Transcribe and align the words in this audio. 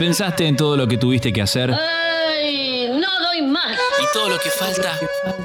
Pensaste 0.00 0.46
en 0.46 0.56
todo 0.56 0.78
lo 0.78 0.88
que 0.88 0.96
tuviste 0.96 1.30
que 1.30 1.42
hacer 1.42 1.70
¡Ay! 1.74 2.88
No 2.88 3.06
doy 3.20 3.42
más. 3.42 3.76
y 4.00 4.12
todo 4.14 4.30
lo 4.30 4.38
que 4.38 4.48
falta. 4.48 4.98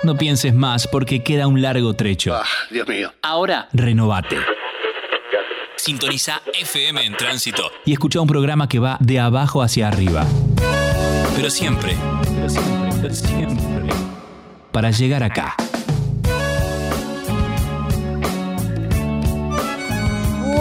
No 0.03 0.15
pienses 0.17 0.53
más 0.53 0.87
porque 0.87 1.21
queda 1.21 1.45
un 1.45 1.61
largo 1.61 1.93
trecho. 1.93 2.33
Ah, 2.33 2.45
Dios 2.71 2.87
mío. 2.87 3.11
Ahora, 3.21 3.67
renovate. 3.73 4.37
Sintoniza 5.75 6.41
FM 6.57 7.05
en 7.05 7.17
tránsito 7.17 7.69
y 7.83 7.91
escucha 7.91 8.21
un 8.21 8.27
programa 8.27 8.69
que 8.69 8.79
va 8.79 8.95
de 9.01 9.19
abajo 9.19 9.61
hacia 9.61 9.89
arriba. 9.89 10.25
Pero 11.35 11.49
siempre, 11.49 11.97
pero 12.33 12.49
siempre, 12.49 12.89
pero 13.01 13.13
siempre, 13.13 13.93
para 14.71 14.89
llegar 14.91 15.21
acá. 15.21 15.53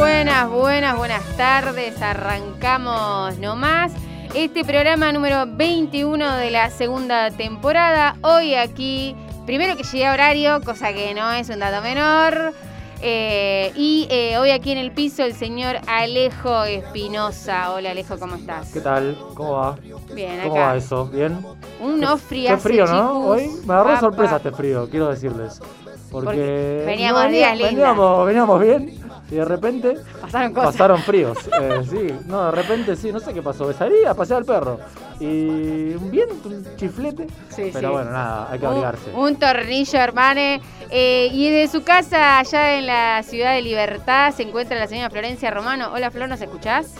Buenas, 0.05 0.51
buenas, 0.51 0.99
buenas 0.99 1.37
tardes. 1.39 2.03
Arrancamos 2.03 3.39
nomás 3.39 3.91
este 4.35 4.63
programa 4.63 5.11
número 5.13 5.47
21 5.47 6.37
de 6.37 6.51
la 6.51 6.69
segunda 6.69 7.31
temporada. 7.31 8.15
Hoy 8.21 8.55
aquí, 8.55 9.17
primero 9.47 9.79
que 9.79 9.83
llegué 9.83 10.07
a 10.07 10.13
horario, 10.13 10.61
cosa 10.61 10.93
que 10.93 11.15
no 11.15 11.33
es 11.33 11.49
un 11.49 11.59
dato 11.59 11.81
menor. 11.83 12.53
Eh, 13.01 13.73
y 13.77 14.07
eh, 14.11 14.37
hoy 14.37 14.51
aquí 14.51 14.73
en 14.73 14.79
el 14.79 14.93
piso 14.93 15.25
el 15.25 15.33
señor 15.33 15.77
Alejo 15.87 16.65
Espinosa. 16.65 17.73
Hola 17.73 17.93
Alejo, 17.93 18.19
¿cómo 18.19 18.37
estás? 18.37 18.73
¿Qué 18.73 18.83
tal? 18.83 19.17
¿Cómo 19.33 19.53
va? 19.53 19.77
Bien, 20.15 20.39
¿Cómo 20.43 20.55
acá. 20.55 20.67
va 20.67 20.77
eso? 20.77 21.07
¿Bien? 21.07 21.39
Un 21.81 21.99
no 21.99 22.17
Qué 22.17 22.23
frío. 22.23 22.59
frío, 22.59 22.87
¿no? 22.87 23.21
Hoy 23.21 23.51
me 23.67 23.73
agarró 23.73 23.99
sorpresa 24.01 24.37
este 24.37 24.53
frío, 24.53 24.87
quiero 24.91 25.09
decirles. 25.09 25.63
Porque, 26.11 26.27
Porque 26.27 26.83
veníamos 26.87 27.25
no, 27.25 27.31
días 27.31 27.53
veníamos, 27.53 27.59
lindas. 27.59 27.97
veníamos, 27.97 28.27
veníamos 28.27 28.61
bien 28.61 29.04
y 29.35 29.37
de 29.39 29.45
repente 29.45 29.97
Pasaron 30.21 30.55
cosas. 30.55 30.73
pasaron 30.73 31.03
fríos. 31.03 31.37
Eh, 31.61 31.83
sí, 31.91 32.19
no, 32.27 32.47
de 32.47 32.51
repente 32.53 32.95
sí, 32.95 33.11
no 33.11 33.19
sé 33.19 33.35
qué 33.35 33.43
pasó. 33.43 33.73
Salí 33.73 34.05
a 34.05 34.15
pasear 34.15 34.39
al 34.39 34.45
perro 34.45 34.79
y 35.19 35.95
un 35.95 36.09
viento, 36.11 36.49
un 36.49 36.77
chiflete. 36.77 37.27
Sí, 37.49 37.71
pero 37.73 37.89
sí. 37.89 37.95
bueno, 37.95 38.11
nada, 38.13 38.49
hay 38.51 38.59
que 38.61 38.67
abrigarse. 38.67 39.11
Un, 39.13 39.37
tornillo, 39.37 39.99
hermane. 39.99 40.61
Eh, 40.91 41.29
y 41.33 41.51
desde 41.51 41.79
su 41.79 41.85
casa, 41.85 42.39
allá 42.39 42.79
en 42.79 42.87
la 42.87 43.23
ciudad 43.25 43.55
de 43.55 43.63
Libertad, 43.63 44.33
se 44.33 44.45
encuentra 44.45 44.79
la 44.79 44.87
señora 44.87 45.11
Florencia 45.11 45.51
Romano. 45.51 45.91
Hola, 45.93 46.11
Flor, 46.13 46.29
¿nos 46.29 46.41
escuchás? 46.41 46.95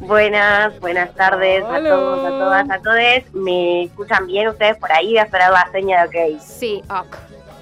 Buenas, 0.00 0.78
buenas 0.80 1.14
tardes 1.14 1.64
a 1.64 1.78
todos, 1.78 2.26
a 2.26 2.28
todas, 2.28 2.70
a 2.70 2.78
todos. 2.80 3.32
¿Me 3.32 3.84
escuchan 3.84 4.26
bien 4.26 4.48
ustedes 4.48 4.76
por 4.76 4.92
ahí? 4.92 5.06
Voy 5.08 5.18
a 5.18 5.22
esperar 5.22 5.52
la 5.52 5.68
seña 5.72 6.06
de 6.06 6.36
ok. 6.36 6.40
Sí, 6.42 6.82
ok. 6.90 7.16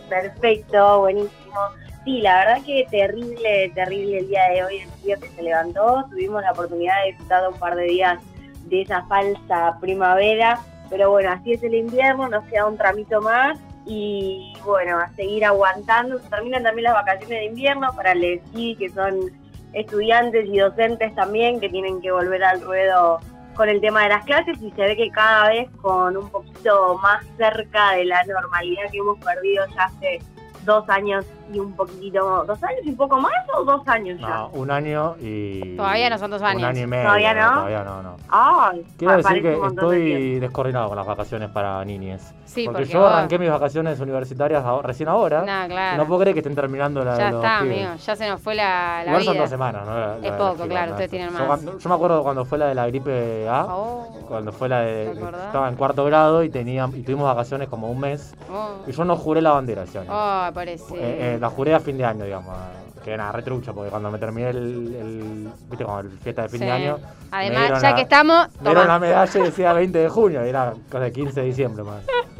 Perfecto, 0.08 1.00
buenísimo. 1.00 1.60
Sí, 2.06 2.20
la 2.20 2.38
verdad 2.38 2.64
que 2.64 2.86
terrible, 2.88 3.72
terrible 3.74 4.18
el 4.18 4.28
día 4.28 4.48
de 4.50 4.62
hoy, 4.62 4.76
el 4.76 5.02
día 5.02 5.16
que 5.16 5.28
se 5.28 5.42
levantó. 5.42 6.04
Tuvimos 6.08 6.40
la 6.40 6.52
oportunidad 6.52 7.02
de 7.02 7.08
disfrutar 7.08 7.48
un 7.48 7.58
par 7.58 7.74
de 7.74 7.82
días 7.82 8.20
de 8.66 8.82
esa 8.82 9.02
falsa 9.06 9.76
primavera, 9.80 10.60
pero 10.88 11.10
bueno, 11.10 11.32
así 11.32 11.54
es 11.54 11.64
el 11.64 11.74
invierno, 11.74 12.28
nos 12.28 12.44
queda 12.44 12.66
un 12.66 12.76
tramito 12.78 13.20
más 13.20 13.58
y 13.86 14.54
bueno, 14.64 15.00
a 15.00 15.08
seguir 15.16 15.44
aguantando. 15.44 16.20
Se 16.20 16.28
terminan 16.30 16.62
también 16.62 16.84
las 16.84 16.94
vacaciones 16.94 17.40
de 17.40 17.44
invierno 17.46 17.90
para 17.96 18.14
les 18.14 18.40
que 18.52 18.88
son 18.94 19.32
estudiantes 19.72 20.46
y 20.46 20.58
docentes 20.58 21.12
también 21.16 21.58
que 21.58 21.68
tienen 21.68 22.00
que 22.00 22.12
volver 22.12 22.44
al 22.44 22.60
ruedo 22.60 23.18
con 23.56 23.68
el 23.68 23.80
tema 23.80 24.04
de 24.04 24.10
las 24.10 24.24
clases 24.24 24.62
y 24.62 24.70
se 24.70 24.82
ve 24.82 24.96
que 24.96 25.10
cada 25.10 25.48
vez 25.48 25.68
con 25.82 26.16
un 26.16 26.30
poquito 26.30 27.00
más 27.02 27.26
cerca 27.36 27.94
de 27.96 28.04
la 28.04 28.22
normalidad 28.22 28.92
que 28.92 28.98
hemos 28.98 29.18
perdido 29.18 29.66
ya 29.74 29.86
hace 29.86 30.20
dos 30.66 30.86
años 30.90 31.24
y 31.52 31.58
un 31.60 31.72
poquitito, 31.74 32.44
dos 32.44 32.62
años 32.64 32.80
y 32.84 32.90
un 32.90 32.96
poco 32.96 33.18
más 33.20 33.32
o 33.56 33.64
dos 33.64 33.86
años 33.88 34.18
ya. 34.20 34.28
No, 34.28 34.48
un 34.54 34.70
año 34.70 35.14
y. 35.20 35.76
Todavía 35.76 36.10
no 36.10 36.18
son 36.18 36.30
dos 36.32 36.42
años. 36.42 36.62
Un 36.62 36.68
año 36.68 36.82
y 36.82 36.86
medio. 36.86 37.04
¿Todavía 37.04 37.34
no? 37.34 37.50
Todavía 37.52 37.84
no, 37.84 38.02
no. 38.02 38.16
Ay, 38.28 38.84
Quiero 38.98 39.16
decir 39.16 39.42
que 39.42 39.48
de 39.50 39.66
estoy 39.66 40.40
descoordinado 40.40 40.88
con 40.88 40.96
las 40.96 41.06
vacaciones 41.06 41.48
para 41.50 41.84
niñes. 41.84 42.34
Sí, 42.44 42.64
porque, 42.66 42.80
porque 42.82 42.92
yo 42.92 43.00
vos- 43.00 43.12
arranqué 43.12 43.38
mis 43.38 43.50
vacaciones 43.50 44.00
universitarias 44.00 44.64
ahora- 44.64 44.86
recién 44.88 45.08
ahora. 45.08 45.40
No, 45.44 45.64
y 45.66 45.68
claro. 45.68 45.96
no 45.98 46.06
puedo 46.06 46.20
creer 46.20 46.34
que 46.34 46.40
estén 46.40 46.54
terminando 46.54 47.04
la 47.04 47.16
ya 47.16 47.24
de 47.26 47.30
los 47.32 47.44
está, 47.44 47.60
pibes. 47.60 47.84
amigo. 47.86 47.96
Ya 48.04 48.16
se 48.16 48.28
nos 48.28 48.40
fue 48.40 48.54
la, 48.54 48.96
la 48.98 49.04
Igual 49.06 49.20
vida. 49.22 49.30
son 49.32 49.38
dos 49.38 49.50
semanas, 49.50 49.86
¿no? 49.86 49.94
La- 49.98 50.16
Es 50.28 50.32
poco, 50.32 50.64
claro, 50.66 50.90
ustedes 50.92 51.10
tienen 51.10 51.28
Yo 51.30 51.34
más. 51.38 51.46
cuando- 51.46 51.78
Yo, 51.78 51.88
me 51.88 51.94
acuerdo 51.94 52.22
cuando 52.22 52.44
fue 52.44 52.58
la 52.58 52.66
de 52.66 52.74
la 52.74 52.86
gripe 52.88 53.48
A, 53.48 53.66
Oh, 53.68 54.08
cuando 54.28 54.50
fue 54.52 54.68
la 54.68 54.80
de. 54.80 55.12
Estaba 55.12 55.68
en 55.68 55.76
cuarto 55.76 56.04
grado 56.04 56.42
y, 56.42 56.50
tenía, 56.50 56.88
y 56.92 57.02
tuvimos 57.02 57.26
vacaciones 57.26 57.68
como 57.68 57.88
un 57.90 58.00
mes. 58.00 58.34
oh, 58.52 58.76
Y 58.86 58.92
yo 58.92 59.04
no 59.04 59.16
juré 59.16 59.40
la 59.40 59.52
bandera 59.52 59.82
ese 59.84 59.98
año. 60.00 60.10
oh, 60.12 60.50
parece. 60.56 60.94
Eh, 60.94 61.34
eh, 61.34 61.38
la 61.40 61.48
juré 61.50 61.74
a 61.74 61.78
fin 61.80 61.96
de 61.96 62.04
año, 62.04 62.24
digamos. 62.24 62.56
Que 63.04 63.16
nada, 63.16 63.30
retrucha, 63.30 63.72
porque 63.72 63.88
cuando 63.90 64.10
me 64.10 64.18
terminé 64.18 64.50
el. 64.50 64.56
el 64.96 65.48
¿Viste? 65.70 65.84
Como 65.84 66.00
el 66.00 66.10
fiesta 66.18 66.42
de 66.42 66.48
fin 66.48 66.58
Sí. 66.58 66.64
de 66.66 66.72
año. 66.72 66.98
Además, 67.30 67.80
ya 67.80 67.90
la- 67.90 67.94
que 67.94 68.02
estamos, 68.02 68.48
Me 68.60 68.70
dieron 68.70 68.88
la 68.88 68.98
medalla 68.98 69.38
y 69.38 69.42
decía 69.44 69.72
20 69.72 69.96
de 69.98 70.08
junio, 70.08 70.44
y 70.44 70.48
era 70.48 70.72
cosa 70.90 71.04
de 71.04 71.12
15 71.12 71.40
de 71.40 71.46
diciembre 71.46 71.84
más. 71.84 72.00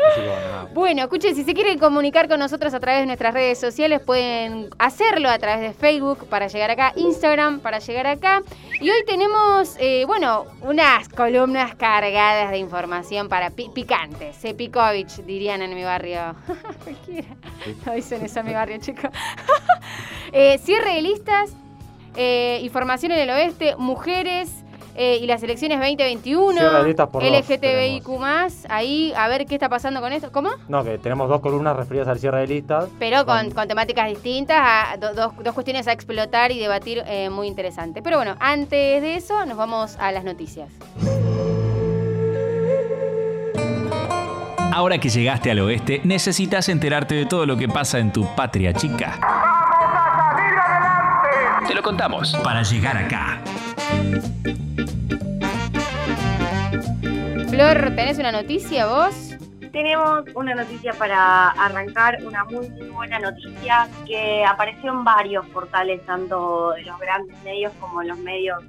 Bueno, 0.75 1.03
escuchen, 1.03 1.35
si 1.35 1.45
se 1.45 1.55
quieren 1.55 1.79
comunicar 1.79 2.29
con 2.29 2.39
nosotros 2.39 2.73
a 2.75 2.81
través 2.81 3.01
de 3.01 3.07
nuestras 3.07 3.33
redes 3.35 3.59
sociales, 3.59 4.01
pueden 4.01 4.69
hacerlo 4.79 5.29
a 5.29 5.39
través 5.39 5.61
de 5.61 5.73
Facebook 5.75 6.27
para 6.29 6.49
llegar 6.49 6.71
acá, 6.71 6.93
Instagram 6.97 7.61
para 7.61 7.79
llegar 7.79 8.07
acá. 8.07 8.43
Y 8.81 8.91
hoy 8.91 9.05
tenemos, 9.07 9.77
eh, 9.79 10.05
bueno, 10.07 10.45
unas 10.63 11.09
columnas 11.09 11.75
cargadas 11.75 12.51
de 12.51 12.59
información 12.59 13.29
para 13.29 13.51
pi- 13.51 13.71
picantes. 13.75 14.37
Sepikovich, 14.37 15.17
dirían 15.25 15.63
en 15.63 15.75
mi 15.75 15.85
barrio. 15.85 16.35
Cualquiera. 16.85 17.29
No 17.87 17.93
dicen 17.95 18.25
eso 18.25 18.41
en 18.41 18.47
mi 18.47 18.53
barrio, 18.55 18.79
chicos. 18.79 19.11
Eh, 20.33 20.59
cierre 20.59 20.95
de 20.97 21.03
listas, 21.03 21.53
eh, 22.17 22.59
información 22.63 23.13
en 23.13 23.21
el 23.21 23.31
oeste, 23.31 23.77
mujeres. 23.77 24.51
Eh, 24.97 25.19
y 25.21 25.27
las 25.27 25.43
elecciones 25.43 25.79
2021, 25.79 26.53
Cierre 26.59 26.79
de 26.79 26.85
listas 26.85 27.09
por 27.09 27.23
dos 27.23 27.31
LGTBIQ+, 27.33 28.09
ahí 28.69 29.13
a 29.17 29.29
ver 29.29 29.47
qué 29.47 29.55
está 29.55 29.69
pasando 29.69 30.01
con 30.01 30.13
esto. 30.13 30.33
¿Cómo? 30.33 30.51
No, 30.69 30.83
que 30.85 30.99
tenemos 30.99 31.29
dos 31.29 31.41
columnas 31.41 31.77
referidas 31.77 32.09
al 32.09 32.19
cierre 32.19 32.41
de 32.41 32.47
listas. 32.47 32.87
Pero 32.99 33.25
con, 33.27 33.51
con 33.51 33.69
temáticas 33.69 34.09
distintas, 34.09 34.57
a- 34.61 34.97
do- 34.99 35.15
dos, 35.15 35.33
dos 35.43 35.55
cuestiones 35.55 35.87
a 35.89 35.93
explotar 35.93 36.51
y 36.53 36.59
debatir 36.59 37.03
eh, 37.07 37.31
muy 37.31 37.47
interesante. 37.47 38.03
Pero 38.03 38.17
bueno, 38.17 38.37
antes 38.41 39.03
de 39.03 39.15
eso 39.17 39.45
nos 39.47 39.57
vamos 39.57 39.97
a 39.99 40.13
las 40.13 40.25
noticias. 40.25 40.71
Ahora 44.73 44.99
que 44.99 45.09
llegaste 45.09 45.51
al 45.51 45.59
oeste, 45.61 46.03
necesitas 46.05 46.69
enterarte 46.69 47.15
de 47.15 47.25
todo 47.27 47.47
lo 47.47 47.57
que 47.57 47.67
pasa 47.67 47.99
en 47.99 48.13
tu 48.13 48.27
patria 48.35 48.75
chica. 48.75 49.19
Te 51.67 51.75
lo 51.75 51.83
contamos 51.83 52.35
para 52.45 52.63
llegar 52.63 52.97
acá. 52.99 53.41
Flor, 57.57 57.97
¿tenés 57.97 58.19
una 58.19 58.33
noticia 58.33 58.87
vos? 58.87 59.35
Tenemos 59.73 60.25
una 60.35 60.55
noticia 60.55 60.93
para 60.93 61.49
arrancar, 61.53 62.19
una 62.23 62.45
muy 62.45 62.69
buena 62.91 63.19
noticia 63.19 63.89
que 64.07 64.45
apareció 64.45 64.93
en 64.93 65.05
varios 65.05 65.47
portales, 65.47 66.05
tanto 66.05 66.73
de 66.73 66.83
los 66.83 67.01
grandes 67.01 67.43
medios 67.45 67.73
como 67.81 68.03
en 68.03 68.09
los 68.09 68.19
medios 68.19 68.63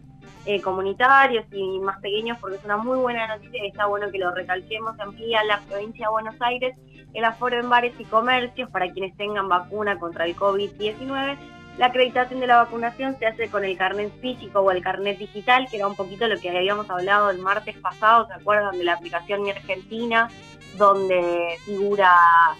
eh, 0.45 0.61
comunitarios 0.61 1.43
y 1.51 1.79
más 1.79 1.99
pequeños, 1.99 2.37
porque 2.39 2.55
es 2.55 2.63
una 2.63 2.77
muy 2.77 2.97
buena 2.97 3.27
noticia 3.27 3.61
y 3.61 3.67
está 3.67 3.87
bueno 3.87 4.09
que 4.09 4.19
lo 4.19 4.33
recalquemos. 4.33 4.97
Amplía 5.01 5.43
la 5.43 5.59
provincia 5.67 6.05
de 6.05 6.11
Buenos 6.11 6.35
Aires 6.39 6.73
el 7.13 7.25
aforo 7.25 7.59
en 7.59 7.69
bares 7.69 7.93
y 7.99 8.03
comercios 8.05 8.69
para 8.69 8.91
quienes 8.91 9.15
tengan 9.17 9.49
vacuna 9.49 9.99
contra 9.99 10.25
el 10.25 10.35
COVID-19. 10.35 11.35
La 11.77 11.87
acreditación 11.87 12.39
de 12.39 12.47
la 12.47 12.57
vacunación 12.57 13.17
se 13.19 13.27
hace 13.27 13.49
con 13.49 13.63
el 13.63 13.77
carnet 13.77 14.11
físico 14.19 14.61
o 14.61 14.71
el 14.71 14.81
carnet 14.81 15.19
digital, 15.19 15.67
que 15.69 15.77
era 15.77 15.87
un 15.87 15.95
poquito 15.95 16.27
lo 16.27 16.39
que 16.39 16.49
habíamos 16.49 16.89
hablado 16.89 17.29
el 17.29 17.37
martes 17.37 17.77
pasado, 17.77 18.27
¿se 18.27 18.33
acuerdan 18.33 18.77
de 18.77 18.83
la 18.83 18.93
aplicación 18.93 19.43
Mi 19.43 19.51
Argentina? 19.51 20.29
donde 20.77 21.57
figura 21.65 22.11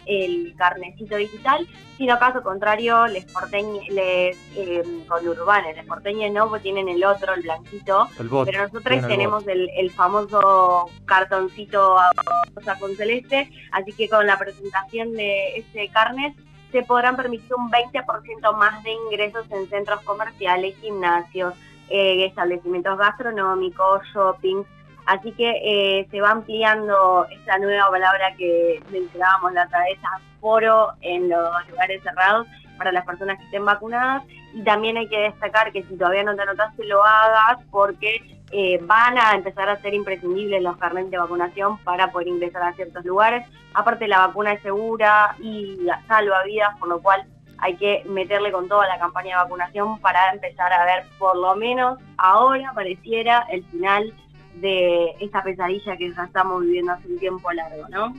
el 0.05 0.53
carnecito 0.57 1.15
digital, 1.15 1.67
sino 1.97 2.17
caso 2.19 2.41
contrario, 2.41 3.07
les 3.07 3.25
porteños, 3.25 3.87
les 3.89 4.37
eh, 4.55 4.83
conurbanes, 5.07 5.75
les 5.75 5.85
porteños 5.85 6.31
no, 6.31 6.49
pues 6.49 6.61
tienen 6.61 6.89
el 6.89 7.03
otro, 7.03 7.33
el 7.33 7.41
blanquito, 7.41 8.07
El 8.19 8.27
bot. 8.27 8.45
pero 8.45 8.63
nosotros 8.63 9.07
tenemos 9.07 9.47
el, 9.47 9.69
el 9.77 9.91
famoso 9.91 10.89
cartoncito 11.05 11.97
a 11.97 12.11
rosa 12.55 12.77
con 12.79 12.95
celeste, 12.95 13.49
así 13.71 13.93
que 13.93 14.09
con 14.09 14.25
la 14.25 14.37
presentación 14.37 15.13
de 15.13 15.57
ese 15.57 15.89
carnet 15.89 16.33
se 16.71 16.83
podrán 16.83 17.15
permitir 17.15 17.53
un 17.55 17.69
20% 17.71 18.57
más 18.57 18.83
de 18.83 18.91
ingresos 18.91 19.49
en 19.51 19.69
centros 19.69 20.01
comerciales, 20.01 20.75
gimnasios, 20.77 21.53
eh, 21.89 22.25
establecimientos 22.25 22.97
gastronómicos, 22.97 24.01
shopping. 24.13 24.63
Así 25.05 25.31
que 25.31 25.49
eh, 25.63 26.07
se 26.11 26.19
va 26.19 26.31
ampliando 26.31 27.25
esta 27.31 27.57
nueva 27.59 27.89
palabra 27.89 28.35
que 28.37 28.83
mencionábamos 28.91 29.53
la 29.53 29.65
otra 29.65 29.83
vez, 29.83 29.97
aforo 30.37 30.89
en 31.01 31.29
los 31.29 31.69
lugares 31.69 32.03
cerrados 32.03 32.45
para 32.77 32.91
las 32.91 33.05
personas 33.05 33.37
que 33.37 33.45
estén 33.45 33.63
vacunadas. 33.63 34.23
Y 34.53 34.63
también 34.63 34.97
hay 34.97 35.07
que 35.07 35.19
destacar 35.19 35.71
que 35.71 35.83
si 35.83 35.95
todavía 35.97 36.23
no 36.23 36.35
te 36.35 36.41
anotaste, 36.41 36.83
lo 36.85 37.03
hagas 37.03 37.59
porque 37.71 38.36
eh, 38.51 38.79
van 38.81 39.17
a 39.17 39.33
empezar 39.33 39.69
a 39.69 39.81
ser 39.81 39.93
imprescindibles 39.93 40.61
los 40.61 40.77
carnets 40.77 41.11
de 41.11 41.17
vacunación 41.17 41.77
para 41.79 42.11
poder 42.11 42.29
ingresar 42.29 42.63
a 42.63 42.73
ciertos 42.73 43.03
lugares. 43.03 43.45
Aparte, 43.73 44.07
la 44.07 44.27
vacuna 44.27 44.53
es 44.53 44.61
segura 44.61 45.35
y 45.39 45.77
salva 46.07 46.43
vidas, 46.43 46.77
por 46.79 46.87
lo 46.87 47.01
cual 47.01 47.25
hay 47.59 47.75
que 47.75 48.03
meterle 48.07 48.51
con 48.51 48.67
toda 48.67 48.87
la 48.87 48.99
campaña 48.99 49.37
de 49.37 49.43
vacunación 49.43 49.99
para 49.99 50.31
empezar 50.31 50.71
a 50.71 50.85
ver, 50.85 51.05
por 51.17 51.35
lo 51.35 51.55
menos 51.55 51.99
ahora 52.17 52.71
pareciera, 52.73 53.45
el 53.51 53.65
final 53.65 54.13
de 54.55 55.15
esta 55.19 55.43
pesadilla 55.43 55.97
que 55.97 56.13
ya 56.13 56.23
estamos 56.23 56.61
viviendo 56.61 56.93
hace 56.93 57.07
un 57.07 57.19
tiempo 57.19 57.51
largo, 57.51 57.87
¿no? 57.89 58.13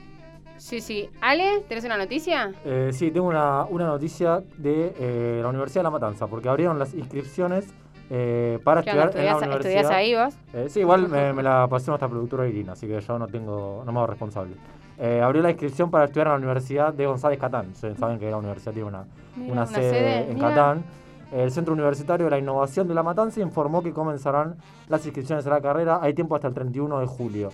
Sí, 0.56 0.80
sí. 0.80 1.08
Ale, 1.20 1.60
¿tenés 1.68 1.84
una 1.84 1.96
noticia? 1.96 2.52
Eh, 2.64 2.90
sí, 2.92 3.12
tengo 3.12 3.28
una, 3.28 3.64
una 3.64 3.86
noticia 3.86 4.42
de 4.56 4.92
eh, 4.98 5.38
la 5.40 5.48
Universidad 5.48 5.80
de 5.80 5.84
La 5.84 5.90
Matanza, 5.90 6.26
porque 6.26 6.48
abrieron 6.48 6.78
las 6.78 6.94
inscripciones 6.94 7.72
eh, 8.10 8.58
para 8.64 8.82
¿Qué 8.82 8.90
onda, 8.90 9.04
estudiar 9.06 9.26
en 9.26 9.40
la 9.40 9.46
universidad. 9.46 9.80
estudiás 9.80 9.90
ahí 9.90 10.14
vos? 10.14 10.34
Eh, 10.54 10.66
sí, 10.68 10.80
igual 10.80 11.08
me, 11.08 11.32
me 11.32 11.42
la 11.42 11.66
pasó 11.68 11.90
nuestra 11.90 12.08
productora 12.08 12.46
Irina, 12.48 12.72
así 12.72 12.86
que 12.86 13.00
yo 13.00 13.18
no 13.18 13.26
tengo, 13.26 13.82
no 13.84 13.92
me 13.92 13.98
hago 13.98 14.06
responsable. 14.06 14.54
Eh, 14.98 15.20
abrió 15.22 15.42
la 15.42 15.50
inscripción 15.50 15.90
para 15.90 16.06
estudiar 16.06 16.26
en 16.26 16.32
la 16.32 16.38
Universidad 16.38 16.92
de 16.92 17.06
González 17.06 17.38
Catán. 17.38 17.68
Ustedes 17.72 17.98
saben 17.98 18.18
que 18.18 18.30
la 18.30 18.36
universidad 18.36 18.72
tiene 18.72 18.88
una, 18.88 19.04
Mira, 19.36 19.52
una 19.52 19.66
sede, 19.66 20.28
en 20.28 20.34
mira. 20.34 20.48
Catán. 20.48 20.84
El 21.30 21.50
Centro 21.50 21.74
Universitario 21.74 22.24
de 22.24 22.30
la 22.30 22.38
Innovación 22.38 22.88
de 22.88 22.94
La 22.94 23.02
Matanza 23.02 23.40
informó 23.40 23.82
que 23.82 23.92
comenzarán 23.92 24.56
las 24.88 25.04
inscripciones 25.04 25.46
a 25.46 25.50
la 25.50 25.60
carrera. 25.60 26.00
Hay 26.02 26.14
tiempo 26.14 26.34
hasta 26.34 26.48
el 26.48 26.54
31 26.54 27.00
de 27.00 27.06
julio. 27.06 27.50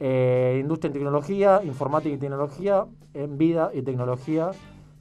Eh, 0.00 0.58
industria 0.60 0.90
y 0.90 0.92
tecnología, 0.94 1.60
informática 1.62 2.12
y 2.14 2.18
tecnología, 2.18 2.84
en 3.14 3.38
vida 3.38 3.70
y 3.72 3.82
tecnología 3.82 4.50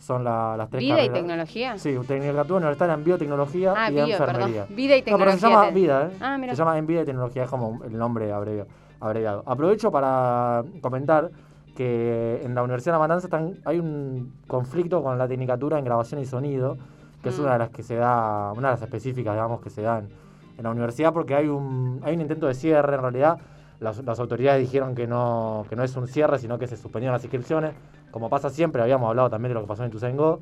son 0.04 0.24
la- 0.24 0.56
las 0.58 0.70
tres 0.70 0.82
¿Vida 0.82 0.96
y 0.96 1.08
carreras. 1.08 1.14
tecnología? 1.14 1.78
Sí, 1.78 1.98
tecnicatura 2.08 2.58
universitaria 2.58 2.94
en 2.96 3.04
biotecnología 3.04 3.74
Ah, 3.76 3.90
y 3.90 3.94
bio, 3.96 4.06
enfermería. 4.06 4.62
perdón. 4.64 4.76
Vida 4.76 4.98
y 4.98 5.00
No, 5.00 5.06
pero 5.06 5.18
tecnología. 5.18 5.38
se 5.40 5.48
llama 5.50 5.70
vida, 5.72 6.10
¿eh? 6.12 6.18
Ah, 6.22 6.38
mira. 6.38 6.54
Se 6.54 6.58
llama 6.60 6.78
En 6.78 6.88
Vida 6.88 7.02
y 7.02 7.06
Tecnología, 7.06 7.44
es 7.44 7.50
como 7.50 7.84
el 7.86 7.98
nombre 7.98 8.32
abrevio- 8.34 8.68
abreviado. 9.00 9.44
Aprovecho 9.46 9.92
para 9.92 10.64
comentar 10.82 11.32
que 11.76 12.42
en 12.44 12.54
la 12.54 12.64
Universidad 12.64 12.94
de 12.94 12.96
La 12.96 13.00
Matanza 13.08 13.28
están- 13.28 13.56
hay 13.66 13.80
un 13.80 14.34
conflicto 14.48 15.02
con 15.02 15.18
la 15.18 15.28
tecnicatura 15.28 15.80
en 15.80 15.86
grabación 15.86 16.22
y 16.22 16.26
sonido, 16.26 16.78
que 17.22 17.30
es 17.30 17.40
Mm. 17.40 17.44
una 17.44 17.54
de 17.54 17.60
las 17.60 17.70
que 17.70 17.84
se 17.84 17.96
da, 17.96 18.52
una 18.52 18.70
de 18.70 18.74
las 18.76 18.82
específicas, 18.82 19.34
digamos, 19.34 19.62
que 19.62 19.70
se 19.70 19.82
dan 19.82 20.10
en 20.58 20.64
la 20.64 20.70
universidad, 20.70 21.14
porque 21.14 21.34
hay 21.36 21.48
un, 21.48 22.00
hay 22.04 22.14
un 22.16 22.22
intento 22.22 22.48
de 22.48 22.54
cierre, 22.54 22.96
en 22.96 23.02
realidad. 23.02 23.38
Las, 23.80 24.04
las 24.04 24.20
autoridades 24.20 24.62
dijeron 24.62 24.94
que 24.96 25.08
no, 25.08 25.66
que 25.70 25.76
no 25.76 25.84
es 25.84 25.96
un 25.98 26.08
cierre, 26.08 26.38
sino 26.38 26.58
que 26.60 26.68
se 26.68 26.78
suspendieron 26.78 27.14
las 27.14 27.24
inscripciones. 27.24 27.74
Como 28.14 28.30
pasa 28.30 28.50
siempre, 28.52 28.82
habíamos 28.82 29.10
hablado 29.10 29.30
también 29.32 29.50
de 29.50 29.56
lo 29.56 29.62
que 29.62 29.68
pasó 29.68 29.84
en 29.84 29.90
Ituzaingó. 29.90 30.40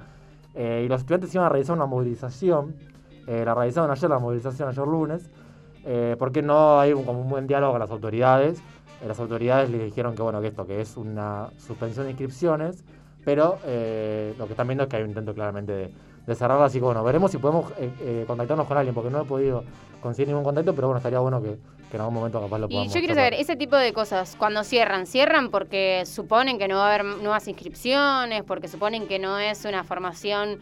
Eh, 0.54 0.84
y 0.86 0.90
los 0.90 1.00
estudiantes 1.02 1.34
iban 1.34 1.46
a 1.46 1.50
realizar 1.50 1.76
una 1.76 1.86
movilización. 1.86 2.76
eh, 3.28 3.44
la 3.46 3.54
realizaron 3.56 3.90
ayer, 3.90 4.10
la 4.10 4.20
movilización 4.20 4.68
ayer 4.70 4.86
lunes. 4.86 5.32
eh, 5.86 6.16
porque 6.20 6.42
no 6.44 6.80
hay 6.80 6.94
un, 6.94 7.04
como 7.06 7.22
un 7.22 7.30
buen 7.30 7.48
diálogo 7.48 7.72
con 7.74 7.80
las 7.80 7.90
autoridades. 7.92 8.60
Eh, 9.02 9.08
las 9.08 9.20
autoridades 9.20 9.70
les 9.70 9.86
dijeron 9.86 10.16
que 10.16 10.22
bueno 10.22 10.42
que 10.42 10.48
esto 10.48 10.68
que 10.68 10.82
es 10.82 10.98
una 10.98 11.50
suspensión 11.58 12.06
de 12.06 12.12
inscripciones, 12.12 12.84
pero 13.26 13.60
lo 14.38 14.46
que 14.46 14.52
están 14.52 14.68
viendo 14.68 14.84
es 14.84 14.90
que 14.90 14.98
hay 14.98 15.04
un 15.04 15.10
intento 15.10 15.34
claramente 15.34 15.72
de, 15.74 15.92
de 16.26 16.36
cerrarla, 16.36 16.66
así 16.66 16.80
que 16.80 16.86
bueno, 16.86 17.04
veremos 17.04 17.32
si 17.32 17.38
podemos 17.38 17.72
eh, 17.80 17.92
eh, 18.02 18.24
contactarnos 18.28 18.68
con 18.68 18.78
alguien, 18.78 18.94
porque 18.94 19.10
no 19.10 19.22
he 19.22 19.26
podido 19.26 19.64
conseguir 20.02 20.30
ningún 20.30 20.44
contacto, 20.44 20.74
pero 20.76 20.88
bueno, 20.88 20.98
estaría 20.98 21.20
bueno 21.20 21.42
que, 21.42 21.58
que 21.90 21.98
en 21.98 22.02
algún 22.02 22.16
momento 22.16 22.40
capaz 22.40 22.60
lo 22.60 22.68
Y 22.68 22.70
podamos 22.70 22.94
yo 22.94 23.00
quiero 23.00 23.16
saber, 23.16 23.34
ese 23.34 23.56
tipo 23.56 23.76
de 23.76 23.94
cosas, 23.94 24.36
cuando 24.38 24.64
cierran, 24.64 25.06
¿cierran 25.08 25.50
porque 25.50 26.04
suponen 26.06 26.58
que 26.58 26.68
no 26.68 26.78
va 26.78 26.86
a 26.92 26.94
haber 26.94 27.06
nuevas 27.06 27.48
inscripciones, 27.48 28.44
porque 28.44 28.68
suponen 28.68 29.08
que 29.08 29.20
no 29.20 29.40
es 29.40 29.66
una 29.66 29.84
formación 29.84 30.60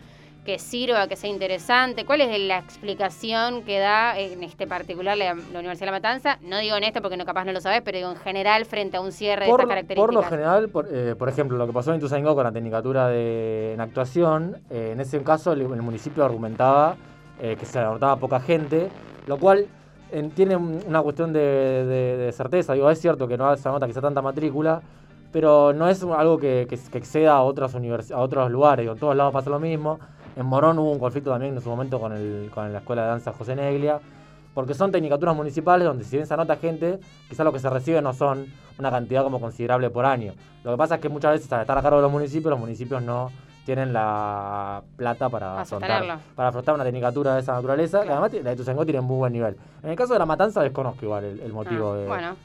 que 0.50 0.58
sirva, 0.58 1.08
que 1.08 1.16
sea 1.16 1.30
interesante? 1.30 2.06
¿Cuál 2.06 2.22
es 2.22 2.40
la 2.40 2.58
explicación 2.58 3.62
que 3.62 3.78
da 3.78 4.18
en 4.18 4.42
este 4.42 4.66
particular 4.66 5.16
la, 5.16 5.36
la 5.36 5.60
Universidad 5.60 5.82
de 5.82 5.86
La 5.86 5.92
Matanza? 5.92 6.40
No 6.42 6.58
digo 6.58 6.76
en 6.76 6.86
este 6.86 7.02
porque 7.02 7.18
no 7.18 7.24
capaz 7.26 7.46
no 7.46 7.52
lo 7.52 7.62
sabes, 7.62 7.84
pero 7.84 8.00
digo 8.00 8.10
en 8.10 8.16
general 8.18 8.66
frente 8.66 8.98
a 8.98 9.02
un 9.02 9.12
cierre 9.12 9.46
de 9.46 9.52
por, 9.52 9.60
estas 9.60 9.70
características. 9.70 10.06
por 10.08 10.14
lo 10.16 10.24
general, 10.24 10.70
por, 10.70 10.88
eh, 10.92 11.14
por 11.16 11.30
ejemplo, 11.30 11.56
lo 11.56 11.68
que 11.68 11.74
pasó 11.74 11.92
en 11.92 11.98
Ituzaingó 11.98 12.34
con 12.34 12.46
la 12.46 12.52
tecnicatura 12.52 13.10
de, 13.10 13.74
en 13.76 13.80
actuación, 13.82 14.58
eh, 14.72 14.90
en 14.94 15.00
ese 15.00 15.22
caso 15.22 15.52
el, 15.54 15.62
el 15.62 15.82
municipio 15.84 16.26
argumentaba 16.26 16.96
eh, 17.40 17.56
que 17.60 17.68
se 17.68 17.78
anotaba 17.78 18.16
poca 18.16 18.40
gente, 18.40 18.90
lo 19.28 19.38
cual 19.38 19.68
en- 20.12 20.32
tiene 20.32 20.56
un- 20.56 20.82
una 20.88 21.04
cuestión 21.04 21.32
de, 21.32 21.42
de- 21.42 22.18
de 22.18 22.32
certeza. 22.32 22.74
Digo, 22.74 22.90
es 22.90 23.00
cierto 23.00 23.28
que 23.28 23.38
no 23.38 23.56
se 23.56 23.70
anota 23.70 23.86
que 23.86 23.94
sea 23.94 24.02
tanta 24.02 24.24
matrícula, 24.24 24.82
pero 25.32 25.74
no 25.74 25.88
es 25.88 26.02
algo 26.04 26.40
que, 26.40 26.66
que- 26.68 26.80
que 26.92 26.98
exceda 26.98 27.34
a 27.34 27.44
otras 27.44 27.76
a 27.76 28.18
otros 28.20 28.50
lugares. 28.50 28.82
Digo, 28.86 28.94
en 28.94 29.00
todos 29.00 29.16
lados 29.16 29.32
pasa 29.32 29.52
lo 29.52 29.60
mismo. 29.60 30.00
En 30.36 30.46
Morón 30.46 30.80
hubo 30.80 30.92
un 30.92 31.00
conflicto 31.00 31.32
también 31.32 31.56
en 31.56 31.62
su 31.62 31.70
momento 31.70 32.00
con, 32.00 32.14
el, 32.14 32.50
con 32.54 32.72
la 32.72 32.80
Escuela 32.80 33.04
de 33.04 33.08
Danza 33.10 33.34
José 33.34 33.56
Neglia, 33.56 34.00
porque 34.54 34.74
son 34.74 34.92
tecnicaturas 34.92 35.36
municipales 35.36 35.86
donde 35.88 36.04
si 36.04 36.16
bien 36.16 36.28
se 36.28 36.34
anota 36.34 36.56
gente, 36.58 37.00
quizás 37.30 37.46
lo 37.46 37.54
que 37.54 37.60
se 37.60 37.70
recibe 37.70 38.02
no 38.02 38.14
son 38.14 38.46
una 38.78 38.90
cantidad 38.92 39.24
como 39.24 39.40
considerable 39.40 39.90
por 39.90 40.06
año. 40.06 40.34
Lo 40.64 40.72
que 40.72 40.78
pasa 40.78 40.96
es 40.96 41.02
que 41.02 41.10
muchas 41.10 41.32
veces 41.34 41.52
al 41.52 41.62
estar 41.62 41.78
a 41.78 41.82
cargo 41.82 41.98
de 41.98 42.04
los 42.04 42.12
municipios, 42.12 42.50
los 42.50 42.60
municipios 42.60 43.02
no 43.02 43.30
tienen 43.66 43.94
la 43.94 44.82
plata 44.96 45.30
para 45.30 45.62
afrontar, 45.62 46.20
para 46.36 46.50
afrontar 46.50 46.76
una 46.76 46.84
tecnicatura 46.84 47.36
de 47.36 47.42
esa 47.42 47.54
naturaleza, 47.54 48.04
que 48.04 48.10
además 48.12 48.34
la 48.34 48.42
de 48.50 48.54
Ituzaingó 48.54 48.84
tiene 48.84 49.02
muy 49.02 49.18
buen 49.18 49.32
nivel. 49.34 49.58
En 49.84 49.92
el 49.92 49.96
caso 49.96 50.14
de 50.14 50.20
la 50.20 50.26
matanza 50.26 50.62
desconozco 50.64 51.06
igual 51.06 51.26
el, 51.26 51.40
el 51.42 51.54
motivo 51.54 51.94
Ah, 51.94 51.98
de... 51.98 52.08
bueno, 52.08 52.36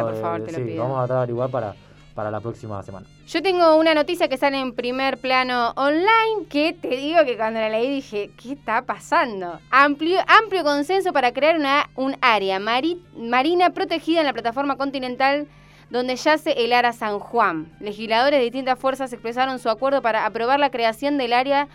intento 0.00 0.12
por 0.12 0.20
favor, 0.20 0.40
de- 0.40 0.46
te 0.46 0.52
lo 0.52 0.58
sí, 0.58 0.64
pido. 0.64 0.82
vamos 0.82 0.98
a 0.98 1.06
tratar 1.06 1.16
averiguar 1.18 1.50
para, 1.50 1.74
para 2.14 2.30
la 2.30 2.40
próxima 2.40 2.82
semana. 2.82 3.06
Yo 3.26 3.42
tengo 3.42 3.76
una 3.76 3.94
noticia 3.94 4.28
que 4.28 4.36
sale 4.36 4.58
en 4.58 4.72
primer 4.74 5.18
plano 5.18 5.72
online 5.76 6.46
que 6.50 6.72
te 6.72 6.88
digo 6.96 7.24
que 7.24 7.36
cuando 7.36 7.60
la 7.60 7.68
leí 7.70 7.88
dije, 7.88 8.30
¿qué 8.40 8.52
está 8.52 8.82
pasando? 8.82 9.58
Amplio, 9.70 10.18
amplio 10.26 10.62
consenso 10.64 11.12
para 11.12 11.32
crear 11.32 11.56
una, 11.56 11.88
un 11.96 12.16
área 12.20 12.58
mari- 12.58 13.02
marina 13.16 13.70
protegida 13.70 14.20
en 14.20 14.26
la 14.26 14.32
plataforma 14.32 14.76
continental 14.76 15.46
donde 15.90 16.16
yace 16.16 16.52
el 16.64 16.72
Ara 16.72 16.92
San 16.94 17.18
Juan. 17.18 17.70
Legisladores 17.80 18.38
de 18.40 18.44
distintas 18.44 18.78
fuerzas 18.78 19.12
expresaron 19.12 19.58
su 19.58 19.68
acuerdo 19.68 20.00
para 20.00 20.24
aprobar 20.24 20.58
la 20.58 20.70
creación 20.70 21.18
del 21.18 21.32
área 21.34 21.68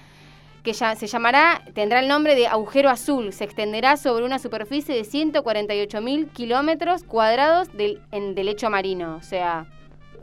que 0.64 0.74
ya 0.74 0.96
se 0.96 1.08
llamará, 1.08 1.62
tendrá 1.76 2.00
el 2.00 2.08
nombre 2.10 2.36
de 2.36 2.48
Agujero 2.48 2.90
Azul. 2.90 3.32
Se 3.32 3.44
extenderá 3.46 3.96
sobre 3.96 4.26
una 4.26 4.38
superficie 4.40 4.94
de 4.96 5.04
148 5.06 6.02
mil 6.02 6.28
kilómetros 6.30 7.04
cuadrados 7.04 7.72
del, 7.78 8.02
en, 8.12 8.36
de 8.36 8.44
lecho 8.44 8.70
marino. 8.70 9.16
O 9.16 9.22
sea, 9.22 9.66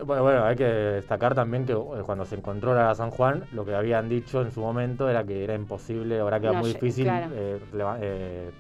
Bueno, 0.03 0.23
bueno, 0.23 0.45
hay 0.45 0.57
que 0.57 0.65
destacar 0.65 1.35
también 1.35 1.67
que 1.67 1.73
eh, 1.73 2.03
cuando 2.05 2.25
se 2.25 2.35
encontró 2.35 2.75
la 2.75 2.95
San 2.95 3.11
Juan, 3.11 3.45
lo 3.53 3.65
que 3.65 3.75
habían 3.75 4.09
dicho 4.09 4.41
en 4.43 4.51
su 4.51 4.61
momento 4.61 5.09
era 5.09 5.25
que 5.25 5.45
era 5.45 5.55
imposible, 5.55 6.19
ahora 6.19 6.41
que 6.41 6.47
era 6.47 6.55
No, 6.55 6.61
muy 6.63 6.73
difícil 6.73 7.05
claro. 7.05 7.31
eh, 7.33 7.61
eh, 8.01 8.51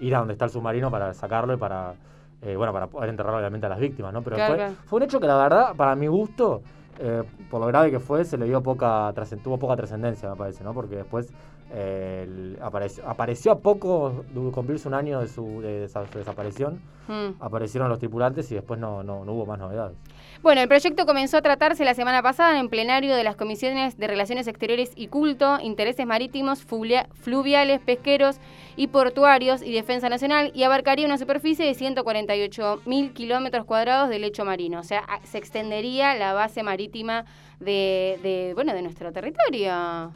ir 0.00 0.14
a 0.14 0.18
donde 0.18 0.34
está 0.34 0.44
el 0.44 0.50
submarino 0.52 0.90
para 0.90 1.12
sacarlo 1.12 1.54
y 1.54 1.56
para, 1.56 1.94
eh, 2.42 2.54
bueno, 2.56 2.72
para 2.72 2.86
poder 2.86 3.10
enterrar 3.10 3.34
obviamente 3.34 3.66
a 3.66 3.70
las 3.70 3.80
víctimas, 3.80 4.12
¿no? 4.12 4.22
Pero 4.22 4.36
Claro, 4.36 4.54
fue, 4.54 4.56
claro. 4.58 4.74
fue 4.84 4.96
un 4.98 5.02
hecho 5.02 5.18
que 5.20 5.26
la 5.26 5.36
verdad, 5.36 5.74
para 5.76 5.96
mi 5.96 6.06
gusto, 6.06 6.62
eh, 7.00 7.22
por 7.50 7.60
lo 7.60 7.66
grave 7.66 7.90
que 7.90 7.98
fue, 8.00 8.24
se 8.24 8.38
le 8.38 8.46
dio 8.46 8.62
poca, 8.62 9.12
tuvo 9.42 9.58
poca 9.58 9.76
trascendencia, 9.76 10.30
me 10.30 10.36
parece, 10.36 10.62
¿no? 10.62 10.72
Porque 10.72 10.96
después 10.96 11.32
el- 11.74 12.58
apareció, 12.62 13.08
apareció 13.08 13.52
a 13.52 13.58
poco 13.58 14.24
de 14.32 14.50
cumplirse 14.50 14.88
un 14.88 14.94
año 14.94 15.20
de 15.20 15.28
su, 15.28 15.60
de 15.60 15.86
desa- 15.88 16.06
su 16.10 16.18
desaparición, 16.18 16.80
mm. 17.08 17.40
aparecieron 17.42 17.88
los 17.88 17.98
tripulantes 17.98 18.50
y 18.52 18.54
después 18.54 18.78
no, 18.80 19.02
no, 19.02 19.24
no 19.24 19.32
hubo 19.32 19.46
más 19.46 19.58
novedades. 19.58 19.96
Bueno, 20.42 20.60
el 20.60 20.68
proyecto 20.68 21.06
comenzó 21.06 21.38
a 21.38 21.42
tratarse 21.42 21.84
la 21.84 21.94
semana 21.94 22.22
pasada 22.22 22.60
en 22.60 22.68
plenario 22.68 23.16
de 23.16 23.24
las 23.24 23.36
comisiones 23.36 23.96
de 23.96 24.06
Relaciones 24.06 24.46
Exteriores 24.46 24.92
y 24.94 25.08
Culto, 25.08 25.58
Intereses 25.60 26.06
Marítimos, 26.06 26.62
Fluviales, 26.62 27.80
Pesqueros 27.80 28.38
y 28.76 28.88
Portuarios 28.88 29.62
y 29.62 29.72
Defensa 29.72 30.08
Nacional 30.08 30.52
y 30.54 30.62
abarcaría 30.64 31.06
una 31.06 31.16
superficie 31.18 31.64
de 31.64 31.74
148 31.74 32.82
mil 32.84 33.12
kilómetros 33.12 33.64
cuadrados 33.64 34.10
de 34.10 34.18
lecho 34.18 34.44
marino. 34.44 34.78
O 34.80 34.84
sea, 34.84 35.02
se 35.24 35.38
extendería 35.38 36.14
la 36.14 36.34
base 36.34 36.62
marítima 36.62 37.24
de, 37.58 38.18
de, 38.22 38.52
bueno, 38.54 38.74
de 38.74 38.82
nuestro 38.82 39.12
territorio. 39.12 40.12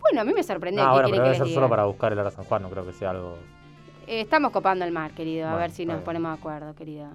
Bueno, 0.00 0.20
a 0.20 0.24
mí 0.24 0.32
me 0.34 0.42
sorprendió. 0.42 0.82
No, 0.84 0.90
¿qué 0.90 0.94
bueno, 0.94 1.08
pero 1.08 1.16
que 1.16 1.18
debe 1.22 1.28
les 1.30 1.38
ser 1.38 1.46
diga? 1.46 1.54
solo 1.56 1.68
para 1.68 1.84
buscar 1.84 2.12
el 2.12 2.18
Ara 2.18 2.30
San 2.30 2.44
Juan, 2.44 2.62
no 2.62 2.70
creo 2.70 2.86
que 2.86 2.92
sea 2.92 3.10
algo... 3.10 3.36
Eh, 4.06 4.22
estamos 4.22 4.50
copando 4.50 4.84
el 4.84 4.90
mar, 4.92 5.12
querido. 5.12 5.46
A 5.46 5.50
Bueno, 5.50 5.60
ver 5.60 5.70
si 5.70 5.86
nos 5.86 5.96
bien. 5.96 6.04
ponemos 6.04 6.32
de 6.32 6.38
acuerdo, 6.38 6.74
querido. 6.74 7.06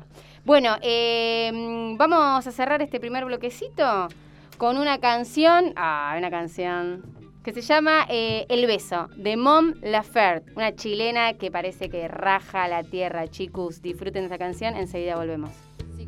Bueno, 0.46 0.76
eh, 0.82 1.52
mm, 1.54 1.98
vamos 1.98 2.48
a 2.48 2.52
cerrar 2.52 2.82
este 2.82 3.00
primer 3.00 3.26
bloquecito 3.26 4.08
con 4.58 4.78
una 4.78 5.00
canción. 5.00 5.74
Ah, 5.76 6.16
una 6.18 6.30
canción 6.30 7.04
que 7.44 7.52
se 7.54 7.62
llama 7.62 8.06
eh, 8.10 8.46
El 8.50 8.66
beso, 8.66 9.10
de 9.18 9.36
Mom 9.38 9.74
Laferte, 9.82 10.52
una 10.56 10.74
chilena 10.76 11.34
que 11.34 11.52
parece 11.52 11.90
que 11.90 12.08
raja 12.08 12.68
la 12.68 12.84
tierra, 12.84 13.28
chicos. 13.28 13.82
Disfruten 13.82 14.24
esa 14.24 14.38
canción, 14.38 14.76
enseguida 14.76 15.16
volvemos. 15.16 15.52
¡Ay, 15.98 16.06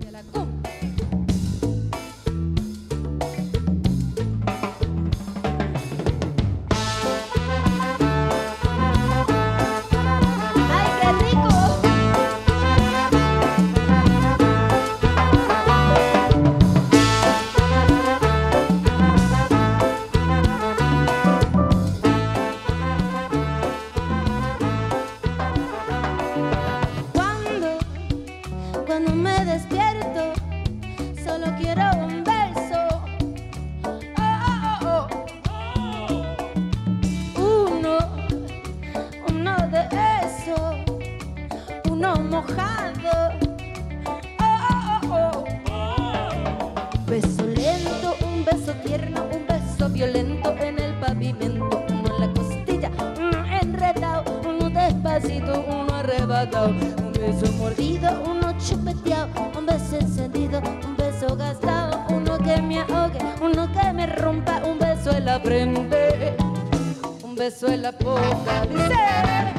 un 56.56 57.14
beso 57.14 57.52
mordido, 57.54 58.24
uno 58.26 58.54
chupeteado, 58.60 59.52
un 59.58 59.66
beso 59.66 59.98
encendido, 59.98 60.62
un 60.86 60.96
beso 60.96 61.36
gastado, 61.36 62.04
uno 62.10 62.38
que 62.38 62.62
me 62.62 62.80
ahogue, 62.80 63.20
uno 63.42 63.72
que 63.72 63.94
me 63.94 64.06
rompa, 64.08 64.62
un 64.66 64.80
beso 64.80 65.12
en 65.12 65.26
la 65.26 65.40
frente, 65.40 66.36
un 67.24 67.36
beso 67.36 67.68
en 67.68 67.82
la 67.84 67.92
boca, 67.92 68.66
dice. 68.70 69.57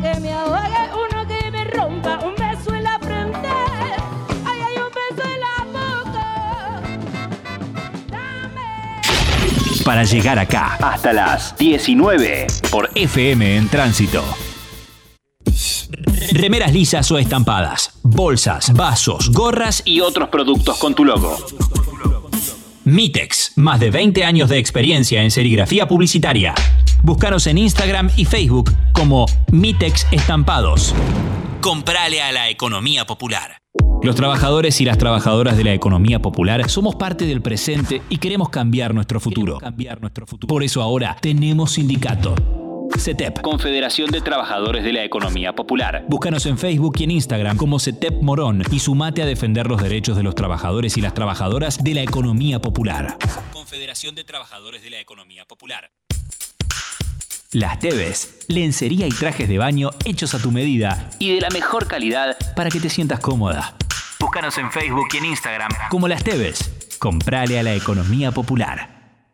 Que 0.00 0.20
me 0.20 0.32
ahogue, 0.32 0.90
uno 0.92 1.26
que 1.26 1.50
me 1.50 1.64
rompa, 1.64 2.18
un 2.24 2.34
beso 2.34 2.74
en 2.74 2.84
la 2.84 2.98
frente. 2.98 3.48
Un 4.76 4.90
beso 4.94 5.22
en 5.28 5.40
la 5.40 5.64
boca. 5.72 6.82
Dame. 8.08 9.82
Para 9.84 10.04
llegar 10.04 10.38
acá, 10.38 10.76
hasta 10.80 11.12
las 11.12 11.56
19 11.56 12.46
por 12.70 12.90
FM 12.94 13.56
en 13.56 13.68
Tránsito. 13.68 14.24
Remeras 16.32 16.72
lisas 16.72 17.10
o 17.10 17.18
estampadas, 17.18 17.98
bolsas, 18.02 18.72
vasos, 18.74 19.30
gorras 19.32 19.82
y 19.84 20.00
otros 20.00 20.28
productos 20.28 20.78
con 20.78 20.94
tu 20.94 21.04
logo. 21.04 21.36
Mitex, 22.84 23.52
más 23.56 23.80
de 23.80 23.90
20 23.90 24.24
años 24.24 24.48
de 24.48 24.58
experiencia 24.58 25.22
en 25.22 25.30
serigrafía 25.30 25.88
publicitaria. 25.88 26.54
Búscanos 27.02 27.46
en 27.46 27.58
Instagram 27.58 28.10
y 28.16 28.24
Facebook 28.24 28.72
como 28.98 29.26
Mitex 29.52 30.08
Estampados. 30.10 30.92
Comprale 31.60 32.20
a 32.20 32.32
la 32.32 32.48
economía 32.48 33.06
popular. 33.06 33.58
Los 34.02 34.16
trabajadores 34.16 34.80
y 34.80 34.84
las 34.84 34.98
trabajadoras 34.98 35.56
de 35.56 35.62
la 35.62 35.72
economía 35.72 36.20
popular 36.20 36.68
somos 36.68 36.96
parte 36.96 37.24
del 37.24 37.40
presente 37.40 38.02
y 38.08 38.18
queremos 38.18 38.48
cambiar 38.48 38.94
nuestro 38.94 39.20
futuro. 39.20 39.60
Por 40.48 40.64
eso 40.64 40.82
ahora 40.82 41.16
tenemos 41.20 41.74
sindicato. 41.74 42.34
CETEP, 42.96 43.40
Confederación 43.40 44.10
de 44.10 44.20
Trabajadores 44.20 44.82
de 44.82 44.92
la 44.92 45.04
Economía 45.04 45.54
Popular. 45.54 46.04
Búscanos 46.08 46.44
en 46.46 46.58
Facebook 46.58 46.96
y 46.98 47.04
en 47.04 47.12
Instagram 47.12 47.56
como 47.56 47.78
CETEP 47.78 48.20
Morón 48.20 48.64
y 48.72 48.80
sumate 48.80 49.22
a 49.22 49.26
defender 49.26 49.68
los 49.68 49.80
derechos 49.80 50.16
de 50.16 50.24
los 50.24 50.34
trabajadores 50.34 50.96
y 50.96 51.02
las 51.02 51.14
trabajadoras 51.14 51.84
de 51.84 51.94
la 51.94 52.02
economía 52.02 52.60
popular. 52.60 53.16
Confederación 53.52 54.16
de 54.16 54.24
Trabajadores 54.24 54.82
de 54.82 54.90
la 54.90 54.98
Economía 54.98 55.44
Popular. 55.44 55.92
Las 57.52 57.78
Teves, 57.78 58.44
lencería 58.48 59.06
y 59.06 59.10
trajes 59.10 59.48
de 59.48 59.56
baño 59.56 59.88
hechos 60.04 60.34
a 60.34 60.38
tu 60.38 60.50
medida 60.50 61.08
y 61.18 61.34
de 61.34 61.40
la 61.40 61.48
mejor 61.48 61.88
calidad 61.88 62.36
para 62.54 62.68
que 62.68 62.78
te 62.78 62.90
sientas 62.90 63.20
cómoda. 63.20 63.74
Búscanos 64.20 64.58
en 64.58 64.70
Facebook 64.70 65.08
y 65.14 65.16
en 65.16 65.24
Instagram 65.24 65.70
como 65.88 66.08
Las 66.08 66.22
Teves. 66.22 66.98
Comprale 66.98 67.58
a 67.58 67.62
la 67.62 67.72
economía 67.72 68.32
popular. 68.32 69.24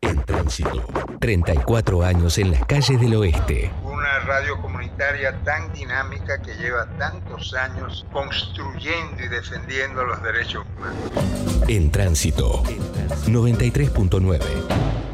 En 0.00 0.22
tránsito. 0.22 0.86
34 1.18 2.04
años 2.04 2.38
en 2.38 2.52
las 2.52 2.64
calles 2.66 3.00
del 3.00 3.16
oeste. 3.16 3.72
Una 3.82 4.20
radio 4.20 4.62
comunitaria 4.62 5.36
tan 5.42 5.72
dinámica 5.72 6.40
que 6.40 6.54
lleva 6.54 6.86
tantos 6.98 7.52
años 7.54 8.06
construyendo 8.12 9.24
y 9.24 9.26
defendiendo 9.26 10.04
los 10.04 10.22
derechos 10.22 10.64
humanos. 10.76 11.66
En 11.66 11.90
tránsito. 11.90 12.62
93.9. 13.26 15.13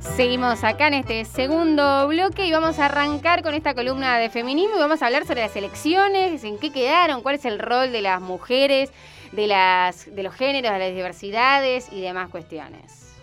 Seguimos 0.00 0.62
acá 0.64 0.88
en 0.88 0.94
este 0.94 1.24
segundo 1.24 2.06
bloque 2.08 2.46
y 2.46 2.52
vamos 2.52 2.78
a 2.78 2.86
arrancar 2.86 3.42
con 3.42 3.54
esta 3.54 3.74
columna 3.74 4.18
de 4.18 4.30
feminismo 4.30 4.76
y 4.76 4.78
vamos 4.78 5.02
a 5.02 5.06
hablar 5.06 5.24
sobre 5.26 5.40
las 5.42 5.56
elecciones, 5.56 6.44
en 6.44 6.58
qué 6.58 6.72
quedaron, 6.72 7.22
cuál 7.22 7.36
es 7.36 7.44
el 7.44 7.58
rol 7.58 7.92
de 7.92 8.02
las 8.02 8.20
mujeres, 8.20 8.92
de, 9.32 9.46
las, 9.46 10.14
de 10.14 10.22
los 10.22 10.34
géneros, 10.34 10.72
de 10.72 10.78
las 10.78 10.94
diversidades 10.94 11.90
y 11.92 12.00
demás 12.00 12.28
cuestiones. 12.30 13.14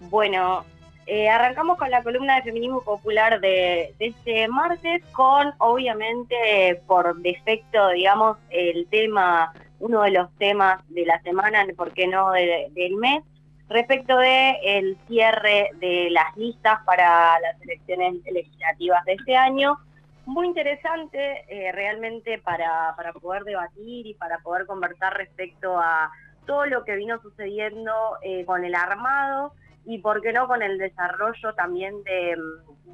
Bueno, 0.00 0.64
eh, 1.06 1.28
arrancamos 1.28 1.78
con 1.78 1.90
la 1.90 2.02
columna 2.02 2.36
de 2.36 2.42
feminismo 2.42 2.82
popular 2.82 3.40
de, 3.40 3.94
este 3.98 4.48
martes 4.48 5.02
con, 5.12 5.52
obviamente, 5.58 6.80
por 6.86 7.16
defecto, 7.16 7.88
digamos, 7.90 8.36
el 8.50 8.86
tema, 8.88 9.52
uno 9.80 10.02
de 10.02 10.10
los 10.10 10.30
temas 10.38 10.80
de 10.88 11.06
la 11.06 11.20
semana, 11.22 11.64
¿por 11.76 11.92
qué 11.92 12.06
no 12.06 12.30
de- 12.32 12.68
del 12.72 12.94
mes? 12.96 13.22
Respecto 13.72 14.16
de 14.18 14.58
el 14.62 14.96
cierre 15.08 15.70
de 15.80 16.08
las 16.10 16.36
listas 16.36 16.80
para 16.84 17.38
las 17.40 17.60
elecciones 17.62 18.16
legislativas 18.30 19.04
de 19.04 19.14
este 19.14 19.36
año. 19.36 19.78
Muy 20.26 20.46
interesante 20.46 21.44
eh, 21.48 21.72
realmente 21.72 22.38
para, 22.38 22.94
para 22.96 23.12
poder 23.12 23.44
debatir 23.44 24.06
y 24.06 24.14
para 24.14 24.38
poder 24.38 24.66
conversar 24.66 25.16
respecto 25.16 25.78
a 25.78 26.10
todo 26.46 26.66
lo 26.66 26.84
que 26.84 26.96
vino 26.96 27.20
sucediendo 27.20 27.92
eh, 28.22 28.44
con 28.44 28.64
el 28.64 28.74
armado 28.74 29.52
y 29.84 29.98
por 29.98 30.22
qué 30.22 30.32
no 30.32 30.46
con 30.46 30.62
el 30.62 30.78
desarrollo 30.78 31.54
también 31.54 32.02
de, 32.04 32.36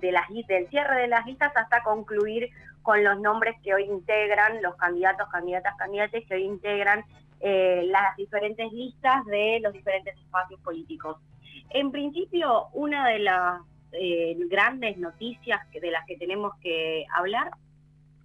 de 0.00 0.12
las 0.12 0.28
del 0.28 0.68
cierre 0.68 1.02
de 1.02 1.08
las 1.08 1.26
listas 1.26 1.52
hasta 1.54 1.82
concluir 1.82 2.50
con 2.82 3.04
los 3.04 3.20
nombres 3.20 3.56
que 3.62 3.74
hoy 3.74 3.84
integran 3.84 4.62
los 4.62 4.74
candidatos, 4.76 5.28
candidatas, 5.28 5.76
candidates 5.76 6.26
que 6.26 6.34
hoy 6.34 6.44
integran 6.44 7.04
eh, 7.40 7.84
las 7.86 8.16
diferentes 8.16 8.72
listas 8.72 9.24
de 9.26 9.60
los 9.60 9.72
diferentes 9.72 10.16
espacios 10.16 10.60
políticos. 10.60 11.18
En 11.70 11.92
principio, 11.92 12.66
una 12.72 13.06
de 13.08 13.20
las 13.20 13.60
eh, 13.92 14.36
grandes 14.48 14.98
noticias 14.98 15.60
de 15.70 15.90
las 15.90 16.04
que 16.06 16.16
tenemos 16.16 16.52
que 16.60 17.06
hablar 17.14 17.50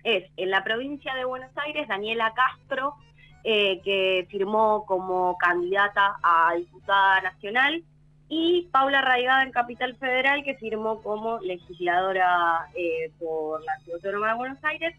es 0.04 0.26
en 0.36 0.50
la 0.50 0.64
provincia 0.64 1.14
de 1.14 1.26
Buenos 1.26 1.52
Aires, 1.58 1.88
Daniela 1.88 2.34
Castro, 2.34 2.96
eh, 3.44 3.82
que 3.84 4.28
firmó 4.32 4.86
como 4.86 5.38
candidata 5.38 6.18
a 6.24 6.56
diputada 6.56 7.22
nacional 7.22 7.84
y 8.30 8.68
Paula 8.72 9.02
Raigada 9.02 9.44
en 9.44 9.52
Capital 9.52 9.96
Federal, 9.98 10.44
que 10.44 10.56
firmó 10.56 11.02
como 11.04 11.40
legisladora 11.40 12.68
por 13.20 13.64
la 13.64 13.78
Ciudad 13.80 13.98
Autónoma 13.98 14.30
de 14.30 14.38
Buenos 14.38 14.64
Aires. 14.64 14.96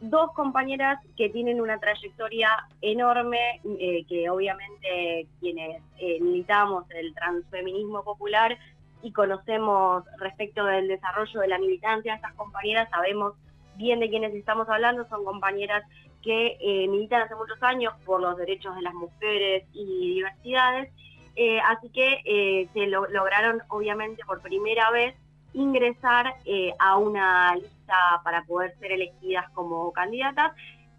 Dos 0.00 0.32
compañeras 0.32 0.98
que 1.16 1.30
tienen 1.30 1.60
una 1.60 1.78
trayectoria 1.78 2.50
enorme, 2.82 3.60
eh, 3.78 4.04
que 4.08 4.28
obviamente 4.28 5.26
quienes 5.40 5.82
eh, 5.98 6.20
militamos 6.20 6.84
el 6.90 7.14
transfeminismo 7.14 8.04
popular 8.04 8.58
y 9.02 9.12
conocemos 9.12 10.04
respecto 10.18 10.64
del 10.64 10.88
desarrollo 10.88 11.40
de 11.40 11.48
la 11.48 11.58
militancia, 11.58 12.14
estas 12.14 12.34
compañeras 12.34 12.90
sabemos 12.90 13.34
bien 13.76 14.00
de 14.00 14.10
quiénes 14.10 14.34
estamos 14.34 14.68
hablando, 14.68 15.08
son 15.08 15.24
compañeras 15.24 15.82
que 16.22 16.56
militan 16.90 17.22
hace 17.22 17.36
muchos 17.36 17.62
años 17.62 17.94
por 18.04 18.20
los 18.20 18.36
derechos 18.36 18.74
de 18.74 18.82
las 18.82 18.94
mujeres 18.94 19.64
y 19.72 20.14
diversidades. 20.14 20.90
Eh, 21.36 21.60
así 21.60 21.90
que 21.90 22.22
eh, 22.24 22.68
se 22.72 22.86
lograron, 22.86 23.62
obviamente, 23.68 24.24
por 24.24 24.40
primera 24.40 24.90
vez 24.90 25.14
ingresar 25.56 26.34
eh, 26.44 26.74
a 26.78 26.98
una 26.98 27.54
lista 27.56 28.20
para 28.22 28.44
poder 28.44 28.78
ser 28.78 28.92
elegidas 28.92 29.50
como 29.52 29.90
candidatas. 29.92 30.52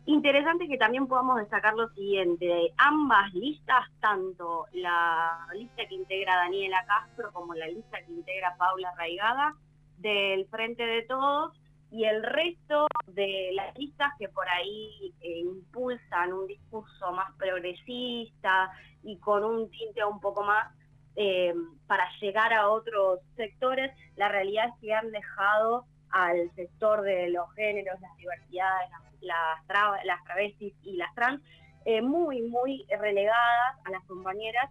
Interesante 0.06 0.68
que 0.68 0.78
también 0.78 1.06
podamos 1.06 1.38
destacar 1.38 1.76
lo 1.76 1.90
siguiente, 1.90 2.74
ambas 2.78 3.34
listas, 3.34 3.86
tanto 4.00 4.66
la 4.74 5.48
lista 5.54 5.86
que 5.88 5.96
integra 5.96 6.38
Daniela 6.38 6.84
Castro 6.88 7.32
como 7.34 7.54
la 7.54 7.68
lista 7.68 8.02
que 8.02 8.12
integra 8.12 8.56
Paula 8.58 8.94
Raigada, 8.98 9.54
del 10.00 10.48
Frente 10.48 10.84
de 10.86 11.04
Todos, 11.04 11.54
y 11.92 12.06
el 12.06 12.24
resto 12.24 12.88
de 13.08 13.52
las 13.54 13.78
listas 13.78 14.12
que 14.18 14.28
por 14.30 14.48
ahí 14.50 15.14
eh, 15.22 15.40
impulsan 15.40 16.34
un 16.34 16.48
discurso 16.48 17.12
más 17.12 17.32
progresista 17.38 18.72
y 19.04 19.18
con 19.18 19.44
un 19.44 19.70
tinte 19.70 20.04
un 20.04 20.20
poco 20.20 20.44
más 20.44 20.77
eh, 21.18 21.54
para 21.88 22.08
llegar 22.22 22.54
a 22.54 22.70
otros 22.70 23.20
sectores, 23.36 23.92
la 24.16 24.30
realidad 24.30 24.70
es 24.70 24.74
que 24.80 24.94
han 24.94 25.12
dejado 25.12 25.86
al 26.12 26.50
sector 26.56 27.02
de 27.02 27.30
los 27.30 27.52
géneros, 27.54 28.00
las 28.00 28.16
diversidades, 28.16 28.90
las, 29.20 30.06
las, 30.06 30.24
travestis 30.24 30.74
y 30.84 30.96
las 30.96 31.14
trans 31.16 31.42
eh, 31.84 32.02
muy, 32.02 32.42
muy 32.44 32.86
relegadas 33.00 33.76
a 33.84 33.92
las 33.92 34.04
compañeras 34.06 34.70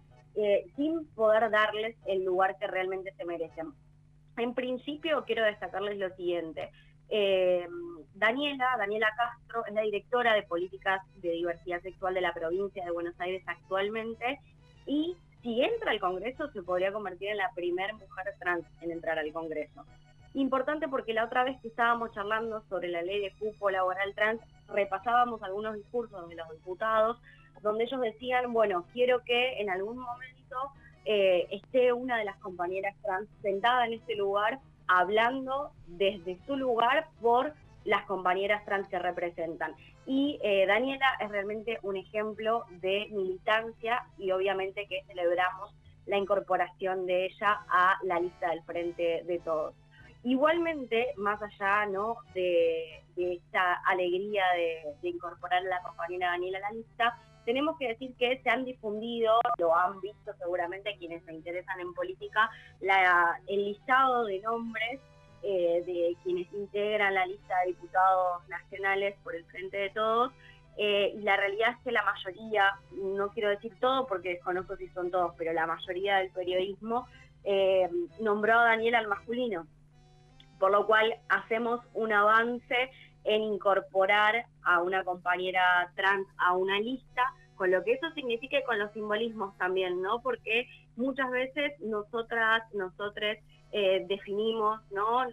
sin 0.75 1.07
poder 1.15 1.49
darles 1.49 1.95
el 2.05 2.23
lugar 2.23 2.59
que 2.59 2.67
realmente 2.67 3.11
se 3.13 3.25
merecen. 3.25 3.73
En 4.37 4.53
principio 4.53 5.23
quiero 5.25 5.43
destacarles 5.43 5.97
lo 5.97 6.15
siguiente, 6.15 6.69
eh, 7.09 7.67
Daniela, 8.15 8.75
Daniela 8.77 9.07
Castro, 9.15 9.65
es 9.65 9.73
la 9.73 9.81
directora 9.81 10.33
de 10.33 10.43
políticas 10.43 11.01
de 11.21 11.31
diversidad 11.31 11.81
sexual 11.81 12.13
de 12.13 12.21
la 12.21 12.33
provincia 12.33 12.83
de 12.83 12.91
Buenos 12.91 13.19
Aires 13.19 13.43
actualmente 13.45 14.39
y 14.85 15.15
si 15.47 15.63
entra 15.63 15.91
al 15.91 16.01
Congreso 16.01 16.51
se 16.51 16.61
podría 16.61 16.91
convertir 16.91 17.29
en 17.29 17.37
la 17.37 17.49
primera 17.55 17.93
mujer 17.93 18.35
trans 18.37 18.65
en 18.81 18.91
entrar 18.91 19.17
al 19.17 19.31
Congreso. 19.31 19.85
Importante 20.33 20.89
porque 20.89 21.13
la 21.13 21.23
otra 21.23 21.45
vez 21.45 21.57
que 21.61 21.69
estábamos 21.69 22.11
charlando 22.11 22.61
sobre 22.67 22.89
la 22.89 23.01
ley 23.01 23.21
de 23.21 23.31
cupo 23.39 23.69
laboral 23.69 24.13
trans, 24.13 24.41
repasábamos 24.67 25.41
algunos 25.41 25.75
discursos 25.75 26.27
de 26.27 26.35
los 26.35 26.49
diputados 26.49 27.17
donde 27.61 27.85
ellos 27.85 28.01
decían, 28.01 28.51
bueno, 28.51 28.83
quiero 28.91 29.23
que 29.23 29.61
en 29.61 29.69
algún 29.69 29.99
momento 29.99 30.57
eh, 31.05 31.47
esté 31.49 31.93
una 31.93 32.17
de 32.17 32.25
las 32.25 32.35
compañeras 32.39 32.93
trans 33.01 33.29
sentada 33.41 33.85
en 33.85 33.93
este 33.93 34.17
lugar 34.17 34.59
hablando 34.89 35.71
desde 35.87 36.37
su 36.45 36.57
lugar 36.57 37.07
por 37.21 37.53
las 37.87 38.05
compañeras 38.05 38.63
trans 38.65 38.87
que 38.89 38.99
representan. 38.99 39.73
Y 40.05 40.39
eh, 40.43 40.65
Daniela 40.67 41.17
es 41.21 41.29
realmente 41.29 41.79
un 41.83 41.95
ejemplo 41.95 42.65
de 42.81 43.07
militancia 43.11 44.05
y 44.17 44.31
obviamente 44.31 44.87
que 44.87 45.03
celebramos 45.07 45.73
la 46.05 46.17
incorporación 46.17 47.05
de 47.05 47.25
ella 47.25 47.65
a 47.69 47.97
la 48.03 48.19
lista 48.19 48.49
del 48.49 48.61
Frente 48.63 49.23
de 49.25 49.39
Todos. 49.39 49.73
Igualmente, 50.23 51.13
más 51.15 51.41
allá 51.41 51.85
¿no? 51.85 52.17
de, 52.33 53.03
esta 53.15 53.75
alegría 53.85 54.43
de, 54.55 54.93
de 55.01 55.09
incorporar 55.09 55.65
a 55.65 55.69
la 55.69 55.81
compañera 55.81 56.31
Daniela 56.31 56.57
a 56.57 56.61
la 56.61 56.71
lista, 56.71 57.17
tenemos 57.45 57.77
que 57.77 57.87
decir 57.87 58.13
que 58.19 58.41
se 58.43 58.49
han 58.49 58.65
difundido, 58.65 59.39
lo 59.57 59.73
han 59.73 60.01
visto 60.01 60.33
seguramente 60.37 60.97
quienes 60.97 61.23
se 61.23 61.33
interesan 61.33 61.79
en 61.79 61.93
política, 61.93 62.49
el 63.47 63.65
listado 63.65 64.25
de 64.25 64.41
nombres 64.41 64.99
eh, 65.43 65.83
de 65.85 66.17
quienes 66.23 66.51
integran 66.53 67.13
la 67.13 67.25
lista 67.25 67.55
de 67.61 67.67
diputados 67.67 68.47
nacionales 68.49 69.15
por 69.23 69.35
el 69.35 69.45
Frente 69.45 69.77
de 69.77 69.89
Todos. 69.91 70.31
Eh, 70.77 71.13
y 71.15 71.21
la 71.21 71.35
realidad 71.35 71.71
es 71.71 71.83
que 71.83 71.91
la 71.91 72.03
mayoría, 72.03 72.75
no 72.91 73.29
quiero 73.29 73.49
decir 73.49 73.73
todo 73.79 74.05
porque 74.05 74.29
desconozco 74.29 74.75
si 74.77 74.87
son 74.89 75.09
todos, 75.09 75.33
pero 75.37 75.51
la 75.53 75.65
mayoría 75.65 76.17
del 76.17 76.29
periodismo 76.29 77.07
eh, 77.43 77.89
nombró 78.19 78.59
a 78.59 78.65
Daniel 78.65 78.95
al 78.95 79.07
masculino, 79.07 79.65
por 80.59 80.71
lo 80.71 80.85
cual 80.85 81.15
hacemos 81.29 81.81
un 81.93 82.13
avance 82.13 82.91
en 83.23 83.41
incorporar 83.41 84.45
a 84.63 84.81
una 84.81 85.03
compañera 85.03 85.91
trans 85.95 86.27
a 86.37 86.55
una 86.55 86.79
lista, 86.79 87.23
con 87.55 87.71
lo 87.71 87.83
que 87.83 87.93
eso 87.93 88.09
significa 88.11 88.57
con 88.65 88.77
los 88.77 88.91
simbolismos 88.93 89.57
también, 89.57 90.01
¿no? 90.01 90.21
Porque 90.21 90.67
muchas 90.95 91.29
veces 91.31 91.73
nosotras, 91.79 92.63
nosotros 92.73 93.37
eh, 93.71 94.05
definimos. 94.07 94.81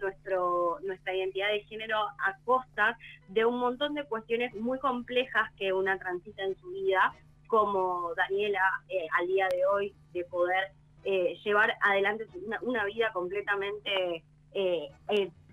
Nuestro, 0.01 0.77
nuestra 0.83 1.15
identidad 1.15 1.49
de 1.49 1.61
género 1.61 1.97
a 1.97 2.37
costa 2.43 2.97
de 3.29 3.45
un 3.45 3.59
montón 3.59 3.93
de 3.93 4.03
cuestiones 4.03 4.53
muy 4.55 4.77
complejas 4.79 5.51
que 5.57 5.73
una 5.73 5.97
transita 5.97 6.43
en 6.43 6.55
su 6.57 6.69
vida, 6.69 7.13
como 7.47 8.13
Daniela 8.15 8.61
eh, 8.89 9.07
al 9.19 9.27
día 9.27 9.47
de 9.49 9.65
hoy, 9.65 9.93
de 10.13 10.23
poder 10.25 10.71
eh, 11.05 11.37
llevar 11.43 11.73
adelante 11.81 12.27
una, 12.61 12.85
vida 12.85 13.11
completamente 13.13 14.23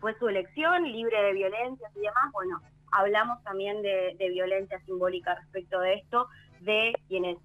fue 0.00 0.18
su 0.18 0.28
elección, 0.28 0.90
libre 0.90 1.20
de 1.22 1.32
violencias 1.32 1.90
y 1.96 2.00
demás, 2.00 2.32
bueno, 2.32 2.60
hablamos 2.90 3.42
también 3.44 3.82
de, 3.82 4.16
violencia 4.18 4.80
simbólica 4.80 5.34
respecto 5.34 5.78
de 5.80 5.94
esto, 5.94 6.28
de 6.60 6.92
quienes 7.08 7.38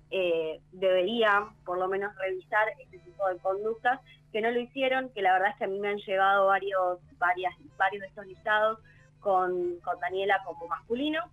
deberían 0.72 1.56
por 1.66 1.78
lo 1.78 1.88
menos 1.88 2.16
revisar 2.18 2.68
este 2.80 3.00
tipo 3.00 3.28
de 3.28 3.38
conductas, 3.40 4.00
que 4.38 4.42
no 4.44 4.52
lo 4.52 4.60
hicieron, 4.60 5.10
que 5.16 5.24
la 5.24 5.34
verdad 5.34 5.50
es 5.50 5.56
que 5.56 5.64
a 5.64 5.68
mí 5.68 5.80
me 5.80 5.88
han 5.88 5.98
llegado 5.98 6.46
varios, 6.46 7.00
varias, 7.18 7.56
varios 7.76 8.02
de 8.02 8.08
estos 8.08 8.28
listados 8.28 8.78
con, 9.20 9.80
con 9.80 10.00
Daniela 10.00 10.44
como 10.46 10.68
masculino. 10.68 11.24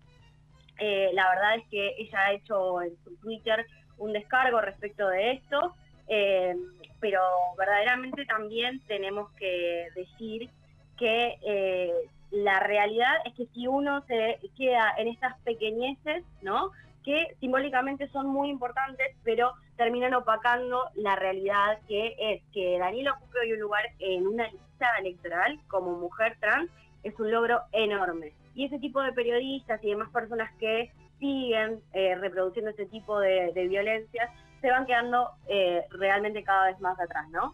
Eh, 0.78 1.10
la 1.12 1.28
verdad 1.28 1.56
es 1.56 1.68
que 1.68 1.94
ella 1.98 2.18
ha 2.18 2.32
hecho 2.32 2.80
en 2.80 2.96
su 3.04 3.14
Twitter 3.16 3.66
un 3.98 4.14
descargo 4.14 4.62
respecto 4.62 5.06
de 5.08 5.32
esto, 5.32 5.74
eh, 6.08 6.56
pero 6.98 7.20
verdaderamente 7.58 8.24
también 8.24 8.80
tenemos 8.86 9.30
que 9.32 9.88
decir 9.94 10.48
que 10.96 11.36
eh, 11.46 11.92
la 12.30 12.58
realidad 12.60 13.16
es 13.26 13.34
que 13.34 13.44
si 13.52 13.66
uno 13.66 14.02
se 14.06 14.40
queda 14.56 14.94
en 14.96 15.08
estas 15.08 15.38
pequeñeces, 15.40 16.24
¿no? 16.40 16.70
Que 17.04 17.36
simbólicamente 17.38 18.08
son 18.08 18.26
muy 18.26 18.48
importantes, 18.48 19.14
pero 19.22 19.52
terminan 19.76 20.14
opacando 20.14 20.84
la 20.94 21.16
realidad 21.16 21.78
que 21.86 22.16
es 22.18 22.42
que 22.52 22.78
Daniel 22.78 23.08
ocupe 23.08 23.40
hoy 23.40 23.52
un 23.52 23.60
lugar 23.60 23.84
en 23.98 24.26
una 24.26 24.48
lista 24.48 24.86
electoral 24.98 25.60
como 25.68 25.98
mujer 25.98 26.36
trans, 26.40 26.70
es 27.02 27.18
un 27.20 27.30
logro 27.30 27.60
enorme. 27.72 28.32
Y 28.54 28.64
ese 28.64 28.78
tipo 28.78 29.02
de 29.02 29.12
periodistas 29.12 29.82
y 29.84 29.90
demás 29.90 30.08
personas 30.10 30.50
que 30.58 30.90
siguen 31.18 31.80
eh, 31.92 32.14
reproduciendo 32.16 32.70
ese 32.70 32.86
tipo 32.86 33.20
de, 33.20 33.52
violencias 33.68 34.30
se 34.60 34.70
van 34.70 34.86
quedando 34.86 35.30
eh, 35.46 35.82
realmente 35.90 36.42
cada 36.42 36.66
vez 36.66 36.80
más 36.80 36.98
atrás, 36.98 37.28
¿no? 37.30 37.52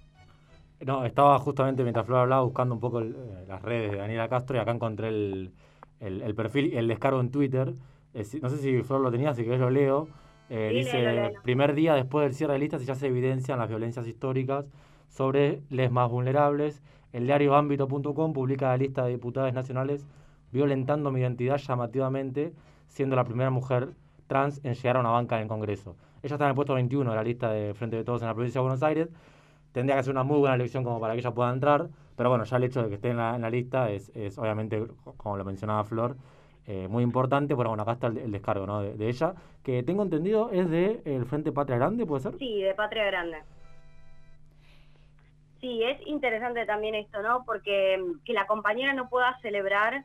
No, 0.81 1.05
estaba 1.05 1.39
justamente 1.41 1.83
mientras 1.83 2.07
Flor 2.07 2.21
hablaba 2.21 2.43
buscando 2.43 2.75
un 2.75 2.81
poco 2.81 3.01
eh, 3.01 3.13
las 3.47 3.61
redes 3.61 3.91
de 3.91 3.99
Daniela 3.99 4.29
Castro 4.29 4.57
y 4.57 4.61
acá 4.61 4.71
encontré 4.71 5.09
el, 5.09 5.53
el, 6.01 6.35
perfil, 6.35 6.77
el 6.77 6.89
descargo 6.89 7.21
en 7.21 7.31
Twitter. 7.31 7.75
No 8.15 8.49
sé 8.49 8.57
si 8.59 8.83
Flor 8.83 9.01
lo 9.01 9.11
tenía, 9.11 9.31
así 9.31 9.45
que 9.45 9.51
yo 9.51 9.59
lo 9.59 9.71
leo. 9.71 10.09
Eh, 10.49 10.71
dice, 10.75 11.33
primer 11.43 11.75
día 11.75 11.95
después 11.95 12.25
del 12.25 12.35
cierre 12.35 12.55
de 12.55 12.59
listas 12.59 12.85
ya 12.85 12.97
se 12.97 13.07
evidencian 13.07 13.59
las 13.59 13.69
violencias 13.69 14.07
históricas 14.07 14.67
sobre 15.09 15.63
les 15.71 15.91
más 15.91 16.11
vulnerables. 16.11 16.83
El 17.13 17.27
diario 17.27 17.55
ámbito.com 17.55 18.33
publica 18.33 18.69
la 18.69 18.77
lista 18.77 19.05
de 19.05 19.13
diputadas 19.13 19.55
nacionales 19.55 20.07
violentando 20.53 21.13
mi 21.13 21.21
identidad 21.21 21.59
llamativamente, 21.59 22.53
siendo 22.89 23.15
la 23.15 23.25
primera 23.25 23.51
mujer 23.51 23.91
trans 24.27 24.61
en 24.65 24.75
llegar 24.75 24.97
a 24.97 25.01
una 25.01 25.11
banca 25.11 25.37
en 25.37 25.43
el 25.43 25.49
Congreso. 25.49 25.97
Ella 26.23 26.35
está 26.35 26.45
en 26.45 26.51
el 26.51 26.55
puesto 26.55 26.75
21 26.75 27.11
de 27.11 27.17
la 27.17 27.23
lista 27.23 27.51
de 27.51 27.75
Frente 27.75 27.97
de 27.97 28.05
Todos 28.05 28.23
en 28.23 28.29
la 28.29 28.35
provincia 28.35 28.61
de 28.61 28.63
Buenos 28.63 28.83
Aires 28.83 29.09
tendría 29.73 29.97
que 29.97 30.03
ser 30.03 30.13
una 30.13 30.25
muy 30.25 30.39
buena 30.39 30.55
elección 30.55 30.85
como 30.85 31.01
para 31.01 31.15
que 31.15 31.21
ella 31.21 31.33
pueda 31.33 31.53
entrar, 31.53 31.89
pero 32.17 32.29
bueno, 32.29 32.45
ya 32.45 32.57
el 32.57 32.65
hecho 32.65 32.83
de 32.83 32.89
que 32.89 32.95
esté 32.97 33.11
en 33.11 33.17
la, 33.17 33.51
lista 33.51 33.91
es, 33.91 34.11
obviamente, 34.37 34.87
como 35.17 35.37
lo 35.37 35.45
mencionaba 35.45 35.85
Flor, 35.85 36.17
eh, 36.67 36.89
muy 36.89 37.03
importante, 37.03 37.57
pero 37.57 37.71
bueno, 37.71 37.83
acá 37.83 37.93
está 37.93 38.07
el, 38.09 38.31
descargo 38.31 38.67
¿no? 38.67 38.83
de, 38.83 39.09
ella, 39.09 39.35
que 39.65 39.83
tengo 39.83 40.03
entendido 40.03 40.51
es 40.51 40.71
de 40.71 41.01
el 41.05 41.27
Frente 41.27 41.53
Patria 41.53 41.79
Grande, 41.79 42.07
¿puede 42.07 42.23
ser? 42.23 42.39
Sí, 42.39 42.63
de 42.63 42.75
Patria 42.75 43.05
Grande. 43.05 43.39
Sí, 45.61 45.83
es 45.83 45.99
interesante 46.07 46.65
también 46.65 46.95
esto, 46.95 47.23
¿no? 47.23 47.45
Porque 47.45 47.99
mm, 47.99 48.25
que 48.25 48.33
la 48.33 48.47
compañera 48.47 48.95
no 48.95 49.09
pueda 49.09 49.39
celebrar 49.41 50.05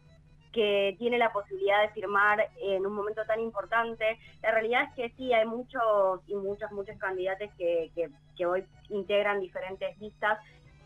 que 0.52 0.96
tiene 0.98 1.18
la 1.18 1.34
posibilidad 1.34 1.82
de 1.82 1.90
firmar 1.90 2.50
en 2.62 2.86
un 2.86 2.94
momento 2.94 3.26
tan 3.26 3.42
importante. 3.42 4.18
La 4.42 4.52
realidad 4.52 4.84
es 4.84 4.94
que 4.94 5.10
sí, 5.18 5.34
hay 5.34 5.46
muchos 5.46 6.22
y 6.28 6.36
muchos, 6.36 6.72
muchos 6.72 6.98
candidatos 6.98 7.50
que, 7.58 7.92
que, 8.38 8.46
hoy 8.46 8.64
integran 8.90 9.42
diferentes 9.42 10.00
listas, 10.00 10.40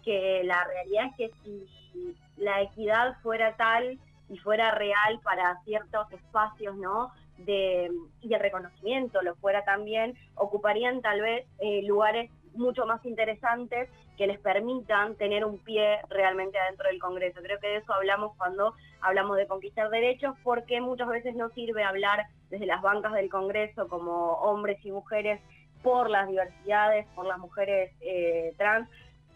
que 0.04 0.42
la 0.44 0.64
realidad 0.64 1.12
es 1.12 1.16
que 1.16 1.32
si 1.44 2.16
la 2.38 2.64
equidad 2.64 3.16
fuera 3.22 3.56
tal 3.58 4.00
y 4.30 4.38
fuera 4.38 4.72
real 4.72 5.20
para 5.24 5.60
ciertos 5.64 6.12
espacios, 6.12 6.76
¿no? 6.76 7.12
De, 7.38 7.90
y 8.22 8.34
el 8.34 8.40
reconocimiento 8.40 9.22
lo 9.22 9.36
fuera 9.36 9.64
también, 9.64 10.18
ocuparían 10.36 11.02
tal 11.02 11.22
vez 11.22 11.48
eh, 11.60 11.82
lugares 11.84 12.30
mucho 12.54 12.86
más 12.86 13.04
interesantes 13.06 13.90
que 14.18 14.28
les 14.28 14.40
permitan 14.40 15.16
tener 15.16 15.46
un 15.46 15.58
pie 15.60 16.00
realmente 16.10 16.60
adentro 16.60 16.88
del 16.90 17.00
Congreso. 17.00 17.42
Creo 17.42 17.60
que 17.60 17.68
de 17.68 17.78
eso 17.78 17.94
hablamos 17.94 18.36
cuando 18.38 18.74
hablamos 19.02 19.38
de 19.38 19.48
conquistar 19.48 19.90
derechos, 19.90 20.36
porque 20.44 20.82
muchas 20.82 21.08
veces 21.08 21.36
no 21.36 21.50
sirve 21.52 21.84
hablar 21.84 22.26
desde 22.50 22.66
las 22.66 22.82
bancas 22.82 23.14
del 23.14 23.30
Congreso 23.30 23.88
como 23.88 24.34
hombres 24.34 24.84
y 24.84 24.92
mujeres 24.92 25.40
por 25.82 26.10
las 26.10 26.28
diversidades, 26.28 27.08
por 27.16 27.26
las 27.26 27.38
mujeres 27.38 27.94
eh, 28.02 28.54
trans, 28.58 28.90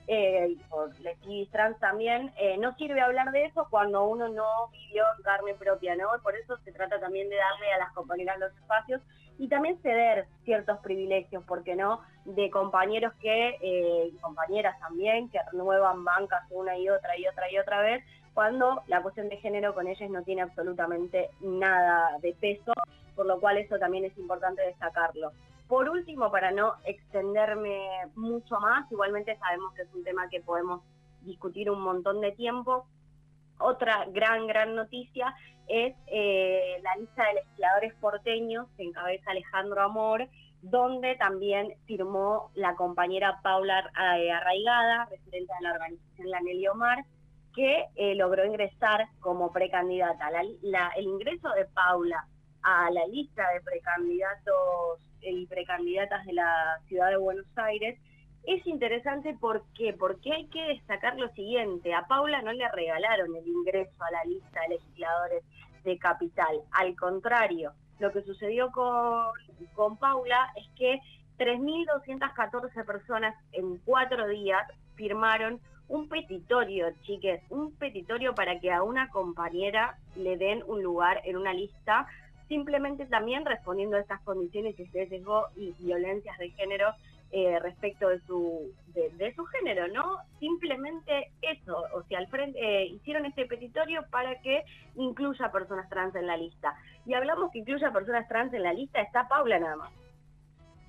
eh, 0.07 0.55
por 0.69 0.97
lesbis 0.99 1.49
trans 1.51 1.79
también, 1.79 2.31
eh, 2.37 2.57
no 2.57 2.75
sirve 2.75 3.01
hablar 3.01 3.31
de 3.31 3.45
eso 3.45 3.67
cuando 3.69 4.05
uno 4.05 4.27
no 4.27 4.67
vivió 4.71 5.03
en 5.17 5.23
carne 5.23 5.53
propia, 5.55 5.95
¿no? 5.95 6.07
Por 6.21 6.35
eso 6.35 6.57
se 6.65 6.71
trata 6.71 6.99
también 6.99 7.29
de 7.29 7.37
darle 7.37 7.73
a 7.73 7.79
las 7.79 7.93
compañeras 7.93 8.39
los 8.39 8.51
espacios 8.53 9.01
y 9.37 9.47
también 9.47 9.79
ceder 9.81 10.27
ciertos 10.43 10.79
privilegios, 10.79 11.43
porque 11.47 11.75
no? 11.75 12.01
De 12.25 12.49
compañeros 12.49 13.13
que, 13.21 13.57
eh, 13.61 14.11
compañeras 14.21 14.77
también, 14.79 15.29
que 15.29 15.39
renuevan 15.51 16.03
bancas 16.03 16.43
una 16.49 16.77
y 16.77 16.89
otra 16.89 17.17
y 17.17 17.27
otra 17.27 17.51
y 17.51 17.57
otra 17.57 17.81
vez, 17.81 18.03
cuando 18.33 18.83
la 18.87 19.01
cuestión 19.01 19.29
de 19.29 19.37
género 19.37 19.73
con 19.73 19.87
ellos 19.87 20.09
no 20.09 20.23
tiene 20.23 20.41
absolutamente 20.41 21.29
nada 21.41 22.17
de 22.19 22.33
peso, 22.33 22.73
por 23.15 23.25
lo 23.25 23.39
cual 23.39 23.57
eso 23.57 23.77
también 23.77 24.05
es 24.05 24.17
importante 24.17 24.61
destacarlo. 24.63 25.31
Por 25.73 25.89
último, 25.89 26.29
para 26.29 26.51
no 26.51 26.75
extenderme 26.85 27.81
mucho 28.13 28.59
más, 28.59 28.89
igualmente 28.91 29.35
sabemos 29.37 29.73
que 29.73 29.81
es 29.81 29.87
un 29.95 30.03
tema 30.03 30.29
que 30.29 30.39
podemos 30.39 30.83
discutir 31.21 31.71
un 31.71 31.81
montón 31.81 32.21
de 32.21 32.31
tiempo, 32.31 32.85
otra 33.57 34.05
gran, 34.11 34.45
gran 34.45 34.75
noticia 34.75 35.33
es 35.67 35.95
eh, 36.05 36.79
la 36.83 36.95
lista 36.97 37.25
de 37.25 37.33
legisladores 37.41 37.95
porteños 37.95 38.67
que 38.77 38.83
encabeza 38.83 39.31
Alejandro 39.31 39.81
Amor, 39.81 40.29
donde 40.61 41.15
también 41.15 41.73
firmó 41.87 42.51
la 42.53 42.75
compañera 42.75 43.39
Paula 43.41 43.79
eh, 43.79 44.31
Arraigada, 44.31 45.07
presidenta 45.07 45.55
de 45.55 45.63
la 45.63 45.73
organización 45.73 46.29
La 46.29 46.41
Nelly 46.41 46.67
Omar, 46.67 47.03
que 47.55 47.87
eh, 47.95 48.13
logró 48.13 48.45
ingresar 48.45 49.07
como 49.21 49.51
precandidata. 49.51 50.29
el 50.39 51.03
ingreso 51.03 51.49
de 51.49 51.65
Paula 51.65 52.27
a 52.61 52.91
la 52.91 53.07
lista 53.07 53.49
de 53.53 53.61
precandidatos 53.61 55.12
y 55.23 55.45
precandidatas 55.45 56.25
de 56.25 56.33
la 56.33 56.79
ciudad 56.87 57.09
de 57.09 57.17
Buenos 57.17 57.45
Aires 57.55 57.99
es 58.45 58.65
interesante 58.67 59.35
porque, 59.39 59.93
porque 59.93 60.33
hay 60.33 60.47
que 60.47 60.61
destacar 60.63 61.17
lo 61.17 61.29
siguiente, 61.29 61.93
a 61.93 62.07
Paula 62.07 62.41
no 62.41 62.51
le 62.51 62.69
regalaron 62.69 63.35
el 63.35 63.47
ingreso 63.47 64.03
a 64.03 64.11
la 64.11 64.25
lista 64.25 64.61
de 64.61 64.75
legisladores 64.75 65.43
de 65.83 65.97
capital, 65.97 66.61
al 66.71 66.95
contrario, 66.95 67.73
lo 67.99 68.11
que 68.11 68.21
sucedió 68.23 68.71
con, 68.71 69.31
con 69.73 69.97
Paula 69.97 70.51
es 70.55 70.67
que 70.77 70.99
3.214 71.37 72.85
personas 72.85 73.35
en 73.53 73.77
cuatro 73.79 74.27
días 74.27 74.67
firmaron 74.95 75.59
un 75.87 76.07
petitorio, 76.07 76.87
chiques, 77.03 77.41
un 77.49 77.73
petitorio 77.75 78.33
para 78.33 78.59
que 78.59 78.71
a 78.71 78.83
una 78.83 79.09
compañera 79.09 79.97
le 80.15 80.37
den 80.37 80.63
un 80.67 80.81
lugar 80.81 81.21
en 81.25 81.37
una 81.37 81.53
lista, 81.53 82.07
simplemente 82.47 83.05
también 83.05 83.45
respondiendo 83.45 83.97
a 83.97 84.01
estas 84.01 84.21
condiciones 84.21 84.75
de 84.77 84.87
sesgo 84.87 85.47
y 85.55 85.71
violencias 85.79 86.37
de 86.37 86.49
género 86.51 86.93
eh, 87.35 87.57
respecto 87.59 88.09
de 88.09 88.19
su, 88.27 88.71
de, 88.93 89.33
su 89.35 89.43
género, 89.45 89.87
¿no? 89.87 90.19
Simplemente 90.39 91.31
eso, 91.41 91.83
o 91.95 92.03
sea, 92.03 92.19
al 92.19 92.27
frente, 92.27 92.59
eh, 92.61 92.85
hicieron 92.85 93.25
este 93.25 93.47
petitorio 93.47 94.05
para 94.11 94.39
que 94.41 94.63
incluya 94.95 95.51
personas 95.51 95.89
trans 95.89 96.13
en 96.13 96.27
la 96.27 96.37
lista. 96.37 96.75
Y 97.07 97.15
hablamos 97.15 97.51
que 97.51 97.57
incluya 97.57 97.91
personas 97.91 98.27
trans 98.27 98.53
en 98.53 98.61
la 98.61 98.71
lista, 98.71 99.01
está 99.01 99.27
Paula 99.27 99.57
nada 99.57 99.77
más. 99.77 99.91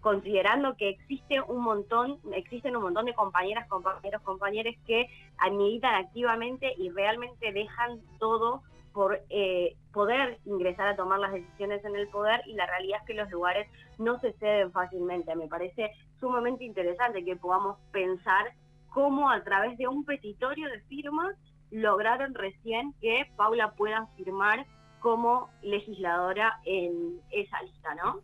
Considerando 0.02 0.76
que 0.76 0.90
existe 0.90 1.40
un 1.40 1.62
montón, 1.62 2.20
existen 2.34 2.76
un 2.76 2.82
montón 2.82 3.06
de 3.06 3.14
compañeras, 3.14 3.66
compañeros, 3.66 4.20
compañeros 4.20 4.74
que 4.86 5.08
militan 5.50 5.94
activamente 5.94 6.74
y 6.76 6.90
realmente 6.90 7.52
dejan 7.52 8.02
todo 8.18 8.60
por 8.94 9.20
eh, 9.28 9.76
poder 9.92 10.38
ingresar 10.46 10.86
a 10.86 10.96
tomar 10.96 11.18
las 11.18 11.32
decisiones 11.32 11.84
en 11.84 11.96
el 11.96 12.08
poder 12.08 12.40
y 12.46 12.54
la 12.54 12.64
realidad 12.66 13.00
es 13.00 13.06
que 13.06 13.14
los 13.14 13.30
lugares 13.30 13.68
no 13.98 14.18
se 14.20 14.32
ceden 14.34 14.72
fácilmente. 14.72 15.34
Me 15.34 15.48
parece 15.48 15.90
sumamente 16.20 16.64
interesante 16.64 17.24
que 17.24 17.36
podamos 17.36 17.76
pensar 17.90 18.54
cómo 18.90 19.28
a 19.28 19.42
través 19.42 19.76
de 19.76 19.88
un 19.88 20.04
petitorio 20.04 20.68
de 20.70 20.80
firmas 20.82 21.36
lograron 21.72 22.34
recién 22.34 22.94
que 23.00 23.28
Paula 23.36 23.72
pueda 23.72 24.06
firmar 24.16 24.64
como 25.00 25.50
legisladora 25.60 26.60
en 26.64 27.20
esa 27.30 27.60
lista, 27.62 27.94
¿no? 27.96 28.20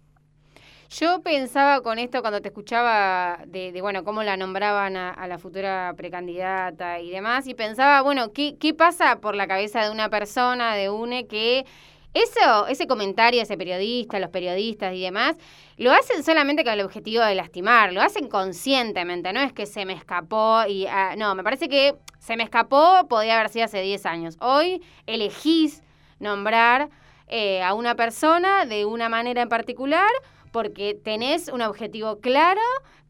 Yo 0.90 1.22
pensaba 1.22 1.82
con 1.82 2.00
esto 2.00 2.20
cuando 2.20 2.40
te 2.42 2.48
escuchaba 2.48 3.38
de, 3.46 3.78
bueno, 3.80 4.02
cómo 4.02 4.24
la 4.24 4.36
nombraban 4.36 4.96
a, 4.96 5.26
la 5.28 5.38
futura 5.38 5.94
precandidata 5.96 6.98
y 6.98 7.10
demás, 7.10 7.46
y 7.46 7.54
pensaba, 7.54 8.02
bueno, 8.02 8.32
¿qué, 8.32 8.56
¿qué 8.58 8.74
pasa 8.74 9.20
por 9.20 9.36
la 9.36 9.46
cabeza 9.46 9.84
de 9.84 9.90
una 9.90 10.08
persona, 10.10 10.74
de 10.74 10.90
UNE, 10.90 11.28
que 11.28 11.64
eso, 12.12 12.66
ese 12.66 12.88
comentario, 12.88 13.40
ese 13.40 13.56
periodista, 13.56 14.18
los 14.18 14.30
periodistas 14.30 14.92
y 14.92 15.02
demás, 15.02 15.36
lo 15.76 15.92
hacen 15.92 16.24
solamente 16.24 16.64
con 16.64 16.72
el 16.72 16.80
objetivo 16.80 17.22
de 17.22 17.36
lastimar, 17.36 17.92
lo 17.92 18.02
hacen 18.02 18.28
conscientemente, 18.28 19.32
no 19.32 19.40
es 19.42 19.52
que 19.52 19.66
se 19.66 19.84
me 19.84 19.92
escapó 19.92 20.64
y... 20.68 20.86
Ah, 20.86 21.14
no, 21.16 21.36
me 21.36 21.44
parece 21.44 21.68
que 21.68 21.94
se 22.18 22.36
me 22.36 22.42
escapó, 22.42 23.06
podía 23.08 23.38
haber 23.38 23.50
sido 23.50 23.66
hace 23.66 23.80
10 23.80 24.06
años. 24.06 24.36
Hoy 24.40 24.82
elegís 25.06 25.84
nombrar 26.18 26.90
eh, 27.28 27.62
a 27.62 27.74
una 27.74 27.94
persona 27.94 28.66
de 28.66 28.86
una 28.86 29.08
manera 29.08 29.42
en 29.42 29.48
particular 29.48 30.10
porque 30.52 30.98
tenés 31.02 31.48
un 31.48 31.62
objetivo 31.62 32.20
claro 32.20 32.60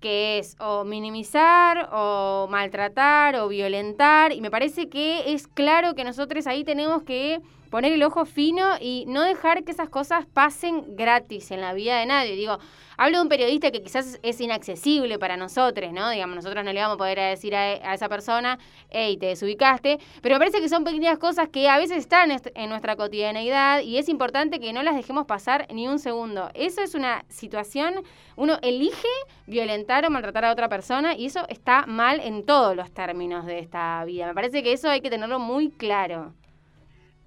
que 0.00 0.38
es 0.38 0.56
o 0.58 0.84
minimizar 0.84 1.88
o 1.92 2.48
maltratar 2.50 3.36
o 3.36 3.48
violentar 3.48 4.32
y 4.32 4.40
me 4.40 4.50
parece 4.50 4.88
que 4.88 5.32
es 5.32 5.46
claro 5.46 5.94
que 5.94 6.04
nosotros 6.04 6.46
ahí 6.46 6.64
tenemos 6.64 7.02
que 7.02 7.40
poner 7.70 7.92
el 7.92 8.02
ojo 8.02 8.24
fino 8.24 8.66
y 8.80 9.04
no 9.06 9.22
dejar 9.22 9.64
que 9.64 9.70
esas 9.70 9.88
cosas 9.88 10.26
pasen 10.26 10.96
gratis 10.96 11.50
en 11.52 11.60
la 11.60 11.72
vida 11.72 11.98
de 11.98 12.06
nadie. 12.06 12.34
Digo, 12.34 12.58
hablo 12.96 13.18
de 13.18 13.22
un 13.22 13.28
periodista 13.28 13.70
que 13.70 13.80
quizás 13.80 14.18
es 14.22 14.40
inaccesible 14.40 15.18
para 15.18 15.36
nosotros, 15.36 15.92
¿no? 15.92 16.10
Digamos, 16.10 16.36
nosotros 16.36 16.64
no 16.64 16.72
le 16.72 16.80
vamos 16.80 16.96
a 16.96 16.98
poder 16.98 17.18
decir 17.18 17.54
a, 17.54 17.94
esa 17.94 18.08
persona, 18.08 18.58
hey, 18.90 19.16
te 19.16 19.26
desubicaste, 19.26 19.98
pero 20.20 20.34
me 20.34 20.40
parece 20.40 20.60
que 20.60 20.68
son 20.68 20.84
pequeñas 20.84 21.18
cosas 21.18 21.48
que 21.48 21.68
a 21.68 21.78
veces 21.78 21.98
están 21.98 22.30
en 22.30 22.68
nuestra 22.68 22.96
cotidianeidad 22.96 23.80
y 23.80 23.98
es 23.98 24.08
importante 24.08 24.58
que 24.58 24.72
no 24.72 24.82
las 24.82 24.96
dejemos 24.96 25.26
pasar 25.26 25.66
ni 25.72 25.86
un 25.86 26.00
segundo. 26.00 26.50
Eso 26.54 26.82
es 26.82 26.94
una 26.94 27.24
situación, 27.28 27.94
uno 28.36 28.58
elige 28.62 29.08
violentar 29.46 29.89
o 29.90 30.10
maltratar 30.10 30.44
a 30.44 30.52
otra 30.52 30.68
persona 30.68 31.16
y 31.16 31.26
eso 31.26 31.40
está 31.48 31.84
mal 31.86 32.20
en 32.20 32.46
todos 32.46 32.76
los 32.76 32.92
términos 32.92 33.44
de 33.44 33.58
esta 33.58 34.04
vida. 34.04 34.28
Me 34.28 34.34
parece 34.34 34.62
que 34.62 34.72
eso 34.72 34.88
hay 34.88 35.00
que 35.00 35.10
tenerlo 35.10 35.40
muy 35.40 35.70
claro. 35.70 36.32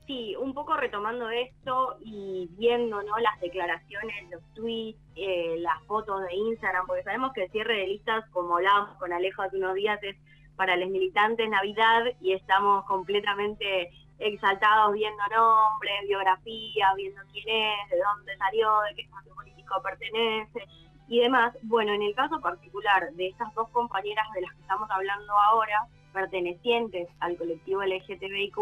Sí, 0.08 0.36
un 0.38 0.54
poco 0.54 0.76
retomando 0.78 1.30
esto 1.30 1.97
y 1.99 2.49
viendo 2.58 3.02
¿no? 3.04 3.17
las 3.19 3.39
declaraciones, 3.41 4.30
los 4.32 4.41
tweets, 4.54 4.97
eh, 5.15 5.56
las 5.60 5.82
fotos 5.84 6.21
de 6.23 6.34
Instagram, 6.36 6.88
porque 6.88 7.04
sabemos 7.04 7.34
que 7.34 7.43
el 7.43 7.52
cierre 7.52 7.80
de 7.80 7.88
listas, 7.88 8.23
como 8.32 8.56
hablábamos 8.56 8.97
con 8.97 9.12
Alejo 9.12 9.41
hace 9.41 9.58
unos 9.58 9.76
días, 9.76 10.02
es 10.02 10.15
para 10.56 10.78
los 10.78 10.89
militantes 10.89 11.49
Navidad 11.49 12.04
y 12.21 12.34
estamos 12.34 12.86
completamente 12.86 13.91
exaltados 14.19 14.93
viendo 14.93 15.23
nombres, 15.36 16.08
biografía, 16.08 16.93
viendo 16.95 17.21
quién 17.32 17.47
es, 17.49 17.89
de 17.89 17.97
dónde 17.97 18.38
salió, 18.38 18.69
de 18.89 18.95
qué 18.95 19.02
espacio 19.02 19.34
político 19.36 19.82
pertenece 19.84 20.65
y 21.07 21.19
demás. 21.19 21.55
Bueno, 21.63 21.93
en 21.93 22.01
el 22.01 22.15
caso 22.15 22.39
particular 22.39 23.11
de 23.13 23.27
estas 23.27 23.53
dos 23.53 23.69
compañeras 23.69 24.25
de 24.33 24.41
las 24.41 24.53
que 24.53 24.61
estamos 24.61 24.89
hablando 24.89 25.33
ahora, 25.37 25.87
pertenecientes 26.13 27.07
al 27.19 27.37
colectivo 27.37 27.83
LGTBIQ+, 27.83 28.57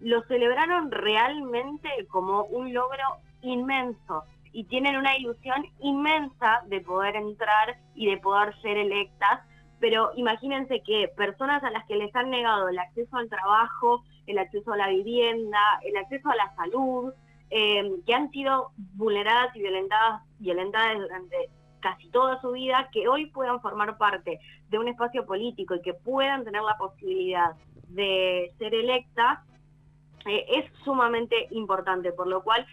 lo 0.00 0.22
celebraron 0.24 0.90
realmente 0.90 1.88
como 2.08 2.44
un 2.44 2.74
logro 2.74 3.18
inmenso 3.42 4.24
y 4.52 4.64
tienen 4.64 4.96
una 4.96 5.16
ilusión 5.16 5.66
inmensa 5.80 6.62
de 6.66 6.80
poder 6.80 7.16
entrar 7.16 7.76
y 7.94 8.06
de 8.06 8.16
poder 8.18 8.58
ser 8.62 8.76
electas, 8.76 9.40
pero 9.80 10.12
imagínense 10.16 10.80
que 10.80 11.08
personas 11.16 11.62
a 11.62 11.70
las 11.70 11.84
que 11.86 11.96
les 11.96 12.14
han 12.16 12.30
negado 12.30 12.68
el 12.68 12.78
acceso 12.78 13.16
al 13.16 13.28
trabajo, 13.28 14.02
el 14.26 14.38
acceso 14.38 14.72
a 14.72 14.76
la 14.76 14.88
vivienda, 14.88 15.58
el 15.84 15.96
acceso 15.96 16.30
a 16.30 16.36
la 16.36 16.54
salud, 16.56 17.12
eh, 17.50 17.90
que 18.06 18.14
han 18.14 18.30
sido 18.30 18.70
vulneradas 18.94 19.54
y 19.54 19.60
violentadas, 19.60 20.22
violentadas 20.38 20.98
durante 20.98 21.50
casi 21.80 22.08
toda 22.10 22.40
su 22.40 22.52
vida, 22.52 22.88
que 22.92 23.06
hoy 23.08 23.26
puedan 23.26 23.60
formar 23.60 23.96
parte 23.98 24.40
de 24.68 24.78
un 24.78 24.88
espacio 24.88 25.24
político 25.24 25.74
y 25.74 25.82
que 25.82 25.94
puedan 25.94 26.44
tener 26.44 26.62
la 26.62 26.76
posibilidad 26.76 27.54
de 27.88 28.52
ser 28.58 28.74
electas, 28.74 29.38
eh, 30.26 30.44
es 30.48 30.64
sumamente 30.84 31.46
importante, 31.50 32.12
por 32.12 32.26
lo 32.26 32.42
cual 32.42 32.66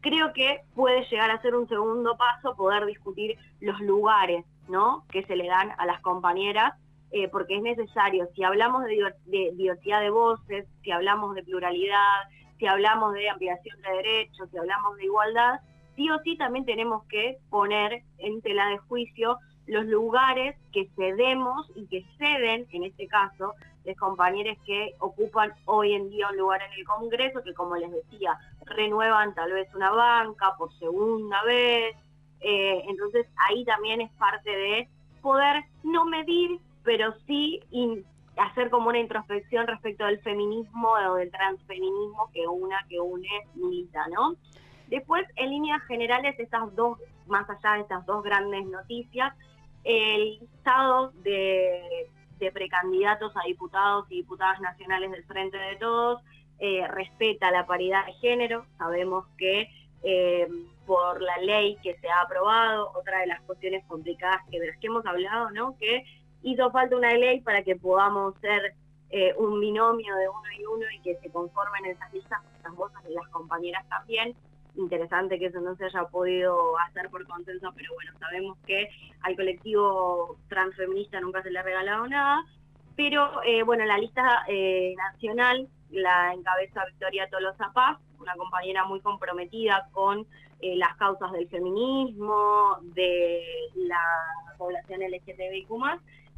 creo 0.00 0.32
que 0.32 0.62
puede 0.74 1.04
llegar 1.10 1.30
a 1.30 1.42
ser 1.42 1.54
un 1.54 1.68
segundo 1.68 2.16
paso 2.16 2.56
poder 2.56 2.86
discutir 2.86 3.36
los 3.60 3.78
lugares 3.80 4.44
¿no? 4.68 5.04
que 5.10 5.24
se 5.26 5.36
le 5.36 5.46
dan 5.46 5.72
a 5.78 5.84
las 5.84 6.00
compañeras, 6.00 6.72
eh, 7.10 7.28
porque 7.28 7.56
es 7.56 7.62
necesario, 7.62 8.28
si 8.34 8.42
hablamos 8.42 8.84
de, 8.84 9.12
de 9.26 9.52
diversidad 9.54 10.00
de 10.00 10.10
voces, 10.10 10.66
si 10.82 10.90
hablamos 10.90 11.34
de 11.34 11.42
pluralidad, 11.42 12.22
si 12.58 12.66
hablamos 12.66 13.14
de 13.14 13.28
ampliación 13.28 13.80
de 13.82 13.90
derechos, 13.90 14.48
si 14.50 14.58
hablamos 14.58 14.96
de 14.96 15.04
igualdad, 15.04 15.60
sí 15.94 16.10
o 16.10 16.18
sí 16.20 16.36
también 16.36 16.64
tenemos 16.64 17.04
que 17.06 17.38
poner 17.50 18.02
en 18.18 18.40
tela 18.42 18.68
de 18.68 18.78
juicio 18.78 19.38
los 19.66 19.84
lugares 19.86 20.56
que 20.72 20.88
cedemos 20.96 21.70
y 21.74 21.86
que 21.86 22.04
ceden, 22.18 22.66
en 22.70 22.84
este 22.84 23.08
caso, 23.08 23.54
los 23.84 23.96
compañeros 23.96 24.56
que 24.64 24.94
ocupan 24.98 25.52
hoy 25.64 25.94
en 25.94 26.08
día 26.10 26.28
un 26.30 26.36
lugar 26.36 26.62
en 26.62 26.72
el 26.78 26.84
Congreso, 26.84 27.42
que 27.42 27.54
como 27.54 27.76
les 27.76 27.90
decía, 27.90 28.38
renuevan 28.64 29.34
tal 29.34 29.52
vez 29.52 29.72
una 29.74 29.90
banca 29.90 30.54
por 30.56 30.72
segunda 30.78 31.42
vez. 31.44 31.96
Eh, 32.40 32.84
entonces 32.88 33.26
ahí 33.48 33.64
también 33.64 34.00
es 34.00 34.10
parte 34.12 34.50
de 34.50 34.88
poder 35.20 35.64
no 35.82 36.04
medir, 36.04 36.60
pero 36.84 37.14
sí 37.26 37.60
hacer 38.36 38.70
como 38.70 38.88
una 38.88 38.98
introspección 38.98 39.66
respecto 39.66 40.04
del 40.04 40.20
feminismo 40.20 40.90
o 40.90 41.14
del 41.14 41.30
transfeminismo 41.30 42.30
que 42.32 42.46
una 42.46 42.84
que 42.88 43.00
une 43.00 43.28
milita, 43.54 44.06
¿no? 44.08 44.36
Después, 44.88 45.26
en 45.36 45.50
líneas 45.50 45.82
generales, 45.84 46.38
estas 46.38 46.74
dos, 46.76 46.98
más 47.26 47.48
allá 47.50 47.74
de 47.74 47.80
estas 47.80 48.06
dos 48.06 48.22
grandes 48.22 48.66
noticias, 48.66 49.34
el 49.84 50.38
listado 50.40 51.12
de, 51.22 52.08
precandidatos 52.52 53.32
a 53.36 53.46
diputados 53.46 54.06
y 54.10 54.16
diputadas 54.16 54.60
nacionales 54.60 55.10
del 55.10 55.24
Frente 55.24 55.56
de 55.56 55.76
Todos 55.76 56.22
eh, 56.58 56.86
respeta 56.88 57.50
la 57.50 57.66
paridad 57.66 58.06
de 58.06 58.12
género. 58.14 58.66
Sabemos 58.78 59.26
que 59.38 59.68
eh, 60.02 60.46
por 60.86 61.20
la 61.20 61.36
ley 61.38 61.76
que 61.82 61.96
se 61.98 62.08
ha 62.08 62.20
aprobado, 62.20 62.92
otra 62.94 63.20
de 63.20 63.26
las 63.26 63.40
cuestiones 63.42 63.84
complicadas 63.86 64.42
que 64.50 64.60
de 64.60 64.68
las 64.68 64.78
que 64.78 64.86
hemos 64.86 65.04
hablado, 65.06 65.50
¿no? 65.50 65.76
Que 65.78 66.04
hizo 66.42 66.70
falta 66.70 66.96
una 66.96 67.12
ley 67.14 67.40
para 67.40 67.62
que 67.62 67.76
podamos 67.76 68.34
ser 68.40 68.74
eh, 69.10 69.34
un 69.38 69.60
binomio 69.60 70.14
de 70.16 70.28
uno 70.28 70.52
y 70.58 70.64
uno 70.66 70.84
y 70.94 71.00
que 71.00 71.16
se 71.16 71.30
conformen 71.30 71.86
esas 71.86 72.12
listas, 72.12 72.40
esas 72.58 72.74
voces 72.74 73.02
de 73.04 73.10
las 73.10 73.28
compañeras 73.28 73.86
también. 73.88 74.34
Interesante 74.74 75.38
que 75.38 75.46
eso 75.46 75.60
no 75.60 75.74
se 75.76 75.86
haya 75.86 76.04
podido 76.04 76.78
hacer 76.80 77.08
por 77.08 77.26
consenso, 77.26 77.72
pero 77.74 77.94
bueno, 77.94 78.12
sabemos 78.18 78.58
que 78.66 78.88
al 79.22 79.34
colectivo 79.34 80.36
transfeminista 80.48 81.20
nunca 81.20 81.42
se 81.42 81.50
le 81.50 81.58
ha 81.58 81.62
regalado 81.62 82.06
nada, 82.08 82.44
pero 82.94 83.42
eh, 83.44 83.62
bueno, 83.62 83.84
la 83.84 83.98
lista 83.98 84.44
eh, 84.48 84.94
nacional 84.96 85.68
la 85.90 86.32
encabeza 86.32 86.84
Victoria 86.86 87.28
Tolosa 87.30 87.70
Paz, 87.72 87.98
una 88.18 88.34
compañera 88.34 88.84
muy 88.84 89.00
comprometida 89.00 89.88
con 89.92 90.26
eh, 90.60 90.76
las 90.76 90.96
causas 90.96 91.32
del 91.32 91.48
feminismo, 91.48 92.78
de 92.94 93.42
la 93.74 94.02
población 94.58 95.00
LGTBIQ+, 95.00 95.68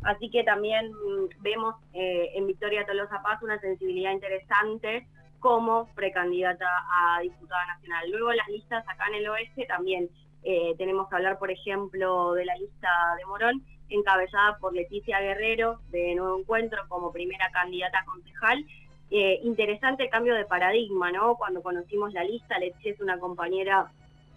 así 0.03 0.31
que 0.31 0.45
también 0.45 0.93
vemos 1.41 1.75
en 1.93 2.47
Victoria 2.47 2.87
Tolosa 2.87 3.23
Paz 3.23 3.43
una 3.43 3.59
sensibilidad 3.61 4.13
interesante 4.13 5.07
como 5.41 5.89
precandidata 5.95 6.67
a 6.67 7.21
diputada 7.21 7.67
nacional. 7.67 8.11
Luego 8.11 8.33
las 8.33 8.49
listas 8.49 8.85
acá 8.89 9.07
en 9.09 9.15
el 9.15 9.29
oeste 9.29 9.67
también 9.67 10.09
eh, 10.43 10.75
tenemos 10.79 11.09
que 11.09 11.17
hablar, 11.17 11.39
por 11.39 11.51
ejemplo, 11.51 12.35
de 12.35 12.45
la 12.45 12.57
lista 12.57 12.89
de 13.19 13.27
Morón, 13.27 13.65
encabezada 13.89 14.59
por 14.59 14.75
Leticia 14.75 15.21
Guerrero 15.21 15.81
de 15.91 16.15
Nuevo 16.15 16.39
Encuentro 16.39 16.83
como 16.89 17.13
primera 17.13 17.51
candidata 17.51 18.05
concejal. 18.05 18.65
Eh, 19.11 19.41
interesante 19.43 20.05
el 20.05 20.11
cambio 20.11 20.35
de 20.35 20.45
paradigma, 20.45 21.11
¿no? 21.11 21.37
Cuando 21.37 21.63
conocimos 21.63 22.13
la 22.13 22.25
lista, 22.25 22.59
Leticia 22.59 22.93
es 22.93 23.01
una 23.01 23.19
compañera 23.19 23.91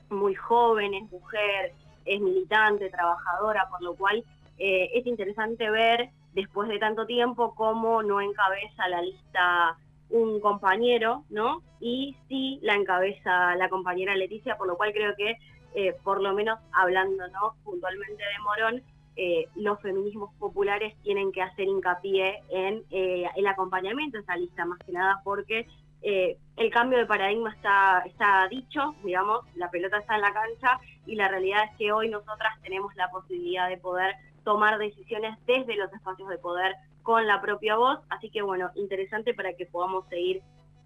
muy 0.09 0.35
joven, 0.35 0.93
es 0.93 1.11
mujer, 1.11 1.73
es 2.05 2.19
militante, 2.19 2.89
trabajadora, 2.89 3.67
por 3.69 3.81
lo 3.81 3.95
cual 3.95 4.23
eh, 4.61 4.91
es 4.93 5.07
interesante 5.07 5.69
ver 5.69 6.09
después 6.33 6.69
de 6.69 6.79
tanto 6.79 7.05
tiempo 7.05 7.55
cómo 7.55 8.03
no 8.03 8.21
encabeza 8.21 8.87
la 8.87 9.01
lista 9.01 9.77
un 10.11 10.39
compañero, 10.39 11.23
¿no? 11.29 11.63
Y 11.79 12.15
sí 12.27 12.59
la 12.61 12.75
encabeza 12.75 13.55
la 13.55 13.69
compañera 13.69 14.15
Leticia, 14.15 14.57
por 14.57 14.67
lo 14.67 14.77
cual 14.77 14.93
creo 14.93 15.15
que, 15.15 15.37
eh, 15.73 15.95
por 16.03 16.21
lo 16.21 16.33
menos 16.33 16.59
hablando, 16.73 17.27
¿no? 17.29 17.55
Puntualmente 17.63 18.21
de 18.21 18.43
Morón, 18.43 18.83
eh, 19.15 19.47
los 19.55 19.79
feminismos 19.81 20.33
populares 20.37 20.95
tienen 21.03 21.31
que 21.31 21.41
hacer 21.41 21.67
hincapié 21.67 22.41
en 22.49 22.83
eh, 22.91 23.25
el 23.35 23.47
acompañamiento 23.47 24.17
de 24.17 24.23
esa 24.23 24.37
lista, 24.37 24.65
más 24.65 24.79
que 24.79 24.91
nada 24.91 25.21
porque 25.23 25.67
el 26.03 26.71
cambio 26.71 26.97
de 26.97 27.05
paradigma 27.05 27.51
está, 27.51 28.01
está 28.07 28.47
dicho, 28.49 28.95
digamos, 29.03 29.45
la 29.55 29.69
pelota 29.69 29.99
está 29.99 30.15
en 30.15 30.21
la 30.21 30.33
cancha 30.33 30.79
y 31.05 31.13
la 31.13 31.27
realidad 31.27 31.65
es 31.65 31.77
que 31.77 31.91
hoy 31.91 32.09
nosotras 32.09 32.59
tenemos 32.63 32.95
la 32.95 33.11
posibilidad 33.11 33.69
de 33.69 33.77
poder 33.77 34.15
tomar 34.43 34.77
decisiones 34.77 35.37
desde 35.45 35.75
los 35.75 35.91
espacios 35.93 36.29
de 36.29 36.37
poder 36.37 36.75
con 37.03 37.25
la 37.27 37.41
propia 37.41 37.75
voz. 37.75 37.99
Así 38.09 38.29
que 38.29 38.41
bueno, 38.41 38.69
interesante 38.75 39.33
para 39.33 39.53
que 39.53 39.65
podamos 39.65 40.07
seguir 40.09 40.41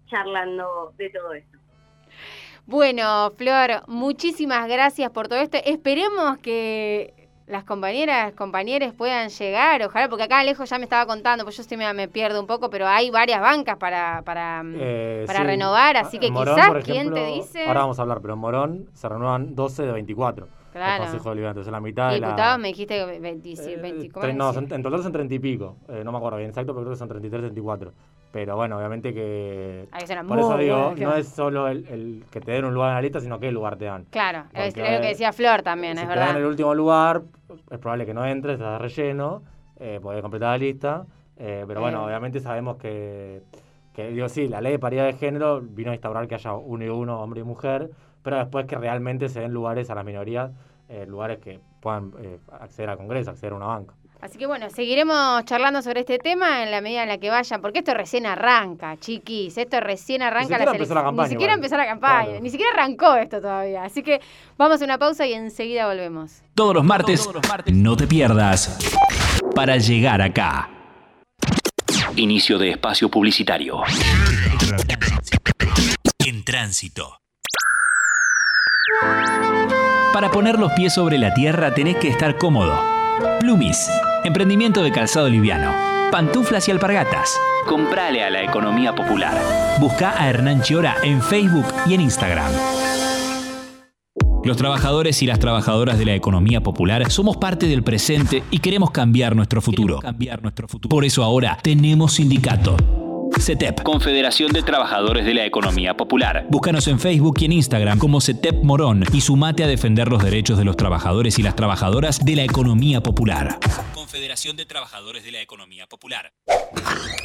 charlando 0.06 0.92
de 0.96 1.10
todo 1.10 1.32
esto. 1.32 1.58
Bueno, 2.66 3.30
Flor, 3.36 3.82
muchísimas 3.86 4.68
gracias 4.68 5.10
por 5.10 5.28
todo 5.28 5.38
esto. 5.38 5.58
Esperemos 5.64 6.38
que 6.38 7.26
las 7.46 7.62
compañeras, 7.62 8.32
compañeros 8.34 8.92
puedan 8.92 9.28
llegar, 9.28 9.80
ojalá, 9.82 10.08
porque 10.08 10.24
acá 10.24 10.42
lejos 10.42 10.68
ya 10.68 10.78
me 10.78 10.84
estaba 10.84 11.06
contando, 11.06 11.44
pues 11.44 11.56
yo 11.56 11.62
sí 11.62 11.76
me, 11.76 12.08
pierdo 12.08 12.40
un 12.40 12.46
poco, 12.48 12.68
pero 12.68 12.88
hay 12.88 13.10
varias 13.10 13.40
bancas 13.40 13.76
para, 13.76 14.22
para, 14.22 14.64
eh, 14.64 15.24
para 15.28 15.44
renovar, 15.44 15.96
así 15.96 16.18
que 16.18 16.28
quizás, 16.28 16.84
¿quién 16.84 17.14
te 17.14 17.24
dice? 17.26 17.66
Ahora 17.66 17.80
vamos 17.80 18.00
a 18.00 18.02
hablar, 18.02 18.20
pero 18.20 18.34
en 18.34 18.40
Morón 18.40 18.90
se 18.94 19.08
renuevan 19.08 19.54
12 19.54 19.84
de 19.84 19.92
24. 19.92 20.48
Claro. 20.76 21.04
El 21.04 21.10
Consejo 21.10 21.30
Deliberante. 21.30 21.60
Entonces, 21.60 21.72
la 21.72 21.80
mitad 21.80 22.12
Diputados 22.12 22.36
de 22.36 22.42
la... 22.42 22.58
me 22.58 22.68
dijiste 22.68 23.04
20, 23.04 23.80
20 23.80 24.28
eh, 24.28 24.34
No, 24.34 24.52
en, 24.52 24.82
total 24.82 25.02
son 25.02 25.12
30 25.12 25.34
y 25.34 25.38
pico. 25.38 25.76
Eh, 25.88 26.02
no 26.04 26.12
me 26.12 26.18
acuerdo 26.18 26.36
bien 26.38 26.50
exacto, 26.50 26.74
pero 26.74 26.84
creo 26.84 26.92
que 26.92 26.98
son 26.98 27.08
33, 27.08 27.40
34. 27.40 27.92
Pero 28.32 28.56
bueno, 28.56 28.76
obviamente 28.76 29.14
que... 29.14 29.88
por 30.28 30.38
eso 30.38 30.58
digo, 30.58 30.94
no 30.98 31.14
es 31.14 31.28
solo 31.28 31.68
el, 31.68 31.86
el, 31.88 32.24
que 32.30 32.40
te 32.40 32.52
den 32.52 32.66
un 32.66 32.74
lugar 32.74 32.90
en 32.90 32.94
la 32.96 33.02
lista, 33.02 33.20
sino 33.20 33.40
qué 33.40 33.50
lugar 33.50 33.76
te 33.76 33.86
dan. 33.86 34.04
Claro, 34.10 34.44
es 34.52 34.76
lo 34.76 34.82
que 34.84 35.08
decía 35.08 35.32
Flor 35.32 35.62
también, 35.62 35.96
si 35.96 36.02
es 36.02 36.08
te 36.08 36.14
verdad. 36.14 36.26
dan 36.26 36.36
el 36.36 36.44
último 36.44 36.74
lugar, 36.74 37.22
es 37.70 37.78
probable 37.78 38.04
que 38.04 38.12
no 38.12 38.26
entres, 38.26 38.54
estás 38.54 38.78
relleno, 38.78 39.42
eh, 39.78 40.00
podés 40.02 40.20
completar 40.20 40.50
la 40.50 40.58
lista. 40.58 41.06
Eh, 41.38 41.64
pero 41.66 41.80
bueno, 41.80 42.04
obviamente 42.04 42.40
sabemos 42.40 42.76
que, 42.76 43.42
que, 43.94 44.08
digo, 44.10 44.28
sí, 44.28 44.48
la 44.48 44.60
ley 44.60 44.72
de 44.72 44.78
paridad 44.78 45.06
de 45.06 45.14
género 45.14 45.62
vino 45.62 45.90
a 45.90 45.94
instaurar 45.94 46.28
que 46.28 46.34
haya 46.34 46.54
uno 46.54 46.84
y 46.84 46.88
uno, 46.88 47.20
hombre 47.20 47.40
y 47.40 47.44
mujer, 47.44 47.90
pero 48.26 48.38
después 48.38 48.66
que 48.66 48.74
realmente 48.74 49.28
se 49.28 49.38
den 49.38 49.52
lugares 49.52 49.88
a 49.88 49.94
las 49.94 50.04
minorías 50.04 50.50
eh, 50.88 51.06
lugares 51.06 51.38
que 51.38 51.60
puedan 51.78 52.12
eh, 52.18 52.40
acceder 52.58 52.90
al 52.90 52.96
Congreso, 52.96 53.30
acceder 53.30 53.52
a 53.52 53.56
una 53.56 53.66
banca. 53.66 53.94
Así 54.20 54.36
que 54.36 54.46
bueno, 54.46 54.68
seguiremos 54.68 55.44
charlando 55.44 55.80
sobre 55.80 56.00
este 56.00 56.18
tema 56.18 56.64
en 56.64 56.72
la 56.72 56.80
medida 56.80 57.04
en 57.04 57.08
la 57.08 57.18
que 57.18 57.30
vayan, 57.30 57.60
porque 57.60 57.78
esto 57.78 57.94
recién 57.94 58.26
arranca, 58.26 58.96
chiquis, 58.96 59.56
esto 59.56 59.78
recién 59.78 60.22
arranca 60.22 60.58
la 60.58 60.72
selección. 60.72 61.16
Ni 61.16 61.28
siquiera 61.28 61.54
empezó 61.54 61.76
la 61.76 61.86
campaña, 61.86 62.40
ni 62.40 62.50
siquiera 62.50 62.72
arrancó 62.72 63.14
esto 63.14 63.40
todavía. 63.40 63.84
Así 63.84 64.02
que 64.02 64.20
vamos 64.58 64.82
a 64.82 64.84
una 64.84 64.98
pausa 64.98 65.24
y 65.24 65.32
enseguida 65.32 65.86
volvemos. 65.86 66.42
Todos 66.56 66.74
los 66.74 66.84
martes, 66.84 67.22
Todos 67.22 67.36
los 67.36 67.48
martes. 67.48 67.72
no 67.72 67.96
te 67.96 68.08
pierdas 68.08 68.76
para 69.54 69.76
llegar 69.76 70.20
acá. 70.20 70.68
Inicio 72.16 72.58
de 72.58 72.70
espacio 72.70 73.08
publicitario. 73.08 73.82
En 76.26 76.42
tránsito. 76.44 77.20
Para 80.12 80.30
poner 80.30 80.58
los 80.58 80.72
pies 80.72 80.94
sobre 80.94 81.18
la 81.18 81.34
tierra 81.34 81.74
tenés 81.74 81.96
que 81.96 82.08
estar 82.08 82.38
cómodo. 82.38 82.78
Plumis, 83.40 83.88
emprendimiento 84.24 84.82
de 84.82 84.92
calzado 84.92 85.28
liviano. 85.28 85.74
Pantuflas 86.10 86.68
y 86.68 86.70
alpargatas. 86.70 87.38
Comprale 87.66 88.22
a 88.22 88.30
la 88.30 88.42
economía 88.42 88.94
popular. 88.94 89.34
Busca 89.80 90.20
a 90.20 90.30
Hernán 90.30 90.62
Chiora 90.62 90.96
en 91.02 91.20
Facebook 91.20 91.66
y 91.86 91.94
en 91.94 92.00
Instagram. 92.02 92.50
Los 94.44 94.56
trabajadores 94.56 95.20
y 95.22 95.26
las 95.26 95.40
trabajadoras 95.40 95.98
de 95.98 96.06
la 96.06 96.14
economía 96.14 96.60
popular 96.60 97.10
somos 97.10 97.36
parte 97.36 97.66
del 97.66 97.82
presente 97.82 98.44
y 98.50 98.60
queremos 98.60 98.92
cambiar 98.92 99.34
nuestro 99.34 99.60
futuro. 99.60 99.98
Cambiar 99.98 100.40
nuestro 100.42 100.68
futuro. 100.68 100.88
Por 100.88 101.04
eso 101.04 101.24
ahora 101.24 101.58
tenemos 101.60 102.14
sindicato. 102.14 102.76
CETEP, 103.40 103.82
Confederación 103.82 104.52
de 104.52 104.62
Trabajadores 104.62 105.24
de 105.24 105.34
la 105.34 105.44
Economía 105.44 105.94
Popular. 105.94 106.46
Búscanos 106.48 106.86
en 106.88 106.98
Facebook 106.98 107.36
y 107.40 107.44
en 107.46 107.52
Instagram 107.52 107.98
como 107.98 108.20
CETEP 108.20 108.62
Morón 108.62 109.04
y 109.12 109.20
sumate 109.20 109.64
a 109.64 109.66
defender 109.66 110.08
los 110.08 110.22
derechos 110.22 110.58
de 110.58 110.64
los 110.64 110.76
trabajadores 110.76 111.38
y 111.38 111.42
las 111.42 111.56
trabajadoras 111.56 112.24
de 112.24 112.36
la 112.36 112.44
economía 112.44 113.02
popular. 113.02 113.58
Confederación 113.94 114.56
de 114.56 114.66
Trabajadores 114.66 115.24
de 115.24 115.32
la 115.32 115.40
Economía 115.40 115.86
Popular. 115.86 116.32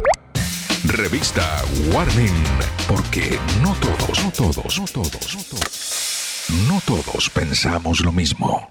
Revista 0.84 1.62
Warning, 1.92 2.42
porque 2.88 3.38
no 3.62 3.72
todos, 3.74 4.24
no 4.24 4.32
todos, 4.32 4.80
no 4.80 4.84
todos, 4.84 5.36
no 5.36 5.44
todos, 5.44 6.44
no 6.68 6.80
todos 6.84 7.30
pensamos 7.30 8.00
lo 8.00 8.10
mismo. 8.10 8.68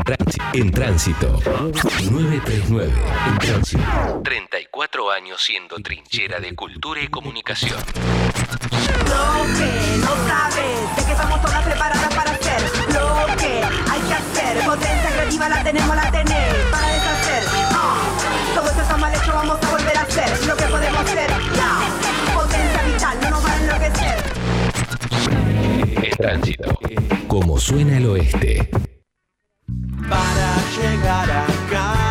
En, 0.08 0.14
tránsi- 0.16 0.40
en 0.54 0.70
tránsito. 0.70 1.40
939. 1.44 2.92
En 3.26 3.38
tránsito. 3.38 3.82
34 4.24 5.10
años 5.10 5.42
siendo 5.42 5.76
trinchera 5.76 6.40
de 6.40 6.54
cultura 6.54 7.02
y 7.02 7.08
comunicación. 7.08 7.76
Lo 7.78 9.44
que 9.58 9.98
no 9.98 10.14
sabes, 10.26 10.96
de 10.96 11.04
que 11.04 11.12
estamos 11.12 11.42
todas 11.42 11.62
preparadas 11.62 12.14
para 12.14 12.30
hacer 12.30 12.62
lo 12.94 13.36
que 13.36 13.62
hay 13.90 14.00
que 14.00 14.14
hacer. 14.14 14.64
Potencia 14.64 15.10
creativa 15.12 15.48
la 15.50 15.62
tenemos, 15.64 15.96
la 15.96 16.10
tenés 16.10 16.54
para 16.70 16.86
deshacer. 16.88 17.44
Ah, 17.72 17.98
todo 18.54 18.66
esto 18.70 18.82
está 18.82 18.96
mal 18.96 19.14
hecho, 19.14 19.32
vamos 19.34 19.58
a 19.62 19.70
volver 19.70 19.96
a 19.98 20.02
hacer 20.02 20.46
lo 20.46 20.56
que 20.56 20.64
podemos 20.64 21.00
hacer. 21.00 21.30
Potencia 22.34 22.82
vital, 22.86 23.18
no 23.22 23.30
nos 23.30 23.44
va 23.44 23.52
a 23.52 23.56
enloquecer. 23.60 24.24
En 26.04 26.10
tránsito. 26.16 26.78
Como 27.26 27.58
suena 27.58 27.98
el 27.98 28.06
oeste. 28.06 28.70
Para 30.08 30.56
llegar 30.76 31.30
acá 31.30 32.07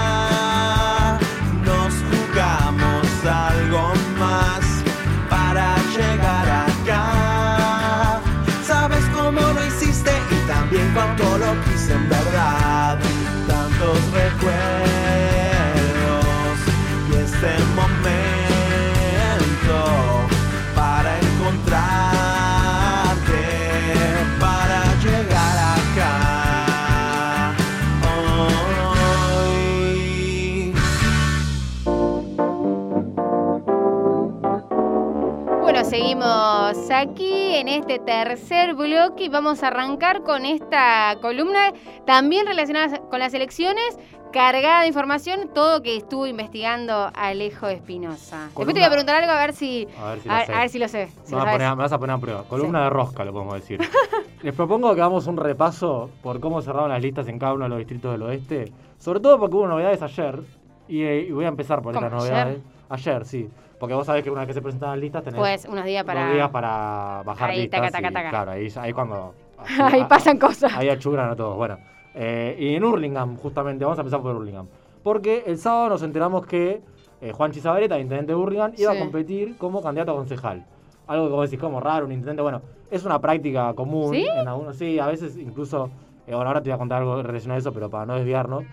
aquí 36.97 37.55
en 37.55 37.67
este 37.67 37.99
tercer 37.99 38.73
bloque 38.75 39.25
y 39.25 39.29
vamos 39.29 39.63
a 39.63 39.67
arrancar 39.67 40.23
con 40.23 40.45
esta 40.45 41.15
columna 41.21 41.71
también 42.05 42.45
relacionada 42.47 42.99
con 43.09 43.19
las 43.19 43.33
elecciones, 43.33 43.97
cargada 44.33 44.81
de 44.81 44.87
información, 44.87 45.49
todo 45.53 45.81
que 45.83 45.95
estuvo 45.95 46.27
investigando 46.27 47.11
Alejo 47.13 47.67
Espinosa. 47.67 48.45
Después 48.47 48.67
te 48.67 48.73
voy 48.73 48.83
a 48.83 48.89
preguntar 48.89 49.21
algo 49.23 49.31
a 49.31 49.39
ver 49.39 49.53
si, 49.53 49.87
A 49.99 50.11
ver 50.11 50.19
si 50.19 50.27
lo 50.27 50.33
a, 50.33 50.45
sé. 50.45 50.53
a 50.53 50.59
ver 50.59 50.69
si 50.69 50.79
lo 50.79 50.87
sé. 50.87 51.07
si 51.23 51.33
Me 51.33 51.39
lo 51.39 51.45
vas, 51.45 51.47
a 51.47 51.51
poner, 51.57 51.69
me 51.69 51.75
vas 51.83 51.91
a 51.91 51.99
poner 51.99 52.15
a 52.15 52.19
prueba. 52.19 52.43
Columna 52.43 52.83
de 52.83 52.89
rosca, 52.89 53.23
lo 53.23 53.31
podemos 53.31 53.53
decir. 53.55 53.79
Les 54.43 54.53
propongo 54.53 54.93
que 54.93 55.01
hagamos 55.01 55.27
un 55.27 55.37
repaso 55.37 56.09
por 56.21 56.39
cómo 56.39 56.61
cerraron 56.61 56.89
las 56.89 57.01
listas 57.01 57.27
en 57.27 57.39
cada 57.39 57.53
uno 57.53 57.65
de 57.65 57.69
los 57.69 57.77
distritos 57.79 58.11
del 58.11 58.23
oeste. 58.23 58.71
Sobre 58.97 59.19
todo 59.19 59.39
porque 59.39 59.55
hubo 59.55 59.67
novedades 59.67 60.01
ayer. 60.01 60.41
Y, 60.87 61.03
eh, 61.03 61.25
y 61.27 61.31
voy 61.31 61.45
a 61.45 61.49
empezar 61.49 61.81
por 61.81 61.93
¿Cómo, 61.93 62.05
estas 62.05 62.19
novedades. 62.23 62.59
Ayer, 62.89 63.25
sí. 63.25 63.49
Porque 63.79 63.93
vos 63.93 64.05
sabés 64.05 64.23
que 64.23 64.31
una 64.31 64.41
vez 64.41 64.47
que 64.47 64.53
se 64.53 64.61
presentan 64.61 64.89
las 64.91 64.99
listas 64.99 65.23
tenés 65.23 65.39
Pues 65.39 65.65
unos 65.65 65.85
días 65.85 66.03
para- 66.03 66.25
dos 66.25 66.33
días 66.33 66.49
para 66.49 67.21
bajar 67.25 67.49
Ahí, 67.51 67.61
listas. 67.61 67.79
taca, 67.81 67.91
taca, 67.91 68.09
y, 68.09 68.13
taca. 68.13 68.29
Claro, 68.29 68.51
ahí, 68.51 68.67
ahí 68.77 68.93
cuando... 68.93 69.33
Ahí 69.83 70.03
pasan 70.05 70.37
cosas. 70.37 70.71
Ahí 70.75 70.87
achugran 70.89 71.29
a 71.31 71.35
todos. 71.35 71.55
Bueno, 71.57 71.77
eh, 72.13 72.55
y 72.59 72.75
en 72.75 72.83
Hurlingham, 72.83 73.37
justamente, 73.37 73.83
vamos 73.85 73.97
a 73.97 74.01
empezar 74.01 74.21
por 74.21 74.35
Hurlingham. 74.35 74.67
Porque 75.03 75.43
el 75.47 75.57
sábado 75.57 75.89
nos 75.89 76.03
enteramos 76.03 76.45
que 76.45 76.81
eh, 77.21 77.31
Juan 77.31 77.51
Chizabareta, 77.51 77.99
intendente 77.99 78.33
de 78.33 78.35
Hurlingham, 78.35 78.73
iba 78.77 78.91
Sí. 78.91 78.97
a 78.97 79.01
competir 79.01 79.57
como 79.57 79.81
candidato 79.81 80.11
a 80.11 80.15
concejal. 80.15 80.63
Algo 81.07 81.27
que 81.27 81.33
vos 81.33 81.49
decís 81.49 81.59
como 81.61 81.79
raro, 81.79 82.05
un 82.05 82.11
intendente. 82.11 82.41
Bueno, 82.43 82.61
es 82.91 83.03
una 83.05 83.19
práctica 83.19 83.73
común 83.73 84.13
¿Sí? 84.13 84.27
en 84.27 84.47
algunos. 84.47 84.75
Sí, 84.77 84.99
a 84.99 85.07
veces 85.07 85.37
incluso. 85.37 85.89
eh, 86.27 86.35
bueno, 86.35 86.47
ahora 86.49 86.61
te 86.61 86.69
voy 86.69 86.75
a 86.75 86.77
contar 86.77 86.99
algo 87.01 87.23
relacionado 87.23 87.55
a 87.55 87.59
eso, 87.59 87.71
pero 87.73 87.89
para 87.89 88.05
no 88.05 88.15
desviarnos. 88.15 88.63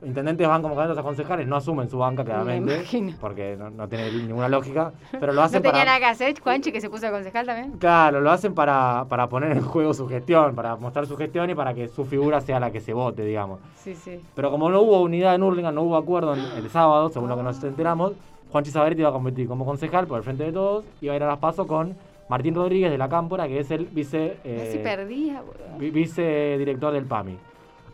Intendentes 0.00 0.46
van 0.46 0.62
como 0.62 0.76
candidatos 0.76 0.98
a 0.98 1.02
concejales, 1.02 1.46
no 1.48 1.56
asumen 1.56 1.90
su 1.90 1.98
banca, 1.98 2.24
claramente. 2.24 2.84
Porque 3.20 3.56
no, 3.58 3.68
no 3.70 3.88
tiene 3.88 4.12
ninguna 4.12 4.48
lógica. 4.48 4.92
Pero 5.18 5.32
lo 5.32 5.42
hacen 5.42 5.58
¿No 5.58 5.62
tenía 5.62 5.80
para. 5.80 5.84
nada 5.86 5.98
que 5.98 6.04
hacer, 6.06 6.40
Juanchi, 6.40 6.70
que 6.70 6.80
se 6.80 6.88
puso 6.88 7.08
a 7.08 7.10
concejal 7.10 7.46
también? 7.46 7.72
Claro, 7.78 8.20
lo 8.20 8.30
hacen 8.30 8.54
para, 8.54 9.06
para 9.08 9.28
poner 9.28 9.52
en 9.52 9.62
juego 9.62 9.92
su 9.94 10.06
gestión, 10.08 10.54
para 10.54 10.76
mostrar 10.76 11.06
su 11.06 11.16
gestión 11.16 11.50
y 11.50 11.54
para 11.56 11.74
que 11.74 11.88
su 11.88 12.04
figura 12.04 12.40
sea 12.40 12.60
la 12.60 12.70
que 12.70 12.80
se 12.80 12.92
vote, 12.92 13.24
digamos. 13.24 13.58
Sí, 13.76 13.94
sí. 13.96 14.20
Pero 14.36 14.50
como 14.52 14.70
no 14.70 14.82
hubo 14.82 15.02
unidad 15.02 15.34
en 15.34 15.42
Hurlingham, 15.42 15.74
no 15.74 15.82
hubo 15.82 15.96
acuerdo 15.96 16.34
en- 16.34 16.44
el 16.56 16.70
sábado, 16.70 17.08
según 17.10 17.28
lo 17.28 17.36
que 17.36 17.42
nos 17.42 17.62
enteramos, 17.64 18.12
Juan 18.52 18.62
Chizabaretti 18.64 19.00
iba 19.00 19.10
a 19.10 19.12
competir 19.12 19.48
como 19.48 19.64
concejal 19.66 20.06
por 20.06 20.18
el 20.18 20.24
frente 20.24 20.44
de 20.44 20.52
todos, 20.52 20.84
iba 21.00 21.12
a 21.12 21.16
ir 21.16 21.22
a 21.24 21.26
las 21.26 21.38
pasos 21.38 21.66
con 21.66 21.96
Martín 22.28 22.54
Rodríguez 22.54 22.90
de 22.90 22.98
la 22.98 23.08
Cámpora, 23.08 23.48
que 23.48 23.58
es 23.58 23.70
el 23.72 23.86
vice, 23.86 24.36
eh, 24.44 24.64
Casi 24.64 24.78
perdía, 24.78 25.42
boludo. 25.42 25.92
vicedirector 25.92 26.92
del 26.92 27.04
PAMI. 27.04 27.36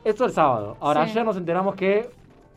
Esto 0.05 0.24
el 0.26 0.32
sábado. 0.32 0.76
Ahora, 0.80 1.05
Sí. 1.05 1.12
ayer 1.12 1.24
nos 1.24 1.36
enteramos 1.36 1.74
que 1.74 2.09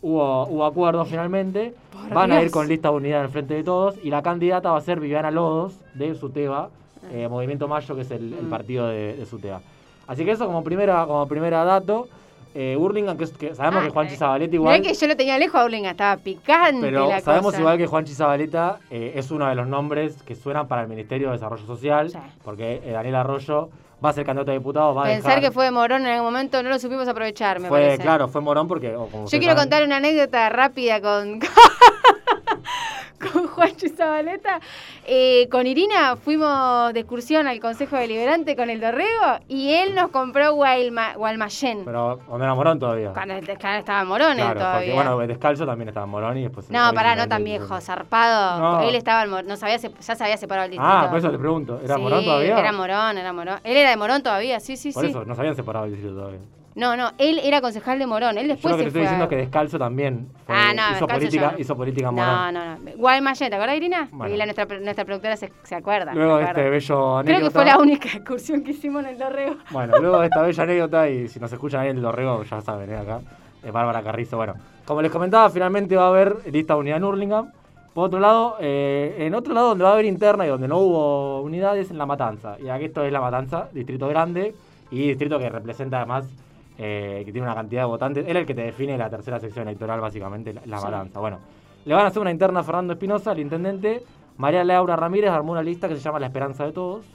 hubo, 0.01 0.45
hubo 0.47 0.65
acuerdo 0.65 1.05
finalmente 1.05 1.73
van 2.13 2.31
a 2.31 2.41
ir 2.41 2.51
con 2.51 2.67
lista 2.67 2.91
unidad 2.91 3.21
al 3.21 3.29
frente 3.29 3.53
de 3.55 3.63
todos 3.63 3.95
y 4.03 4.09
la 4.09 4.21
candidata 4.21 4.71
va 4.71 4.77
a 4.77 4.81
ser 4.81 4.99
Viviana 4.99 5.31
Lodos 5.31 5.79
de 5.95 6.13
Suteba, 6.15 6.69
eh, 7.11 7.27
Movimiento 7.29 7.67
Mayo, 7.67 7.95
que 7.95 8.01
es 8.01 8.11
el, 8.11 8.33
el 8.33 8.45
Mm. 8.45 8.49
partido 8.49 8.87
de, 8.87 9.15
de 9.15 9.25
Suteba. 9.25 9.61
Así 10.07 10.23
que 10.25 10.31
eso 10.31 10.45
como 10.45 10.63
primera, 10.63 11.05
como 11.05 11.27
primera 11.27 11.63
dato. 11.63 12.07
Eh, 12.55 12.75
Hurlingham, 12.79 13.17
que, 13.17 13.25
es- 13.25 13.33
que 13.33 13.53
sabemos 13.53 13.83
que 13.83 13.89
Juanchi 13.91 14.15
Zabaleta 14.15 14.49
Mirá 14.49 14.55
igual, 14.55 14.81
que 14.81 14.93
yo 14.93 15.07
lo 15.07 15.15
tenía 15.15 15.37
lejos 15.37 15.55
a 15.59 15.61
Burlingame, 15.63 15.91
estaba 15.91 16.17
picante 16.17 16.81
pero 16.81 17.07
la 17.07 17.19
sabemos 17.19 17.51
cosa. 17.51 17.59
igual 17.59 17.77
que 17.77 17.85
Juanchi 17.85 18.13
Zabaleta 18.15 18.79
eh, 18.89 19.11
es 19.15 19.29
uno 19.29 19.45
de 19.47 19.53
los 19.53 19.67
nombres 19.67 20.23
que 20.23 20.33
suenan 20.33 20.67
para 20.67 20.81
el 20.81 20.87
Ministerio 20.87 21.27
de 21.27 21.33
Desarrollo 21.33 21.65
Social, 21.67 22.11
porque 22.43 22.81
eh, 22.83 22.91
Daniel 22.93 23.15
Arroyo 23.15 23.69
va 24.03 24.09
a 24.09 24.13
ser 24.13 24.25
candidato 24.25 24.51
a 24.51 24.53
diputado, 24.53 24.93
va 24.93 25.03
a 25.03 25.05
Pensar 25.05 25.35
dejar- 25.35 25.41
que 25.41 25.51
fue 25.51 25.71
Morón 25.71 26.01
en 26.03 26.07
algún 26.13 26.25
momento 26.31 26.61
no 26.61 26.69
lo 26.69 26.77
supimos 26.79 27.07
aprovechar, 27.07 27.59
me 27.59 27.67
fue, 27.69 27.79
parece. 27.81 28.03
claro, 28.03 28.27
fue 28.27 28.41
Morón 28.41 28.67
porque... 28.67 28.95
o 28.95 29.07
como 29.07 29.25
Yo 29.25 29.39
quiero 29.39 29.53
saben, 29.55 29.57
contar 29.63 29.83
una 29.83 29.97
anécdota 29.97 30.49
rápida 30.49 31.01
con, 31.01 31.39
con 33.33 33.47
Juancho 33.47 33.87
Zabaleta. 33.89 34.59
Eh, 35.05 35.47
con 35.49 35.65
Irina 35.67 36.15
fuimos 36.17 36.93
de 36.93 36.99
excursión 36.99 37.47
al 37.47 37.59
Consejo 37.59 37.95
Deliberante 37.95 38.55
con 38.55 38.69
el 38.69 38.79
Dorrego 38.79 39.39
y 39.47 39.73
él 39.73 39.95
nos 39.95 40.09
compró 40.11 40.53
Gualma, 40.53 41.13
Gualmayén. 41.15 41.83
Pero 41.85 42.19
cuando 42.25 42.45
era 42.45 42.55
Morón 42.55 42.79
todavía. 42.79 43.13
Cuando 43.13 43.35
claro, 43.57 43.79
estaba 43.79 44.03
Morón 44.03 44.31
él 44.31 44.37
Claro, 44.37 44.59
todavía. 44.59 44.93
porque 44.93 45.09
bueno, 45.09 45.27
Descalzo 45.27 45.65
también 45.65 45.89
estaba 45.89 46.05
en 46.05 46.11
Morón 46.11 46.37
y 46.37 46.43
después... 46.43 46.69
no, 46.69 46.93
pará, 46.93 47.15
no 47.15 47.27
tan 47.27 47.43
viejo, 47.43 47.79
zarpado. 47.81 48.59
No. 48.59 48.81
Él 48.87 48.95
estaba 48.95 49.25
no 49.25 49.55
sabía, 49.57 49.77
ya 49.77 50.15
se 50.15 50.23
había 50.23 50.37
separado 50.37 50.65
el 50.65 50.71
distrito. 50.71 50.93
Ah, 50.93 51.07
por 51.09 51.19
eso 51.19 51.31
te 51.31 51.37
pregunto, 51.37 51.79
¿era 51.83 51.95
Sí, 51.95 52.01
Morón 52.01 52.23
todavía? 52.23 52.59
Era 52.59 52.71
Morón, 52.71 53.17
era 53.17 53.33
Morón. 53.33 53.59
Él 53.63 53.77
era 53.77 53.89
de 53.89 53.97
Morón 53.97 54.23
todavía, 54.23 54.59
sí, 54.59 54.77
sí, 54.77 54.91
Por 54.91 55.03
sí. 55.03 55.09
eso, 55.09 55.25
no 55.25 55.35
se 55.35 55.41
habían 55.41 55.55
separado 55.55 55.85
el 55.85 55.91
distrito 55.91 56.15
todavía. 56.15 56.39
No, 56.77 56.95
no, 56.95 57.11
él 57.17 57.39
era 57.43 57.59
concejal 57.59 57.97
de 57.99 58.05
Morón. 58.05 58.37
Él 58.37 58.47
Yo 58.47 58.53
después 58.53 58.71
lo 58.71 58.77
que 58.77 58.83
te 58.83 58.87
estoy 58.89 58.99
fue 59.01 59.01
diciendo 59.01 59.23
a- 59.23 59.25
es 59.25 59.29
que 59.31 59.35
Descalzo 59.37 59.79
también 59.79 60.27
fue- 60.45 60.55
Ah, 60.55 60.73
no, 60.75 60.95
hizo, 60.95 61.07
política, 61.07 61.55
hizo 61.57 61.75
política 61.75 62.09
en 62.09 62.15
Morón. 62.15 62.35
No, 62.35 62.51
no, 62.51 62.75
no. 62.77 62.91
Guaymayen, 62.97 63.49
¿te 63.49 63.55
acuerdas, 63.55 63.77
Irina? 63.77 64.07
Bueno. 64.11 64.33
Y 64.33 64.37
la, 64.37 64.45
nuestra, 64.45 64.65
nuestra 64.79 65.03
productora 65.03 65.35
se, 65.37 65.51
se 65.63 65.75
acuerda. 65.75 66.13
Luego 66.13 66.37
de 66.37 66.43
este 66.45 66.69
bello 66.69 66.95
Creo 66.95 67.23
que 67.23 67.29
anécdota- 67.31 67.51
fue 67.51 67.65
la 67.65 67.77
única 67.79 68.07
excursión 68.09 68.63
que 68.63 68.71
hicimos 68.71 69.03
en 69.03 69.09
el 69.09 69.17
Dorrego. 69.17 69.55
Bueno, 69.71 69.97
luego 69.99 70.19
de 70.19 70.25
esta 70.27 70.41
bella 70.43 70.63
anécdota, 70.63 71.09
y 71.09 71.27
si 71.27 71.39
nos 71.39 71.51
escuchan 71.51 71.81
ahí 71.81 71.89
en 71.89 71.97
el 71.97 72.03
Dorrego, 72.03 72.43
ya 72.43 72.61
saben, 72.61 72.91
¿eh? 72.91 72.97
acá, 72.97 73.21
es 73.63 73.71
Bárbara 73.73 74.03
Carrizo. 74.03 74.37
Bueno, 74.37 74.53
como 74.85 75.01
les 75.01 75.11
comentaba, 75.11 75.49
finalmente 75.49 75.95
va 75.95 76.05
a 76.05 76.09
haber 76.09 76.37
lista 76.53 76.75
de 76.75 76.79
unidad 76.79 76.97
en 76.97 77.03
Hurlingham. 77.03 77.51
Por 77.95 78.05
otro 78.05 78.19
lado, 78.19 78.57
eh, 78.59 79.15
en 79.17 79.33
otro 79.33 79.55
lado 79.55 79.69
donde 79.69 79.83
va 79.83 79.89
a 79.89 79.93
haber 79.93 80.05
interna 80.05 80.45
y 80.45 80.49
donde 80.49 80.67
no 80.67 80.77
hubo 80.77 81.41
unidades, 81.41 81.89
en 81.89 81.97
La 81.97 82.05
Matanza. 82.05 82.55
Y 82.63 82.69
aquí 82.69 82.85
esto 82.85 83.03
es 83.03 83.11
La 83.11 83.19
Matanza, 83.19 83.69
distrito 83.73 84.07
grande 84.07 84.53
y 84.91 85.07
distrito 85.07 85.39
que 85.39 85.49
representa 85.49 85.97
además, 85.97 86.29
eh, 86.77 87.23
que 87.25 87.31
tiene 87.31 87.47
una 87.47 87.55
cantidad 87.55 87.81
de 87.81 87.87
votantes. 87.87 88.27
Era 88.27 88.39
el 88.39 88.45
que 88.45 88.53
te 88.55 88.61
define 88.61 88.97
la 88.97 89.09
tercera 89.09 89.39
sección 89.39 89.67
electoral, 89.67 89.99
básicamente, 89.99 90.53
La, 90.53 90.61
La 90.65 90.77
Sí. 90.79 90.85
Matanza. 90.85 91.19
Bueno, 91.19 91.39
le 91.85 91.93
van 91.93 92.05
a 92.05 92.07
hacer 92.07 92.21
una 92.21 92.31
interna 92.31 92.59
a 92.59 92.63
Fernando 92.63 92.93
Espinosa, 92.93 93.31
el 93.31 93.39
intendente. 93.39 94.03
María 94.37 94.63
Laura 94.63 94.95
Ramírez 94.95 95.31
armó 95.31 95.53
una 95.53 95.63
lista 95.63 95.87
que 95.87 95.95
se 95.95 96.01
llama 96.01 96.19
La 96.19 96.27
Esperanza 96.27 96.65
de 96.65 96.71
Todos. 96.71 97.05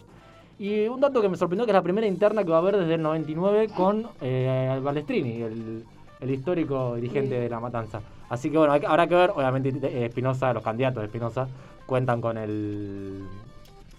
Y 0.58 0.86
un 0.86 1.00
dato 1.00 1.20
que 1.22 1.28
me 1.28 1.36
sorprendió 1.36 1.64
que 1.64 1.70
es 1.72 1.74
la 1.76 1.82
primera 1.82 2.06
interna 2.06 2.44
que 2.44 2.50
va 2.50 2.56
a 2.56 2.60
haber 2.60 2.76
desde 2.76 2.94
el 2.94 3.02
99 3.02 3.68
con 3.76 4.06
eh, 4.20 4.78
Balestrini, 4.82 5.42
el, 5.42 5.84
el 6.20 6.30
histórico 6.30 6.94
dirigente 6.96 7.38
de 7.38 7.48
La 7.48 7.58
Matanza. 7.58 8.00
Así 8.28 8.50
que 8.50 8.58
bueno, 8.58 8.72
hay 8.72 8.82
habrá 8.86 9.06
que 9.06 9.14
ver, 9.14 9.30
obviamente 9.30 9.70
eh, 9.88 10.06
Espinosa, 10.06 10.52
los 10.52 10.62
candidatos 10.62 11.00
de 11.02 11.06
Espinosa 11.06 11.48
cuentan 11.86 12.20
con 12.20 12.38
el 12.38 13.24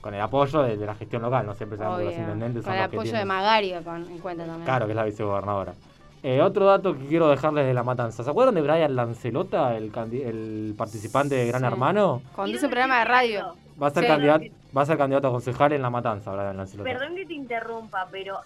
con 0.03 0.13
el 0.13 0.19
apoyo 0.21 0.61
de, 0.63 0.75
de 0.75 0.85
la 0.85 0.95
gestión 0.95 1.21
local, 1.21 1.45
no 1.45 1.55
siempre 1.55 1.77
sabemos 1.77 1.99
que 1.99 2.05
los 2.05 2.13
intendentes 2.15 2.63
Con 2.63 2.73
son 2.73 2.73
el 2.73 2.81
los 2.81 2.89
que 2.91 2.97
apoyo 2.97 3.17
de 3.17 3.25
Magario 3.25 3.83
con, 3.83 3.95
en 4.11 4.17
cuenta 4.19 4.45
también. 4.45 4.65
Claro, 4.65 4.85
que 4.85 4.91
es 4.91 4.95
la 4.97 5.05
vicegobernadora. 5.05 5.73
Eh, 6.21 6.41
otro 6.41 6.65
dato 6.65 6.93
que 6.97 7.05
quiero 7.07 7.29
dejarles 7.29 7.65
de 7.65 7.73
La 7.73 7.83
Matanza. 7.83 8.21
¿Se 8.23 8.29
acuerdan 8.29 8.55
de 8.55 8.61
Brian 8.61 8.95
Lancelota, 8.95 9.75
el, 9.77 9.91
el 10.13 10.75
participante 10.77 11.35
de 11.35 11.47
Gran 11.47 11.61
Sí. 11.61 11.67
Hermano? 11.67 12.21
Conduce 12.35 12.65
un 12.65 12.71
programa 12.71 12.99
de 12.99 13.05
radio. 13.05 13.55
Va 13.81 13.87
a 13.87 13.91
ser 13.91 14.03
Sí. 14.03 14.09
candidato, 14.09 14.45
va 14.77 14.81
a 14.81 14.85
ser 14.85 14.97
candidato 14.97 15.27
a 15.29 15.31
concejal 15.31 15.71
en 15.73 15.81
La 15.81 15.89
Matanza, 15.89 16.31
Brian 16.31 16.57
Lancelota. 16.57 16.89
Perdón 16.89 17.15
que 17.15 17.25
te 17.25 17.33
interrumpa, 17.33 18.07
pero 18.11 18.37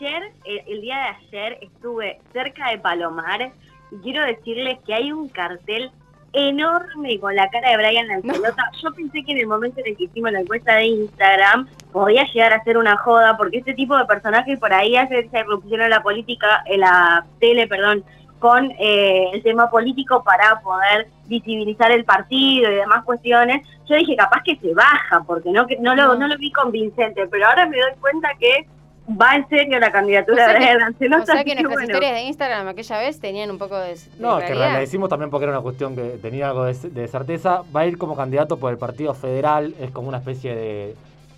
ayer, 0.00 0.32
el, 0.44 0.62
el 0.66 0.80
día 0.80 0.96
de 0.96 1.38
ayer, 1.38 1.58
estuve 1.60 2.20
cerca 2.32 2.70
de 2.70 2.78
Palomar 2.78 3.52
y 3.92 3.96
quiero 4.02 4.24
decirles 4.24 4.78
que 4.86 4.94
hay 4.94 5.12
un 5.12 5.28
cartel 5.28 5.90
enorme 6.32 7.18
con 7.18 7.34
la 7.34 7.48
cara 7.48 7.70
de 7.70 7.76
Brian 7.76 8.06
Lancelota. 8.08 8.70
Yo 8.82 8.92
pensé 8.92 9.24
que 9.24 9.32
en 9.32 9.38
el 9.38 9.46
momento 9.46 9.80
en 9.80 9.88
el 9.88 9.96
que 9.96 10.04
hicimos 10.04 10.32
la 10.32 10.40
encuesta 10.40 10.74
de 10.76 10.84
Instagram 10.86 11.68
podía 11.92 12.24
llegar 12.32 12.52
a 12.52 12.62
ser 12.64 12.78
una 12.78 12.96
joda, 12.96 13.36
porque 13.36 13.58
este 13.58 13.74
tipo 13.74 13.96
de 13.96 14.04
personajes 14.04 14.58
por 14.58 14.72
ahí 14.72 14.96
hace 14.96 15.18
esa 15.20 15.40
irrupción 15.40 15.80
en 15.82 15.90
la 15.90 16.02
política, 16.02 16.62
en 16.66 16.80
la 16.80 17.24
tele, 17.40 17.66
perdón, 17.66 18.04
con 18.38 18.70
eh, 18.78 19.30
el 19.34 19.42
tema 19.42 19.68
político 19.68 20.22
para 20.24 20.60
poder 20.60 21.08
visibilizar 21.26 21.90
el 21.92 22.04
partido 22.04 22.70
y 22.70 22.74
demás 22.76 23.04
cuestiones. 23.04 23.66
Yo 23.86 23.96
dije, 23.96 24.16
capaz 24.16 24.42
que 24.44 24.56
se 24.56 24.72
baja, 24.72 25.22
porque 25.26 25.50
no, 25.50 25.66
que- 25.66 25.76
no, 25.78 25.94
lo, 25.94 26.14
no 26.14 26.26
lo 26.28 26.38
vi 26.38 26.50
convincente, 26.52 27.26
pero 27.26 27.46
ahora 27.48 27.66
me 27.66 27.76
doy 27.78 27.90
cuenta 28.00 28.30
que 28.38 28.66
va 29.10 29.36
en 29.36 29.48
serio 29.48 29.78
la 29.80 29.90
O 29.90 29.92
candidatura 29.92 30.44
sea 30.44 30.54
de 30.54 30.58
Brian 30.58 30.78
Lancelota. 30.78 31.22
o 31.22 31.26
sea 31.26 31.44
que 31.44 31.54
nuestras 31.54 31.74
bueno. 31.74 31.82
historias 31.92 32.12
de 32.14 32.22
Instagram 32.22 32.68
aquella 32.68 32.98
vez 32.98 33.20
tenían 33.20 33.50
un 33.50 33.58
poco 33.58 33.76
de, 33.78 33.94
de 33.94 34.00
No, 34.18 34.38
que 34.38 34.46
claridad. 34.46 34.72
la 34.72 34.82
hicimos 34.82 35.08
también 35.08 35.30
porque 35.30 35.44
era 35.44 35.52
una 35.52 35.62
cuestión 35.62 35.94
que 35.96 36.18
tenía 36.22 36.48
algo 36.48 36.64
de, 36.64 36.74
de 36.74 37.08
certeza. 37.08 37.62
Va 37.74 37.80
a 37.80 37.86
ir 37.86 37.98
como 37.98 38.16
candidato 38.16 38.58
por 38.58 38.70
el 38.72 38.78
Partido 38.78 39.14
Federal, 39.14 39.74
es 39.80 39.90
como 39.90 40.08
una 40.08 40.18
especie 40.18 40.54
de 40.54 40.96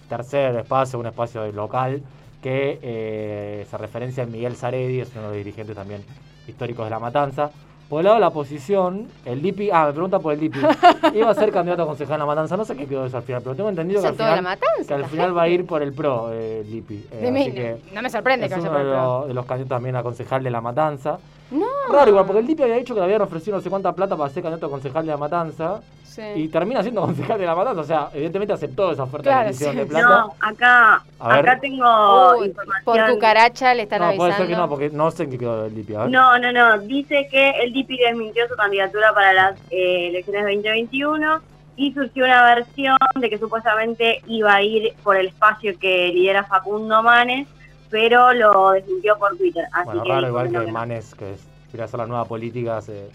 tercer 0.08 0.56
espacio, 0.56 0.98
un 0.98 1.06
espacio 1.06 1.50
local, 1.52 2.02
que 2.42 2.78
eh, 2.82 3.66
se 3.70 3.78
referencia 3.78 4.24
a 4.24 4.26
Miguel 4.26 4.56
Zaredi, 4.56 5.00
es 5.00 5.10
uno 5.12 5.22
de 5.22 5.28
los 5.28 5.36
dirigentes 5.36 5.74
también 5.76 6.02
históricos 6.46 6.84
de 6.86 6.90
La 6.90 6.98
Matanza. 6.98 7.50
Por 7.92 8.00
el 8.00 8.04
lado 8.04 8.14
de 8.14 8.20
la 8.22 8.28
oposición, 8.28 9.06
el 9.26 9.42
DIPI, 9.42 9.68
ah, 9.70 9.84
me 9.88 9.92
pregunta 9.92 10.18
por 10.18 10.32
el 10.32 10.40
DIPI, 10.40 10.60
iba 11.14 11.28
a 11.28 11.34
ser 11.34 11.52
candidato 11.52 11.82
a 11.82 11.86
concejal 11.86 12.14
en 12.14 12.20
La 12.20 12.24
Matanza, 12.24 12.56
no 12.56 12.64
sé 12.64 12.74
qué 12.74 12.86
quedó 12.86 13.02
de 13.02 13.08
eso 13.08 13.18
al 13.18 13.22
final, 13.22 13.42
pero 13.42 13.54
tengo 13.54 13.68
entendido 13.68 14.00
que 14.00 14.06
al 14.06 14.14
todo 14.14 14.28
La 14.28 14.36
final, 14.38 14.44
Matanza, 14.44 14.88
que 14.88 14.94
al 14.94 15.04
final 15.04 15.36
va 15.36 15.42
a 15.42 15.48
ir 15.48 15.66
por 15.66 15.82
el 15.82 15.92
PRO, 15.92 16.32
eh, 16.32 16.60
el 16.60 16.70
DIPI. 16.72 16.94
Eh, 17.12 17.16
De 17.20 17.30
mí, 17.30 17.42
así 17.42 17.52
que 17.52 17.76
no 17.92 18.00
me 18.00 18.08
sorprende 18.08 18.46
es 18.46 18.50
que 18.54 18.60
vaya 18.60 18.70
uno 18.70 18.78
por 18.78 18.86
de 18.86 18.90
el 18.92 18.96
PRO. 18.96 19.18
los, 19.18 19.28
de 19.28 19.34
los 19.34 19.44
candidatos 19.44 19.76
también 19.76 19.96
a 19.96 20.02
concejal 20.02 20.42
de 20.42 20.50
La 20.50 20.62
Matanza. 20.62 21.18
No. 21.52 21.66
Raro 21.92 22.10
igual, 22.10 22.26
porque 22.26 22.40
el 22.40 22.46
DIPI 22.46 22.62
había 22.62 22.76
dicho 22.76 22.94
que 22.94 23.00
le 23.00 23.04
habían 23.04 23.22
ofrecido 23.22 23.56
no 23.56 23.62
sé 23.62 23.70
cuánta 23.70 23.92
plata 23.92 24.16
para 24.16 24.30
ser 24.30 24.42
candidato 24.42 24.66
a 24.66 24.70
concejal 24.70 25.04
de 25.06 25.12
La 25.12 25.16
Matanza. 25.18 25.80
Sí. 26.04 26.22
Y 26.36 26.48
termina 26.48 26.82
siendo 26.82 27.00
concejal 27.02 27.38
de 27.38 27.46
La 27.46 27.54
Matanza. 27.54 27.80
O 27.80 27.84
sea, 27.84 28.08
evidentemente 28.12 28.52
aceptó 28.52 28.92
esa 28.92 29.04
oferta 29.04 29.30
Claro, 29.30 29.50
hicieron 29.50 29.74
sí. 29.74 29.80
de 29.80 29.86
plata. 29.86 30.06
No, 30.08 30.34
acá, 30.40 31.02
acá 31.18 31.58
tengo 31.60 32.36
Uy, 32.38 32.48
información. 32.48 32.84
por 32.84 33.10
cucaracha 33.14 33.74
le 33.74 33.82
están 33.84 34.00
no, 34.00 34.06
avisando. 34.06 34.24
puede 34.26 34.36
ser 34.38 34.46
que 34.48 34.56
no, 34.56 34.68
porque 34.68 34.90
no 34.90 35.10
sé 35.10 35.22
en 35.24 35.30
qué 35.30 35.38
quedó 35.38 35.66
el 35.66 35.74
DIPI. 35.74 35.92
No, 36.08 36.38
no, 36.38 36.52
no. 36.52 36.78
Dice 36.80 37.28
que 37.30 37.50
el 37.62 37.72
DIPI 37.72 37.96
desmintió 37.98 38.46
su 38.48 38.54
candidatura 38.56 39.12
para 39.14 39.32
las 39.32 39.58
eh, 39.70 40.08
elecciones 40.08 40.42
2021 40.44 41.40
y 41.76 41.92
surgió 41.94 42.24
una 42.24 42.44
versión 42.54 42.96
de 43.18 43.30
que 43.30 43.38
supuestamente 43.38 44.22
iba 44.26 44.54
a 44.54 44.62
ir 44.62 44.92
por 45.02 45.16
el 45.16 45.28
espacio 45.28 45.78
que 45.78 46.08
lidera 46.12 46.44
Facundo 46.44 47.02
Manes, 47.02 47.48
pero 47.92 48.32
lo 48.32 48.70
desmintió 48.72 49.16
por 49.18 49.36
Twitter. 49.36 49.64
Así 49.72 49.84
Bueno, 49.84 50.02
que 50.02 50.08
raro 50.08 50.26
igual 50.28 50.50
que. 50.50 50.72
Manes, 50.72 51.14
que 51.14 51.34
es- 51.34 51.46
quiere 51.70 51.84
hacer 51.84 51.98
la 52.00 52.06
nueva 52.06 52.24
política. 52.24 52.80
se- 52.80 53.06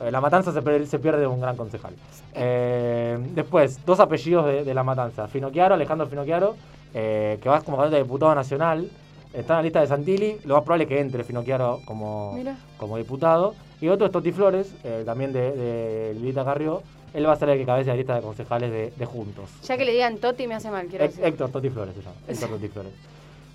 eh, 0.00 0.10
la 0.10 0.20
Matanza 0.20 0.52
se, 0.52 0.86
se 0.86 0.98
pierde 0.98 1.26
un 1.26 1.40
gran 1.40 1.56
concejal. 1.56 1.94
Eh, 2.34 3.18
después, 3.34 3.84
dos 3.86 3.98
apellidos 4.00 4.44
de, 4.44 4.64
de 4.64 4.74
La 4.74 4.82
Matanza. 4.82 5.26
Finocchiaro, 5.28 5.74
Alejandro 5.74 6.06
Finocchiaro, 6.06 6.54
eh, 6.92 7.38
que 7.40 7.48
va 7.48 7.60
como 7.62 7.78
candidato 7.78 8.00
a 8.00 8.04
diputado 8.04 8.34
nacional. 8.34 8.90
Está 9.32 9.54
en 9.54 9.58
la 9.58 9.62
lista 9.62 9.80
de 9.80 9.86
Santilli. 9.86 10.38
Lo 10.44 10.54
más 10.54 10.64
probable 10.64 10.84
es 10.84 10.88
que 10.88 11.00
entre 11.00 11.24
Finocchiaro 11.24 11.80
como, 11.86 12.32
Mira. 12.34 12.56
como 12.78 12.96
diputado. 12.98 13.54
Y 13.80 13.88
otro 13.88 14.06
es 14.06 14.12
Toti 14.12 14.32
Flores, 14.32 14.74
eh, 14.84 15.02
también 15.04 15.32
de, 15.32 15.52
de 15.52 16.14
Lilita 16.14 16.44
Carrió. 16.44 16.82
Él 17.12 17.26
va 17.26 17.32
a 17.32 17.36
ser 17.36 17.48
el 17.50 17.58
que 17.58 17.64
cabeza 17.66 17.90
la 17.90 17.96
lista 17.96 18.14
de 18.14 18.20
concejales 18.22 18.70
de, 18.70 18.92
de 18.96 19.04
Juntos. 19.06 19.50
Ya 19.64 19.76
que 19.78 19.84
le 19.84 19.92
digan 19.92 20.18
Toti 20.18 20.46
me 20.46 20.54
hace 20.54 20.70
mal, 20.70 20.86
quiero 20.86 21.04
decir. 21.06 21.24
Héctor 21.24 21.50
Toti 21.50 21.70
Flores 21.70 21.94
se 21.94 22.02
llama. 22.02 22.16
Héctor 22.28 22.48
Toti 22.50 22.68
Flores. 22.68 22.92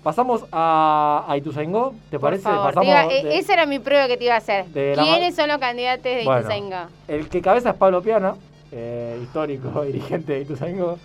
Pasamos 0.02 0.44
a, 0.50 1.24
a 1.28 1.36
Ituzaingó, 1.36 1.94
¿te 2.10 2.18
Por 2.18 2.30
parece? 2.30 2.42
favor, 2.42 2.74
Pasamos 2.74 2.86
diga, 2.86 3.06
de- 3.06 3.38
esa 3.38 3.52
era 3.52 3.66
mi 3.66 3.78
prueba 3.78 4.08
que 4.08 4.16
te 4.16 4.24
iba 4.24 4.34
a 4.34 4.38
hacer. 4.38 4.64
¿Quiénes 4.72 5.36
son 5.36 5.46
los 5.48 5.58
candidatos 5.58 6.02
de 6.04 6.24
Bueno, 6.24 6.40
Ituzaingó? 6.40 6.88
El 7.06 7.28
que 7.28 7.40
cabeza 7.40 7.70
es 7.70 7.76
Pablo 7.76 8.02
Piana, 8.02 8.34
eh, 8.72 9.20
histórico 9.22 9.82
dirigente 9.84 10.32
de 10.32 10.40
Ituzaingó. 10.40 10.98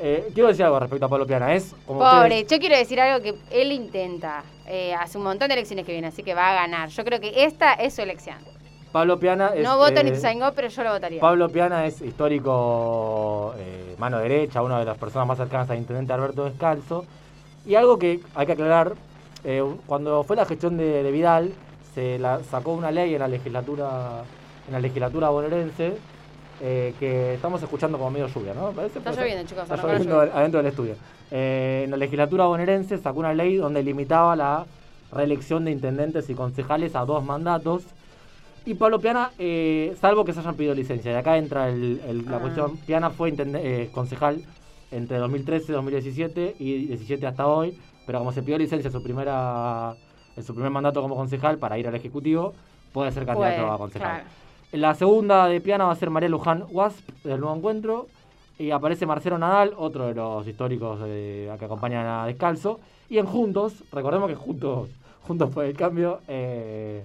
Eh, 0.00 0.28
quiero 0.32 0.48
decir 0.50 0.64
algo 0.64 0.78
respecto 0.78 1.06
a 1.06 1.08
Pablo 1.08 1.26
Piana. 1.26 1.52
Es 1.52 1.74
como 1.84 1.98
Pobre, 1.98 2.42
ustedes- 2.42 2.46
yo 2.48 2.58
quiero 2.60 2.76
decir 2.76 3.00
algo 3.00 3.20
que 3.24 3.34
él 3.50 3.72
intenta. 3.72 4.44
eh, 4.70 4.94
hace 4.94 5.16
un 5.18 5.24
montón 5.24 5.48
de 5.48 5.54
elecciones 5.54 5.84
que 5.86 5.92
viene, 5.92 6.06
así 6.08 6.22
que 6.22 6.34
va 6.34 6.50
a 6.50 6.54
ganar. 6.54 6.90
Yo 6.90 7.02
creo 7.04 7.18
que 7.20 7.44
esta 7.44 7.72
es 7.72 7.94
su 7.94 8.02
elección. 8.02 8.36
Pablo 8.92 9.18
Piana 9.18 9.50
es. 9.54 9.64
no 9.64 9.78
voto 9.78 9.98
en 10.00 10.08
Ituzaingó, 10.08 10.52
pero 10.54 10.68
yo 10.68 10.82
lo 10.84 10.92
votaría. 10.92 11.20
Pablo 11.20 11.48
Piana 11.48 11.86
es 11.86 12.00
histórico 12.02 13.54
mano 13.98 14.18
derecha, 14.18 14.62
una 14.62 14.78
de 14.78 14.84
las 14.84 14.96
personas 14.98 15.26
más 15.26 15.38
cercanas 15.38 15.68
al 15.70 15.78
intendente 15.78 16.12
Alberto 16.12 16.44
Descalzo. 16.44 17.04
Y 17.68 17.74
algo 17.74 17.98
que 17.98 18.20
hay 18.34 18.46
que 18.46 18.52
aclarar, 18.52 18.94
eh, 19.44 19.62
cuando 19.86 20.24
fue 20.24 20.36
la 20.36 20.46
gestión 20.46 20.78
de, 20.78 21.02
de 21.02 21.12
Vidal, 21.12 21.52
se 21.94 22.18
la, 22.18 22.40
sacó 22.50 22.72
una 22.72 22.90
ley 22.90 23.12
en 23.12 23.20
la 23.20 23.28
legislatura 23.28 24.22
en 24.66 24.72
la 24.72 24.80
legislatura 24.80 25.28
bonaerense 25.30 25.96
eh, 26.62 26.94
que 26.98 27.34
estamos 27.34 27.62
escuchando 27.62 27.98
como 27.98 28.10
medio 28.10 28.26
lluvia, 28.28 28.52
¿no? 28.54 28.70
¿Parece? 28.72 28.98
Está 29.00 29.12
lloviendo, 29.12 29.44
chicos, 29.46 29.64
Está 29.64 29.76
lloviendo 29.76 30.20
adentro 30.20 30.58
del 30.62 30.66
estudio. 30.70 30.94
Eh, 31.30 31.82
en 31.84 31.90
la 31.90 31.98
legislatura 31.98 32.46
bonaerense 32.46 32.96
sacó 32.98 33.20
una 33.20 33.34
ley 33.34 33.56
donde 33.56 33.82
limitaba 33.82 34.34
la 34.34 34.64
reelección 35.12 35.64
de 35.66 35.70
intendentes 35.72 36.28
y 36.30 36.34
concejales 36.34 36.94
a 36.96 37.04
dos 37.04 37.22
mandatos. 37.22 37.82
Y 38.64 38.74
Pablo 38.74 38.98
Piana, 38.98 39.30
eh, 39.38 39.94
salvo 40.00 40.24
que 40.24 40.32
se 40.32 40.40
hayan 40.40 40.54
pedido 40.54 40.74
licencia. 40.74 41.12
Y 41.12 41.14
acá 41.16 41.36
entra 41.36 41.68
el- 41.68 42.00
el- 42.08 42.24
la 42.26 42.36
Ah. 42.36 42.40
cuestión. 42.40 42.76
Piana 42.78 43.10
fue 43.10 43.32
eh, 43.36 43.90
concejal 43.92 44.42
entre 44.90 45.18
2013 45.18 45.72
y 45.72 45.74
2017 45.74 46.56
y 46.58 46.86
17 46.86 47.26
hasta 47.26 47.46
hoy. 47.46 47.78
Pero 48.06 48.18
como 48.20 48.32
se 48.32 48.42
pidió 48.42 48.56
licencia 48.58 48.88
en 48.88 48.92
su, 48.92 49.02
primera, 49.02 49.94
en 50.36 50.42
su 50.42 50.54
primer 50.54 50.70
mandato 50.70 51.02
como 51.02 51.14
concejal 51.16 51.58
para 51.58 51.78
ir 51.78 51.86
al 51.88 51.94
Ejecutivo, 51.94 52.54
puede 52.92 53.12
ser 53.12 53.26
candidato 53.26 53.56
Puede, 53.62 53.74
a 53.74 53.76
concejal. 53.78 54.08
claro. 54.08 54.24
La 54.72 54.94
segunda 54.94 55.46
de 55.46 55.60
Piana 55.60 55.86
va 55.86 55.92
a 55.92 55.96
ser 55.96 56.10
María 56.10 56.28
Luján 56.28 56.64
Wasp 56.70 57.08
del 57.24 57.40
Nuevo 57.40 57.56
Encuentro. 57.56 58.06
Y 58.58 58.70
aparece 58.72 59.06
Marcelo 59.06 59.38
Nadal, 59.38 59.72
otro 59.76 60.08
de 60.08 60.14
los 60.14 60.46
históricos 60.46 60.98
eh, 61.04 61.54
que 61.58 61.64
acompañan 61.64 62.06
a 62.06 62.26
Descalzo. 62.26 62.80
Y 63.08 63.18
en 63.18 63.26
Juntos, 63.26 63.84
recordemos 63.92 64.28
que 64.28 64.34
Juntos, 64.34 64.88
Juntos 65.26 65.50
por 65.50 65.64
el 65.64 65.76
Cambio, 65.76 66.20
eh, 66.26 67.04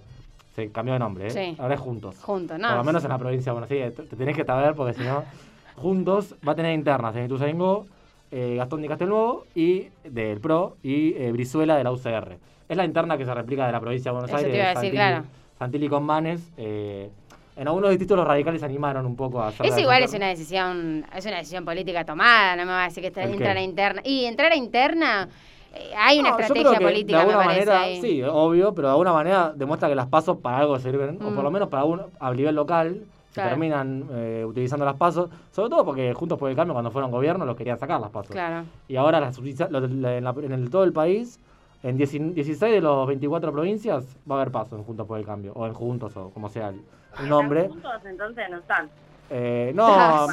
se 0.56 0.72
cambió 0.72 0.94
de 0.94 1.00
nombre. 1.00 1.28
¿eh? 1.28 1.30
Sí. 1.30 1.56
Ahora 1.60 1.76
es 1.76 1.80
Juntos. 1.80 2.16
Juntos, 2.22 2.58
¿no? 2.58 2.70
Por 2.70 2.78
lo 2.78 2.84
menos 2.84 3.04
en 3.04 3.10
la 3.10 3.18
provincia 3.20 3.52
de 3.52 3.54
Buenos 3.54 3.72
Aires. 3.72 3.96
Te, 3.96 4.04
te 4.04 4.16
tenés 4.16 4.36
que 4.36 4.44
saber 4.44 4.74
porque 4.74 4.94
si 4.94 5.04
no, 5.04 5.24
Juntos 5.76 6.36
va 6.47 6.53
a 6.53 6.55
tener 6.55 6.74
internas 6.74 7.15
en 7.15 7.26
Ituzaingó, 7.26 7.86
eh, 8.32 8.55
Gastón 8.57 8.82
de 8.82 8.88
Castelnuovo 8.88 9.45
y 9.55 9.88
del 10.03 10.39
PRO 10.39 10.78
y 10.84 11.13
eh, 11.15 11.32
Brizuela 11.32 11.76
de 11.78 11.84
la 11.84 11.91
UCR. 11.91 12.38
Es 12.69 12.78
la 12.78 12.86
interna 12.86 13.17
que 13.17 13.26
se 13.26 13.34
replica 13.34 13.65
de 13.65 13.71
la 13.71 13.80
provincia 13.80 14.11
de 14.11 14.13
Buenos 14.17 14.30
Eso 14.32 14.39
te 14.39 14.45
Aires. 14.45 14.57
iba 14.59 14.65
a 14.65 14.74
decir, 14.74 14.89
Santilli- 14.91 14.95
claro. 14.95 15.24
Santilli 15.59 15.89
con 15.89 16.03
Manes. 16.03 16.51
eh, 16.57 17.09
en 17.55 17.67
algunos 17.67 17.91
distritos 17.91 18.17
los 18.17 18.26
radicales 18.28 18.61
se 18.61 18.65
animaron 18.65 19.05
un 19.05 19.15
poco 19.15 19.39
a 19.39 19.49
hacer 19.49 19.67
Es 19.67 19.78
igual, 19.78 20.01
es 20.01 20.11
una 20.15 20.28
decisión, 20.28 21.05
es 21.15 21.24
una 21.28 21.38
decisión 21.38 21.63
política 21.63 22.03
tomada, 22.03 22.55
no 22.55 22.65
me 22.65 22.71
va 22.71 22.82
a 22.86 22.88
decir 22.88 23.01
que 23.01 23.07
está 23.09 23.21
¿El 23.21 23.30
qué? 23.30 23.36
entrar 23.36 23.57
a 23.57 23.61
interna. 23.61 24.01
Y 24.03 24.26
entrar 24.26 24.51
a 24.51 24.55
interna, 24.55 25.30
eh, 25.76 25.91
hay 25.95 26.19
una 26.19 26.32
No, 26.32 26.38
yo 26.38 26.41
estrategia 26.41 26.69
creo 26.78 26.80
que 26.80 26.86
política, 26.93 27.19
de 27.19 27.26
me 27.28 27.32
alguna 27.34 27.45
parece. 27.45 27.65
manera, 27.69 27.86
ahí. 27.86 28.01
sí, 28.01 28.24
obvio, 28.24 28.74
pero 28.74 28.88
de 28.88 28.91
alguna 28.93 29.13
manera 29.13 29.53
demuestra 29.55 29.88
que 29.88 29.93
las 29.93 30.07
pasos 30.07 30.38
para 30.38 30.57
algo 30.57 30.80
sirven, 30.80 31.19
o 31.21 31.30
Mm. 31.30 31.36
por 31.36 31.43
lo 31.43 31.51
menos 31.51 31.69
para 31.69 31.84
un, 31.84 32.01
a 32.19 32.34
nivel 32.34 32.55
local, 32.55 33.03
se 33.34 33.42
terminan 33.50 34.08
eh, 34.12 34.46
utilizando 34.48 34.86
las 34.86 34.96
pasos, 34.96 35.30
sobre 35.52 35.70
todo 35.70 35.84
porque 35.86 36.14
Juntos 36.14 36.38
por 36.38 36.50
el 36.50 36.56
Cambio 36.56 36.74
cuando 36.74 36.92
fueron 36.92 37.10
gobierno 37.12 37.46
los 37.46 37.56
querían 37.56 37.78
sacar 37.80 38.00
las 38.00 38.10
pasos. 38.12 38.32
Claro. 38.32 38.66
Y 38.88 38.96
ahora 38.96 39.20
las 39.20 39.40
la- 39.40 39.78
en, 39.80 40.24
la- 40.24 40.36
en 40.42 40.52
el, 40.52 40.70
todo 40.70 40.84
el 40.84 40.94
país, 40.94 41.40
en 41.82 41.98
10 41.98 42.36
16 42.36 42.60
de 42.74 42.82
los 42.82 43.08
24 43.08 43.52
provincias, 43.52 44.06
va 44.30 44.36
a 44.36 44.42
haber 44.42 44.52
pasos 44.52 44.78
en 44.80 44.84
Juntos 44.86 45.06
por 45.08 45.18
el 45.20 45.26
Cambio, 45.26 45.52
o 45.54 45.66
en 45.68 45.74
Juntos, 45.74 46.16
o 46.16 46.30
como 46.30 46.48
sea 46.50 46.70
el, 46.70 46.82
el 47.20 47.28
nombre. 47.30 47.68
Juntos 47.70 47.92
entonces 48.06 48.46
no 48.50 48.58
están. 48.58 48.90
Eh, 49.30 49.72
no, 49.74 50.28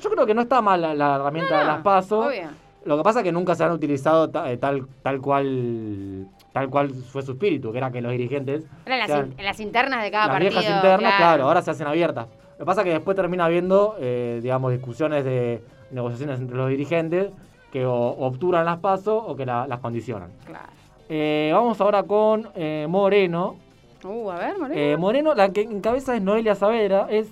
yo 0.00 0.10
creo 0.10 0.24
que 0.24 0.32
no 0.34 0.40
está 0.40 0.62
mal 0.62 0.80
la, 0.80 0.94
la 0.94 1.16
herramienta 1.16 1.58
de 1.58 1.64
las 1.64 1.82
pasos. 1.82 2.32
Lo 2.84 2.96
que 2.96 3.02
pasa 3.02 3.18
es 3.18 3.24
que 3.24 3.32
nunca 3.32 3.54
se 3.56 3.64
han 3.64 3.72
utilizado 3.72 4.30
ta- 4.30 4.50
eh, 4.50 4.56
tal, 4.58 4.86
tal 5.02 5.20
cual 5.20 6.28
tal 6.52 6.70
cual 6.70 6.90
fue 6.90 7.20
su 7.22 7.32
espíritu, 7.32 7.70
que 7.72 7.78
era 7.78 7.90
que 7.90 8.00
los 8.00 8.12
dirigentes 8.12 8.64
Eran 8.86 8.98
las, 9.00 9.08
sean 9.08 9.26
in- 9.26 9.34
en 9.38 9.44
las 9.44 9.60
internas 9.60 10.02
de 10.02 10.10
cada 10.10 10.26
las 10.28 10.34
partido. 10.36 10.50
viejas 10.60 10.76
internas, 10.76 11.14
claro. 11.16 11.44
ahora 11.44 11.60
se 11.62 11.70
hacen 11.72 11.86
abiertas. 11.86 12.28
Lo 12.58 12.64
que 12.64 12.64
pasa 12.64 12.80
es 12.80 12.84
que 12.86 12.92
después 12.92 13.14
termina 13.16 13.44
habiendo, 13.44 13.96
eh, 14.00 14.40
digamos, 14.42 14.72
discusiones 14.72 15.24
de 15.24 15.62
negociaciones 15.90 16.40
entre 16.40 16.56
los 16.56 16.68
dirigentes 16.70 17.30
que 17.70 17.84
o 17.84 17.94
obturan 17.94 18.64
las 18.64 18.78
pasos 18.78 19.22
o 19.26 19.36
que 19.36 19.44
la- 19.44 19.66
las 19.66 19.80
condicionan. 19.80 20.30
Claro. 20.46 20.66
Eh, 21.08 21.50
vamos 21.52 21.80
ahora 21.80 22.02
con 22.04 22.48
eh, 22.54 22.86
Moreno. 22.88 23.56
Uh, 24.04 24.30
a 24.30 24.36
ver, 24.38 24.58
Moreno. 24.58 24.80
Eh, 24.80 24.96
Moreno, 24.96 25.34
la 25.34 25.50
que 25.50 25.62
encabeza 25.62 26.16
es 26.16 26.22
Noelia 26.22 26.54
Saavedra, 26.54 27.06
es 27.10 27.28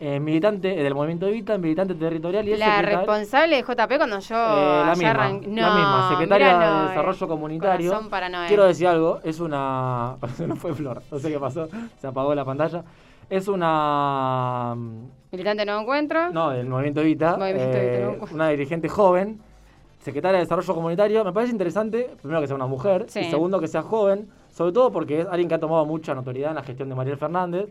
eh, 0.00 0.18
militante 0.18 0.68
del 0.74 0.94
movimiento 0.94 1.26
Evita, 1.26 1.56
militante 1.58 1.94
territorial 1.94 2.48
y 2.48 2.52
es 2.54 2.58
la 2.58 2.82
responsable 2.82 3.56
de 3.56 3.62
JP 3.62 3.96
cuando 3.98 4.18
yo 4.18 4.34
eh, 4.36 4.82
la 4.86 4.94
misma, 4.96 5.12
arranqué- 5.14 5.46
la 5.54 5.68
No, 5.68 5.74
misma, 5.76 6.08
secretaria 6.10 6.58
de. 6.58 6.88
Desarrollo 6.88 7.28
Comunitario. 7.28 8.00
Quiero 8.48 8.64
decir 8.64 8.88
algo, 8.88 9.20
es 9.22 9.38
una... 9.38 10.16
Nos 10.46 10.58
fue 10.58 10.74
Flor, 10.74 11.02
no 11.10 11.18
sé 11.20 11.30
qué 11.30 11.38
pasó, 11.38 11.68
se 12.00 12.06
apagó 12.06 12.34
la 12.34 12.44
pantalla. 12.44 12.82
Es 13.32 13.48
una... 13.48 14.76
Militante 15.30 15.64
no 15.64 15.80
encuentro. 15.80 16.30
No, 16.30 16.50
del 16.50 16.66
Movimiento 16.68 17.00
Evita. 17.00 17.38
Movimiento 17.38 17.78
eh, 17.78 18.02
Evita, 18.04 18.26
no. 18.26 18.34
Una 18.34 18.48
dirigente 18.50 18.90
joven, 18.90 19.40
secretaria 20.00 20.36
de 20.38 20.44
Desarrollo 20.44 20.74
Comunitario. 20.74 21.24
Me 21.24 21.32
parece 21.32 21.50
interesante, 21.52 22.10
primero 22.20 22.42
que 22.42 22.46
sea 22.46 22.56
una 22.56 22.66
mujer, 22.66 23.06
Sí. 23.08 23.20
y 23.20 23.24
segundo 23.30 23.58
que 23.58 23.68
sea 23.68 23.80
joven, 23.80 24.28
sobre 24.50 24.72
todo 24.72 24.92
porque 24.92 25.20
es 25.20 25.26
alguien 25.26 25.48
que 25.48 25.54
ha 25.54 25.58
tomado 25.60 25.86
mucha 25.86 26.14
notoriedad 26.14 26.50
en 26.50 26.56
la 26.56 26.62
gestión 26.62 26.90
de 26.90 26.94
Mariel 26.94 27.16
Fernández. 27.16 27.70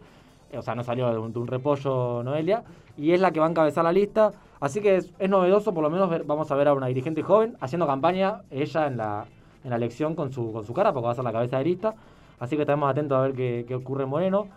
Eh, 0.51 0.57
O 0.57 0.63
sea, 0.63 0.73
no 0.73 0.83
salió 0.83 1.11
de 1.11 1.19
un, 1.19 1.31
de 1.31 1.37
un 1.37 1.45
repollo 1.45 2.23
Noelia, 2.23 2.63
y 2.97 3.11
es 3.11 3.21
la 3.21 3.29
que 3.29 3.39
va 3.39 3.45
a 3.45 3.49
encabezar 3.51 3.83
la 3.83 3.91
lista. 3.93 4.31
Así 4.59 4.81
que 4.81 4.95
es, 4.95 5.13
es 5.19 5.29
novedoso, 5.29 5.75
por 5.75 5.83
lo 5.83 5.91
menos 5.91 6.09
ver- 6.09 6.23
vamos 6.23 6.49
a 6.49 6.55
ver 6.55 6.69
a 6.69 6.73
una 6.73 6.87
dirigente 6.87 7.21
joven 7.21 7.55
haciendo 7.61 7.85
campaña, 7.85 8.41
ella 8.49 8.87
en 8.87 8.97
la, 8.97 9.25
en 9.63 9.69
la 9.69 9.75
elección 9.75 10.15
con 10.15 10.31
su, 10.33 10.51
con 10.51 10.65
su 10.65 10.73
cara, 10.73 10.91
porque 10.91 11.05
va 11.05 11.11
a 11.11 11.15
ser 11.15 11.23
la 11.23 11.31
cabeza 11.31 11.59
de 11.59 11.65
lista. 11.65 11.93
Así 12.39 12.55
que 12.55 12.63
estaremos 12.63 12.89
atentos 12.89 13.15
a 13.15 13.21
ver 13.21 13.33
qué, 13.33 13.63
qué 13.67 13.75
ocurre 13.75 14.05
en 14.05 14.09
Moreno. 14.09 14.47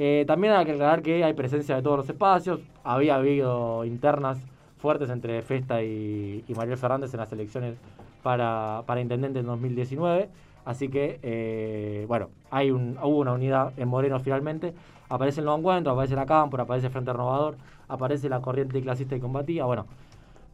Eh, 0.00 0.24
también 0.28 0.52
hay 0.52 0.64
que 0.64 0.70
aclarar 0.72 1.02
que 1.02 1.24
hay 1.24 1.32
presencia 1.32 1.74
de 1.74 1.82
todos 1.82 1.96
los 1.96 2.08
espacios. 2.08 2.60
Había 2.84 3.16
habido 3.16 3.84
internas 3.84 4.38
fuertes 4.78 5.10
entre 5.10 5.42
Festa 5.42 5.82
y, 5.82 6.44
y 6.46 6.54
Mariel 6.54 6.76
Fernández 6.78 7.12
en 7.14 7.18
las 7.18 7.32
elecciones 7.32 7.74
para, 8.22 8.84
para 8.86 9.00
intendente 9.00 9.40
en 9.40 9.46
2019. 9.46 10.28
Así 10.64 10.88
que, 10.88 11.18
eh, 11.24 12.04
bueno, 12.06 12.28
hay 12.52 12.70
un, 12.70 12.96
hubo 13.02 13.18
una 13.18 13.32
unidad 13.32 13.72
en 13.76 13.88
Moreno 13.88 14.20
finalmente. 14.20 14.72
Aparece 15.08 15.40
el 15.40 15.46
Nuevo 15.46 15.58
Encuentro, 15.58 15.92
aparece 15.94 16.14
la 16.14 16.26
Cámpora, 16.26 16.62
aparece 16.62 16.86
el 16.86 16.92
Frente 16.92 17.12
Renovador, 17.12 17.56
aparece 17.88 18.28
la 18.28 18.40
corriente 18.40 18.80
clasista 18.80 19.16
y 19.16 19.20
combatida. 19.20 19.64
Bueno, 19.64 19.86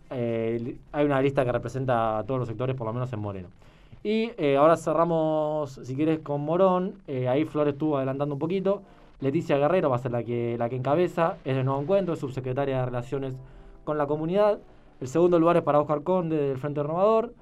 eh, 0.08 0.78
hay 0.90 1.04
una 1.04 1.20
lista 1.20 1.44
que 1.44 1.52
representa 1.52 2.16
a 2.18 2.24
todos 2.24 2.40
los 2.40 2.48
sectores, 2.48 2.74
por 2.76 2.86
lo 2.86 2.94
menos 2.94 3.12
en 3.12 3.20
Moreno. 3.20 3.48
Y 4.02 4.30
ahora 4.56 4.78
cerramos, 4.78 5.80
si 5.82 5.94
quieres, 5.94 6.20
con 6.20 6.42
Morón. 6.42 6.94
Ahí 7.28 7.44
Flores 7.44 7.74
estuvo 7.74 7.98
adelantando 7.98 8.34
un 8.34 8.38
poquito. 8.38 8.82
Leticia 9.20 9.56
Guerrero 9.58 9.90
va 9.90 9.96
a 9.96 9.98
ser 9.98 10.12
la 10.12 10.22
que, 10.22 10.56
la 10.58 10.68
que 10.68 10.76
encabeza. 10.76 11.36
Es 11.44 11.56
de 11.56 11.64
Nuevo 11.64 11.80
Encuentro, 11.80 12.14
es 12.14 12.20
subsecretaria 12.20 12.78
de 12.80 12.84
Relaciones 12.86 13.34
con 13.84 13.98
la 13.98 14.06
Comunidad. 14.06 14.58
El 15.00 15.08
segundo 15.08 15.38
lugar 15.38 15.56
es 15.56 15.62
para 15.62 15.80
Oscar 15.80 16.02
Conde 16.02 16.36
del 16.36 16.58
Frente 16.58 16.82
Renovador. 16.82 17.32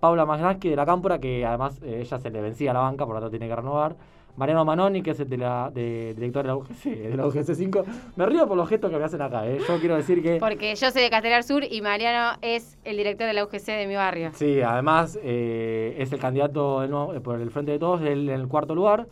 Paula 0.00 0.24
Magnaschi 0.24 0.70
de 0.70 0.76
la 0.76 0.86
Cámpora, 0.86 1.18
que 1.18 1.44
además 1.44 1.78
eh, 1.82 1.98
ella 2.00 2.18
se 2.18 2.30
le 2.30 2.40
vencía 2.40 2.70
a 2.70 2.74
la 2.74 2.80
banca, 2.80 3.04
por 3.04 3.14
lo 3.14 3.20
tanto 3.20 3.30
tiene 3.30 3.48
que 3.48 3.56
renovar. 3.56 3.96
Mariano 4.36 4.64
Manoni, 4.64 5.02
que 5.02 5.10
es 5.10 5.20
el 5.20 5.28
de 5.28 5.36
la 5.36 5.70
de, 5.74 6.14
director 6.14 6.42
de 6.42 6.48
la 6.48 6.56
UGC, 6.56 6.84
de 6.84 7.16
la 7.16 7.26
UGC 7.26 7.52
5. 7.52 7.84
Me 8.16 8.24
río 8.24 8.46
por 8.48 8.56
los 8.56 8.66
gestos 8.68 8.90
que 8.90 8.96
me 8.96 9.04
hacen 9.04 9.20
acá, 9.20 9.46
¿eh? 9.46 9.58
Yo 9.68 9.78
quiero 9.78 9.96
decir 9.96 10.22
que... 10.22 10.36
Porque 10.38 10.74
yo 10.74 10.90
soy 10.90 11.02
de 11.02 11.10
Castelar 11.10 11.42
Sur 11.42 11.64
y 11.68 11.82
Mariano 11.82 12.38
es 12.40 12.78
el 12.84 12.96
director 12.96 13.26
de 13.26 13.34
la 13.34 13.44
UGC 13.44 13.66
de 13.66 13.86
mi 13.86 13.96
barrio. 13.96 14.30
Sí, 14.32 14.62
además 14.62 15.18
eh, 15.22 15.96
es 15.98 16.12
el 16.12 16.20
candidato 16.20 16.86
nuevo- 16.86 17.12
eh, 17.12 17.20
por 17.20 17.38
el 17.38 17.50
Frente 17.50 17.72
de 17.72 17.78
Todos 17.78 18.00
en 18.02 18.30
el 18.30 18.48
cuarto 18.48 18.74
lugar. 18.74 19.06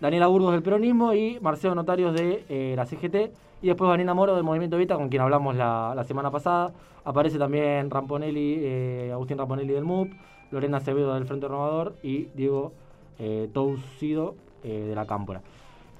Daniela 0.00 0.26
Burgos 0.26 0.52
del 0.52 0.62
Peronismo 0.62 1.14
y 1.14 1.38
Marcelo 1.40 1.74
Notarios 1.74 2.14
de 2.14 2.44
eh, 2.48 2.74
la 2.76 2.84
CGT. 2.86 3.32
Y 3.62 3.68
después 3.68 3.88
Vanina 3.88 4.12
Moro 4.12 4.34
del 4.34 4.44
Movimiento 4.44 4.76
Vita, 4.76 4.96
con 4.96 5.08
quien 5.08 5.22
hablamos 5.22 5.56
la, 5.56 6.04
semana 6.06 6.30
pasada. 6.30 6.72
Aparece 7.04 7.38
también 7.38 7.90
Ramponelli, 7.90 8.56
eh, 8.60 9.10
Agustín 9.12 9.38
Ramponelli 9.38 9.72
del 9.72 9.84
MUP, 9.84 10.12
Lorena 10.50 10.76
Acevedo 10.78 11.14
del 11.14 11.24
Frente 11.24 11.48
Renovador 11.48 11.94
y 12.02 12.24
Diego 12.34 12.72
eh, 13.18 13.48
eh, 13.50 14.68
de 14.88 14.94
la 14.94 15.06
Cámpora. 15.06 15.40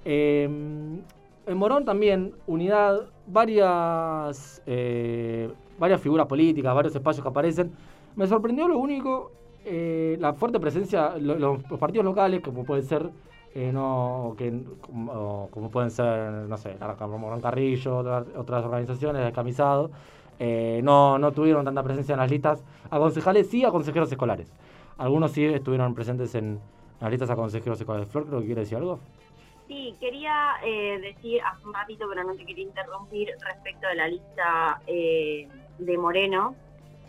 En 0.05 1.03
Morón 1.55 1.85
también, 1.85 2.35
unidad, 2.47 3.03
varias, 3.27 4.63
varias 5.79 6.01
figuras 6.01 6.27
políticas, 6.27 6.75
varios 6.75 6.95
espacios 6.95 7.23
que 7.23 7.29
aparecen. 7.29 7.73
Me 8.17 8.27
sorprendió 8.27 8.69
lo 8.69 8.79
único, 8.79 9.31
la 9.65 10.35
fuerte 10.35 10.61
presencia, 10.61 11.17
lo- 11.19 11.37
los 11.39 11.63
partidos 11.79 12.05
locales, 12.05 12.41
como 12.41 12.65
pueden 12.65 12.85
ser, 12.85 13.11
eh, 13.59 13.73
no, 13.73 14.35
que, 14.37 14.53
como, 14.83 15.71
pueden 15.73 15.91
ser, 15.91 16.31
no 16.31 16.59
sé, 16.59 16.77
Morón 17.09 17.41
Carrillo, 17.41 17.97
otras, 17.97 18.27
otras 18.37 18.63
organizaciones, 18.67 19.25
descamisados, 19.25 19.91
eh, 20.39 20.81
no, 20.85 21.19
no 21.19 21.33
tuvieron 21.33 21.65
tanta 21.65 21.83
presencia 21.83 22.13
en 22.13 22.19
las 22.19 22.31
listas 22.31 22.63
a 22.91 22.99
concejales, 22.99 23.49
sí 23.49 23.65
a 23.65 23.71
consejeros 23.71 24.13
escolares. 24.13 24.53
Algunos 24.99 25.33
sí 25.33 25.43
estuvieron 25.47 25.95
presentes 25.95 26.35
en, 26.35 26.45
en 26.45 26.61
las 27.01 27.11
listas 27.11 27.31
a 27.31 27.37
consejeros 27.37 27.81
escolares. 27.81 28.11
Flor, 28.11 28.27
creo 28.27 28.41
que 28.41 28.47
quiere 28.47 28.61
decir 28.61 28.77
algo. 28.77 29.01
Sí, 29.67 29.97
quería 30.01 30.57
eh, 30.63 30.99
decir 31.01 31.41
hace 31.41 31.67
un 31.67 31.73
ratito, 31.73 32.05
pero 32.11 32.25
no 32.25 32.35
te 32.35 32.45
quería 32.45 32.65
interrumpir, 32.65 33.31
respecto 33.41 33.89
de 33.89 33.95
la 33.95 34.09
lista 34.09 34.83
eh, 34.87 35.49
de 35.79 35.97
Moreno 35.97 36.55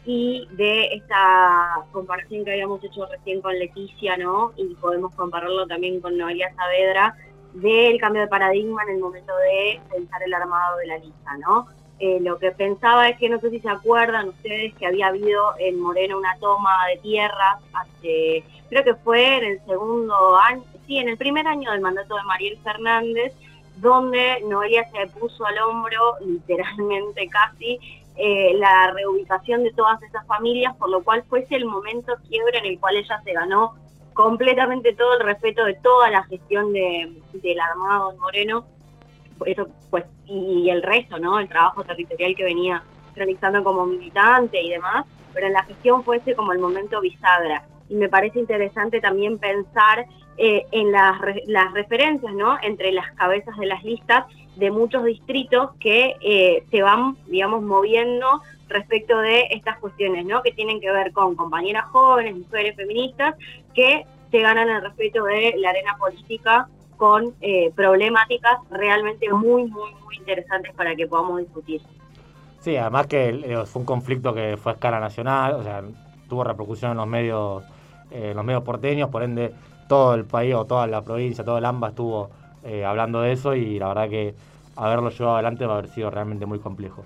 y 0.09 0.47
de 0.51 0.85
esta 0.93 1.85
comparación 1.91 2.45
que 2.45 2.51
habíamos 2.53 2.81
hecho 2.81 3.05
recién 3.07 3.41
con 3.41 3.59
Leticia, 3.59 4.15
¿no? 4.15 4.53
Y 4.55 4.73
podemos 4.75 5.13
compararlo 5.13 5.67
también 5.67 5.99
con 5.99 6.17
Noelia 6.17 6.49
Saavedra, 6.55 7.13
del 7.53 7.99
cambio 7.99 8.21
de 8.21 8.29
paradigma 8.29 8.83
en 8.83 8.95
el 8.95 8.99
momento 8.99 9.33
de 9.35 9.81
pensar 9.91 10.23
el 10.23 10.33
armado 10.33 10.77
de 10.77 10.87
la 10.87 10.97
lista, 10.99 11.37
¿no? 11.45 11.67
Eh, 11.99 12.19
lo 12.21 12.39
que 12.39 12.51
pensaba 12.51 13.09
es 13.09 13.17
que 13.17 13.27
no 13.27 13.37
sé 13.41 13.49
si 13.49 13.59
se 13.59 13.67
acuerdan 13.67 14.29
ustedes 14.29 14.73
que 14.75 14.85
había 14.85 15.07
habido 15.07 15.55
en 15.59 15.77
Moreno 15.77 16.17
una 16.17 16.37
toma 16.39 16.87
de 16.87 16.97
tierras 17.01 17.59
hace, 17.73 18.45
creo 18.69 18.83
que 18.85 18.95
fue 18.95 19.39
en 19.39 19.43
el 19.43 19.65
segundo 19.65 20.37
año, 20.37 20.63
sí, 20.85 20.99
en 20.99 21.09
el 21.09 21.17
primer 21.17 21.45
año 21.47 21.69
del 21.69 21.81
mandato 21.81 22.15
de 22.15 22.23
Mariel 22.23 22.57
Fernández, 22.63 23.33
donde 23.75 24.41
Noelia 24.47 24.89
se 24.89 25.07
puso 25.19 25.45
al 25.45 25.57
hombro, 25.59 26.15
literalmente 26.25 27.27
casi, 27.27 27.77
eh, 28.17 28.53
la 28.55 28.91
reubicación 28.93 29.63
de 29.63 29.71
todas 29.73 30.01
esas 30.03 30.25
familias, 30.27 30.75
por 30.77 30.89
lo 30.89 31.03
cual 31.03 31.23
fuese 31.29 31.55
el 31.55 31.65
momento 31.65 32.13
quiebre 32.27 32.59
en 32.59 32.65
el 32.65 32.79
cual 32.79 32.97
ella 32.97 33.21
se 33.23 33.33
ganó 33.33 33.75
completamente 34.13 34.93
todo 34.93 35.13
el 35.13 35.19
respeto 35.19 35.63
de 35.65 35.75
toda 35.75 36.09
la 36.09 36.23
gestión 36.23 36.73
de, 36.73 37.21
del 37.33 37.59
armado 37.59 38.11
en 38.11 38.19
Moreno 38.19 38.65
eso 39.45 39.67
pues 39.89 40.05
y, 40.25 40.63
y 40.63 40.69
el 40.69 40.81
resto, 40.81 41.19
¿no? 41.19 41.39
El 41.39 41.47
trabajo 41.47 41.83
territorial 41.83 42.35
que 42.35 42.43
venía 42.43 42.83
realizando 43.15 43.63
como 43.63 43.85
militante 43.85 44.61
y 44.61 44.69
demás, 44.69 45.05
pero 45.33 45.47
en 45.47 45.53
la 45.53 45.63
gestión 45.63 46.03
fue 46.03 46.17
ese 46.17 46.35
como 46.35 46.53
el 46.53 46.59
momento 46.59 47.01
bisagra. 47.01 47.63
Y 47.89 47.95
me 47.95 48.09
parece 48.09 48.39
interesante 48.39 48.99
también 48.99 49.37
pensar 49.37 50.05
eh, 50.37 50.65
en 50.71 50.91
las, 50.91 51.19
las 51.45 51.73
referencias, 51.73 52.33
¿no? 52.33 52.57
Entre 52.61 52.91
las 52.91 53.11
cabezas 53.13 53.57
de 53.57 53.65
las 53.65 53.83
listas 53.83 54.25
de 54.55 54.71
muchos 54.71 55.03
distritos 55.03 55.71
que 55.79 56.15
eh, 56.21 56.63
se 56.71 56.81
van, 56.81 57.17
digamos, 57.27 57.61
moviendo 57.61 58.41
respecto 58.69 59.19
de 59.19 59.47
estas 59.51 59.77
cuestiones, 59.79 60.25
¿no? 60.25 60.41
Que 60.41 60.51
tienen 60.51 60.81
que 60.81 60.91
ver 60.91 61.11
con 61.11 61.35
compañeras 61.35 61.85
jóvenes, 61.85 62.35
mujeres 62.35 62.75
feministas, 62.75 63.35
que 63.73 64.05
se 64.31 64.39
ganan 64.39 64.69
el 64.69 64.81
respeto 64.81 65.23
de 65.23 65.55
la 65.57 65.69
arena 65.69 65.95
política 65.97 66.67
con 66.97 67.33
eh, 67.41 67.71
problemáticas 67.75 68.57
realmente 68.71 69.31
muy, 69.31 69.63
muy, 69.65 69.93
muy 70.03 70.17
interesantes 70.17 70.73
para 70.73 70.95
que 70.95 71.07
podamos 71.07 71.39
discutir. 71.39 71.81
Sí, 72.59 72.75
además 72.75 73.07
que 73.07 73.29
eh, 73.29 73.65
fue 73.65 73.81
un 73.81 73.85
conflicto 73.85 74.33
que 74.33 74.57
fue 74.57 74.71
a 74.71 74.75
escala 74.75 74.99
nacional, 74.99 75.53
o 75.53 75.63
sea, 75.63 75.83
tuvo 76.27 76.43
repercusión 76.43 76.91
en 76.91 76.97
los 76.97 77.07
medios, 77.07 77.63
eh, 78.11 78.31
en 78.31 78.35
los 78.35 78.43
medios 78.43 78.63
porteños, 78.63 79.09
por 79.09 79.23
ende 79.23 79.53
todo 79.87 80.13
el 80.13 80.25
país 80.25 80.53
o 80.53 80.65
toda 80.65 80.87
la 80.87 81.01
provincia, 81.01 81.43
todo 81.43 81.57
el 81.57 81.65
AMBA 81.65 81.89
estuvo 81.89 82.29
eh, 82.63 82.85
hablando 82.85 83.21
de 83.21 83.31
eso 83.31 83.55
y 83.55 83.79
la 83.79 83.87
verdad 83.89 84.09
que 84.09 84.35
haberlo 84.75 85.09
llevado 85.09 85.35
adelante 85.35 85.65
va 85.65 85.75
a 85.75 85.77
haber 85.79 85.89
sido 85.89 86.09
realmente 86.09 86.45
muy 86.45 86.59
complejo. 86.59 87.03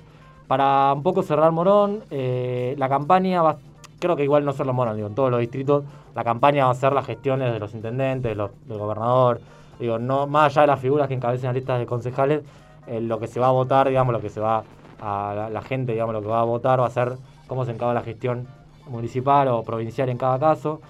Para 0.48 0.92
un 0.94 1.04
poco 1.04 1.24
cerrar 1.24 1.52
Morón, 1.52 2.04
eh, 2.12 2.76
la 2.78 2.90
campaña 2.90 3.42
va, 3.42 3.58
creo 4.00 4.16
que 4.16 4.24
igual 4.24 4.44
no 4.44 4.52
solo 4.52 4.74
Morón, 4.74 4.96
digo, 4.98 5.08
en 5.08 5.16
todos 5.16 5.32
los 5.32 5.40
distritos, 5.40 5.84
la 6.14 6.24
campaña 6.24 6.66
va 6.66 6.72
a 6.72 6.76
ser 6.76 6.92
las 6.92 7.06
gestiones 7.06 7.54
de 7.54 7.60
los 7.60 7.74
intendentes, 7.74 8.32
de 8.32 8.36
los- 8.36 8.52
del 8.68 8.78
gobernador, 8.78 9.40
digo, 9.80 9.98
no 9.98 10.28
más 10.28 10.52
allá 10.52 10.62
de 10.62 10.68
las 10.68 10.80
figuras 10.80 11.08
que 11.08 11.14
encabecen 11.14 11.48
las 11.48 11.56
listas 11.56 11.80
de 11.80 11.86
concejales, 11.86 12.42
eh, 12.88 13.00
lo 13.00 13.20
que 13.20 13.28
se 13.28 13.40
va 13.40 13.48
a 13.48 13.52
votar, 13.52 13.88
digamos, 13.88 14.12
lo 14.12 14.20
que 14.20 14.30
se 14.30 14.42
va 14.42 14.64
a 15.00 15.34
la, 15.36 15.50
la 15.50 15.62
gente, 15.62 15.94
digamos, 15.94 16.14
lo 16.14 16.22
que 16.22 16.28
va 16.28 16.42
a 16.42 16.44
votar 16.44 16.82
va 16.82 16.88
a 16.88 16.90
ser 16.90 17.16
cómo 17.48 17.64
se 17.66 17.72
encarga 17.72 17.94
la 17.94 18.02
gestión 18.02 18.48
municipal 18.90 19.48
o 19.48 19.64
provincial 19.64 20.10
en 20.10 20.18
cada 20.18 20.38
caso. 20.38 20.82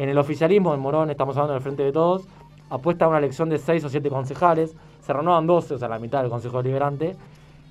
En 0.00 0.08
el 0.08 0.16
oficialismo, 0.16 0.72
en 0.72 0.80
Morón, 0.80 1.10
estamos 1.10 1.36
hablando 1.36 1.52
del 1.52 1.62
Frente 1.62 1.82
de 1.82 1.92
Todos, 1.92 2.22
apuesta 2.70 3.04
a 3.04 3.08
una 3.08 3.18
elección 3.18 3.50
de 3.50 3.58
6 3.58 3.84
o 3.84 3.90
7 3.90 4.08
concejales, 4.08 4.74
se 5.02 5.12
renuevan 5.12 5.46
12, 5.46 5.74
o 5.74 5.78
sea, 5.78 5.88
la 5.88 5.98
mitad 5.98 6.22
del 6.22 6.30
Consejo 6.30 6.62
Deliberante. 6.62 7.16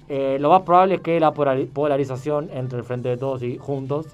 Eh, 0.09 0.37
lo 0.39 0.51
más 0.51 0.61
probable 0.61 0.93
es 0.93 1.01
que 1.01 1.19
la 1.19 1.33
polari- 1.33 1.67
polarización 1.67 2.51
entre 2.53 2.77
el 2.77 2.83
Frente 2.83 3.09
de 3.09 3.17
Todos 3.17 3.41
y 3.41 3.57
Juntos 3.57 4.05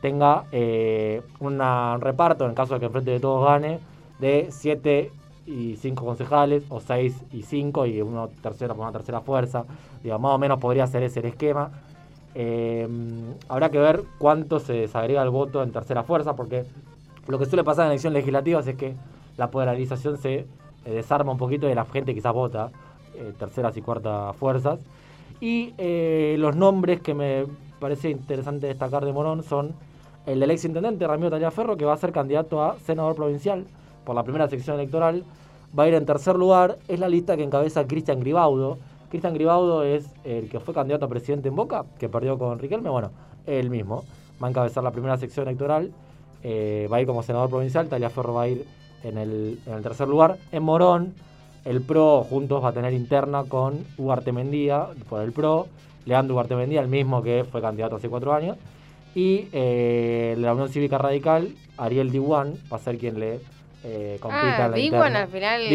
tenga 0.00 0.44
eh, 0.52 1.20
un 1.40 1.58
reparto, 2.00 2.44
en 2.44 2.50
el 2.50 2.56
caso 2.56 2.74
de 2.74 2.78
que 2.78 2.86
el 2.86 2.92
Frente 2.92 3.10
de 3.10 3.18
Todos 3.18 3.44
gane, 3.44 3.80
de 4.20 4.46
7 4.52 5.10
y 5.48 5.74
5 5.74 6.04
concejales, 6.04 6.62
o 6.68 6.78
6 6.78 7.24
y 7.32 7.42
5, 7.42 7.86
y 7.86 8.00
una 8.02 8.28
tercera 8.28 8.72
por 8.74 8.84
una 8.84 8.92
tercera 8.92 9.20
fuerza. 9.20 9.64
Digamos, 10.00 10.22
más 10.22 10.36
o 10.36 10.38
menos 10.38 10.60
podría 10.60 10.86
ser 10.86 11.02
ese 11.02 11.18
el 11.18 11.26
esquema. 11.26 11.72
Eh, 12.36 12.86
habrá 13.48 13.70
que 13.70 13.80
ver 13.80 14.04
cuánto 14.18 14.60
se 14.60 14.74
desagrega 14.74 15.24
el 15.24 15.30
voto 15.30 15.60
en 15.64 15.72
tercera 15.72 16.04
fuerza, 16.04 16.36
porque 16.36 16.64
lo 17.28 17.38
que 17.38 17.46
suele 17.46 17.64
pasar 17.64 17.86
en 17.86 17.92
elecciones 17.92 18.18
legislativas 18.18 18.66
es 18.66 18.76
que 18.76 18.94
la 19.36 19.50
polarización 19.50 20.18
se 20.18 20.34
eh, 20.34 20.46
desarma 20.84 21.32
un 21.32 21.38
poquito 21.38 21.68
y 21.68 21.74
la 21.74 21.84
gente 21.86 22.14
quizás 22.14 22.32
vota 22.32 22.70
eh, 23.14 23.32
terceras 23.38 23.76
y 23.76 23.82
cuartas 23.82 24.36
fuerzas. 24.36 24.80
Y 25.40 25.74
eh, 25.78 26.36
los 26.38 26.56
nombres 26.56 27.00
que 27.00 27.14
me 27.14 27.46
parece 27.80 28.10
interesante 28.10 28.66
destacar 28.66 29.04
de 29.04 29.12
Morón 29.12 29.42
son 29.42 29.74
el 30.26 30.40
del 30.40 30.50
ex 30.50 30.64
intendente 30.64 31.06
Ramiro 31.06 31.30
Taliaferro, 31.30 31.76
que 31.76 31.84
va 31.84 31.94
a 31.94 31.96
ser 31.96 32.12
candidato 32.12 32.62
a 32.62 32.78
senador 32.78 33.14
provincial 33.14 33.66
por 34.04 34.14
la 34.14 34.22
primera 34.22 34.48
sección 34.48 34.76
electoral. 34.76 35.24
Va 35.76 35.84
a 35.84 35.88
ir 35.88 35.94
en 35.94 36.06
tercer 36.06 36.36
lugar, 36.36 36.78
es 36.88 37.00
la 37.00 37.08
lista 37.08 37.36
que 37.36 37.42
encabeza 37.42 37.86
Cristian 37.86 38.20
Gribaudo. 38.20 38.78
Cristian 39.10 39.34
Gribaudo 39.34 39.82
es 39.82 40.08
el 40.24 40.48
que 40.48 40.60
fue 40.60 40.72
candidato 40.72 41.04
a 41.04 41.08
presidente 41.08 41.48
en 41.48 41.56
Boca, 41.56 41.84
que 41.98 42.08
perdió 42.08 42.38
con 42.38 42.58
Riquelme, 42.58 42.90
bueno, 42.90 43.10
él 43.46 43.70
mismo. 43.70 44.04
Va 44.42 44.46
a 44.46 44.50
encabezar 44.50 44.82
la 44.82 44.92
primera 44.92 45.16
sección 45.16 45.46
electoral, 45.46 45.92
eh, 46.44 46.86
va 46.92 46.98
a 46.98 47.00
ir 47.00 47.06
como 47.06 47.22
senador 47.22 47.48
provincial, 47.50 47.88
Taliaferro 47.88 48.34
va 48.34 48.42
a 48.42 48.48
ir 48.48 48.66
en 49.02 49.18
el, 49.18 49.58
en 49.66 49.72
el 49.72 49.82
tercer 49.82 50.06
lugar. 50.06 50.36
En 50.52 50.62
Morón, 50.62 51.14
el 51.64 51.80
PRO 51.80 52.22
juntos 52.22 52.62
va 52.62 52.68
a 52.68 52.72
tener 52.72 52.92
interna 52.92 53.44
con 53.44 53.84
Ugarte 53.96 54.30
Mendía 54.30 54.88
por 55.08 55.22
el 55.22 55.32
PRO, 55.32 55.66
Leandro 56.04 56.34
Ugarte 56.34 56.54
Mendía, 56.54 56.80
el 56.80 56.88
mismo 56.88 57.22
que 57.22 57.44
fue 57.44 57.60
candidato 57.60 57.96
hace 57.96 58.08
cuatro 58.08 58.34
años, 58.34 58.58
y 59.14 59.48
eh, 59.52 60.34
la 60.38 60.52
Unión 60.52 60.68
Cívica 60.68 60.98
Radical, 60.98 61.54
Ariel 61.78 62.10
Diwan, 62.10 62.54
va 62.72 62.76
a 62.76 62.80
ser 62.80 62.98
quien 62.98 63.18
le 63.18 63.40
eh, 63.84 64.16
compita 64.20 64.64
Ah, 64.64 64.68
la 64.68 64.78
interna. 64.78 65.20
al 65.22 65.28
final- 65.28 65.68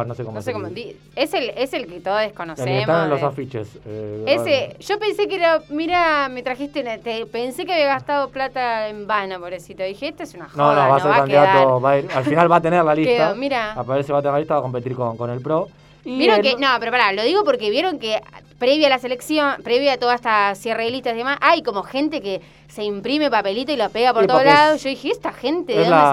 o 0.00 0.04
no 0.04 0.14
sé 0.14 0.24
cómo 0.24 0.34
No 0.36 0.42
sé 0.42 0.52
cómo. 0.52 0.66
Es 1.14 1.32
el, 1.34 1.50
es 1.50 1.72
el 1.72 1.86
que 1.86 2.00
todos 2.00 2.18
El 2.20 2.24
que 2.24 2.28
desconocemos. 2.30 2.80
están 2.80 3.04
en 3.04 3.10
los 3.10 3.22
afiches. 3.22 3.68
eh, 3.86 4.24
Ese, 4.26 4.76
yo 4.80 4.98
pensé 4.98 5.28
que 5.28 5.36
era, 5.36 5.62
mira, 5.70 6.28
me 6.28 6.42
trajiste, 6.42 6.80
una- 6.80 6.98
te- 6.98 7.26
pensé 7.26 7.64
que 7.64 7.72
había 7.72 7.86
gastado 7.86 8.28
plata 8.30 8.88
en 8.88 9.06
vano, 9.06 9.38
pobrecito. 9.38 9.82
Dije, 9.84 10.08
esta 10.08 10.24
es 10.24 10.34
una 10.34 10.48
joda, 10.48 10.74
No, 10.74 10.82
no, 10.82 10.88
va 10.90 10.96
a 10.96 11.00
ser 11.00 11.10
candidato, 11.12 11.58
quedar. 11.58 11.84
va 11.84 11.90
a 11.92 11.98
ir- 12.00 12.08
al 12.12 12.24
final 12.24 12.50
va 12.52 12.56
a 12.56 12.60
tener 12.60 12.84
la 12.84 12.94
lista. 12.96 13.12
Quedó, 13.28 13.36
mira. 13.36 13.72
Aparece, 13.72 14.12
va 14.12 14.18
a 14.18 14.22
tener 14.22 14.32
la 14.32 14.38
lista, 14.40 14.54
va 14.54 14.60
a 14.60 14.62
competir 14.62 14.94
con, 14.96 15.16
con 15.16 15.30
el 15.30 15.40
PRO. 15.40 15.68
Y 16.04 16.18
Vieron 16.18 16.36
el- 16.36 16.42
que, 16.42 16.56
no, 16.56 16.68
pero 16.80 16.90
pará, 16.92 17.12
lo 17.12 17.22
digo 17.22 17.44
porque 17.44 17.70
vieron 17.70 17.98
que 17.98 18.20
previa 18.58 18.86
a 18.86 18.90
la 18.90 18.98
selección, 18.98 19.62
previa 19.62 19.94
a 19.94 19.96
toda 19.98 20.14
esta 20.14 20.54
cierre 20.54 20.84
de 20.84 20.90
listas 20.90 21.14
y 21.14 21.18
demás, 21.18 21.38
hay 21.40 21.62
como 21.62 21.82
gente 21.82 22.20
que 22.20 22.40
se 22.68 22.82
imprime 22.82 23.30
papelito 23.30 23.70
y 23.70 23.76
lo 23.76 23.88
pega 23.90 24.12
por 24.12 24.26
todos 24.26 24.44
lados. 24.44 24.82
Yo 24.82 24.88
dije, 24.88 25.10
¿esta 25.10 25.32
gente 25.32 25.72
de 25.72 25.78
dónde 25.80 25.90
la- 25.90 26.10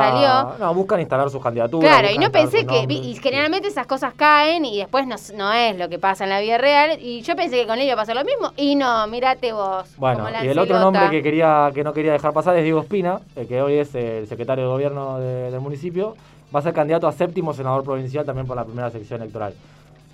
salió? 0.52 0.58
No, 0.60 0.74
buscan 0.76 1.00
instalar 1.00 1.30
sus 1.30 1.42
candidaturas. 1.42 1.90
Claro, 1.90 2.14
y 2.14 2.18
no 2.20 2.32
pensé 2.32 2.66
que, 2.68 2.86
y 2.94 3.16
generalmente 3.16 3.68
esas 3.68 3.88
cosas 3.88 4.14
caen 4.16 4.66
y 4.66 4.78
después 4.78 5.08
no, 5.08 5.16
no 5.36 5.54
es 5.54 5.76
lo 5.78 5.90
que 5.90 5.98
pasa 5.98 6.24
en 6.26 6.30
la 6.30 6.40
vida 6.40 6.58
real. 6.60 7.00
Y 7.02 7.22
yo 7.22 7.36
pensé 7.36 7.56
que 7.62 7.66
con 7.68 7.80
él 7.80 7.86
iba 7.86 7.94
a 7.94 7.98
pasar 7.98 8.16
lo 8.16 8.24
mismo. 8.24 8.52
Y 8.58 8.76
no, 8.76 9.08
mirate 9.08 9.52
vos. 9.54 9.88
Bueno, 9.98 10.26
y 10.44 10.48
el 10.48 10.60
otro 10.60 10.80
nombre 10.80 11.10
que 11.10 11.24
quería 11.24 11.72
que 11.74 11.84
no 11.84 11.94
quería 11.94 12.12
dejar 12.12 12.32
pasar 12.34 12.56
es 12.58 12.64
Diego 12.64 12.82
Espina, 12.82 13.20
el 13.36 13.48
que 13.48 13.62
hoy 13.62 13.76
es 13.76 13.96
el 13.96 14.28
secretario 14.28 14.66
de 14.66 14.70
gobierno 14.70 15.18
de- 15.20 15.50
del 15.52 15.60
municipio. 15.62 16.16
Va 16.54 16.60
a 16.60 16.64
ser 16.64 16.74
candidato 16.74 17.08
a 17.08 17.12
séptimo 17.14 17.54
senador 17.54 17.84
provincial 17.84 18.26
también 18.26 18.46
por 18.46 18.58
la 18.58 18.66
primera 18.66 18.90
sección 18.92 19.22
electoral. 19.22 19.54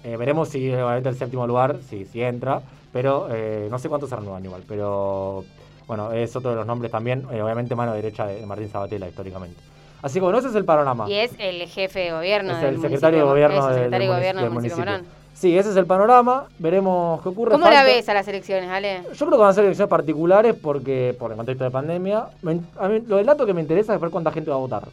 Eh, 0.08 0.16
veremos 0.16 0.48
si 0.48 0.72
obviamente 0.74 1.10
el 1.10 1.18
séptimo 1.18 1.46
lugar, 1.46 1.80
si, 1.90 2.06
si 2.06 2.22
entra, 2.24 2.62
pero 2.94 3.28
eh, 3.30 3.68
no 3.70 3.78
sé 3.78 3.90
cuántos 3.90 4.10
se 4.10 4.16
renuevan 4.16 4.44
igual. 4.46 4.64
Pero 4.66 5.44
bueno, 5.86 6.14
es 6.14 6.34
otro 6.34 6.52
de 6.52 6.56
los 6.56 6.66
nombres 6.66 6.90
también, 6.92 7.28
eh, 7.34 7.42
obviamente 7.42 7.76
mano 7.76 7.94
derecha 7.94 8.26
de 8.26 8.46
Martín 8.46 8.70
Sabatella 8.70 9.06
históricamente. 9.10 9.60
Así 10.02 10.16
que 10.16 10.22
bueno, 10.22 10.38
ese 10.40 10.48
es 10.48 10.56
el 10.56 10.64
panorama. 10.64 11.10
Y 11.10 11.16
es 11.16 11.32
el 11.40 11.68
jefe 11.68 12.00
de 12.00 12.12
gobierno. 12.14 12.54
Es 12.54 12.62
del 12.62 12.76
el 12.76 12.82
secretario 12.82 13.20
de 13.20 13.26
gobierno 13.26 13.66
del- 13.68 13.74
secretario 13.76 14.08
de 14.08 14.14
del 14.14 14.18
gobierno 14.18 14.42
del 14.44 14.50
munici- 14.52 14.54
municipio 14.54 14.86
Morón. 14.86 15.06
Sí, 15.34 15.58
ese 15.58 15.70
es 15.72 15.76
el 15.76 15.86
panorama. 15.86 16.46
Veremos 16.58 17.22
qué 17.22 17.30
ocurre. 17.30 17.52
¿Cómo 17.52 17.70
la 17.70 17.84
ves 17.84 18.08
a 18.08 18.14
las 18.14 18.28
elecciones, 18.30 18.70
Ale? 18.70 19.02
Yo 19.14 19.26
creo 19.26 19.32
que 19.32 19.38
van 19.38 19.50
a 19.50 19.54
ser 19.54 19.66
elecciones 19.66 19.90
particulares 19.90 20.56
porque 20.56 21.16
por 21.20 21.32
el 21.32 21.38
contexto 21.38 21.66
de 21.66 21.72
pandemia. 21.72 22.28
Me- 22.44 22.62
a 22.80 22.88
mí, 22.88 23.02
lo 23.06 23.18
del 23.18 23.26
dato 23.26 23.46
que 23.46 23.54
me 23.54 23.60
interesa 23.62 23.94
es 23.94 24.00
ver 24.00 24.10
cuánta 24.10 24.32
gente 24.32 24.50
va 24.52 24.56
a 24.56 24.60
votar. 24.60 24.84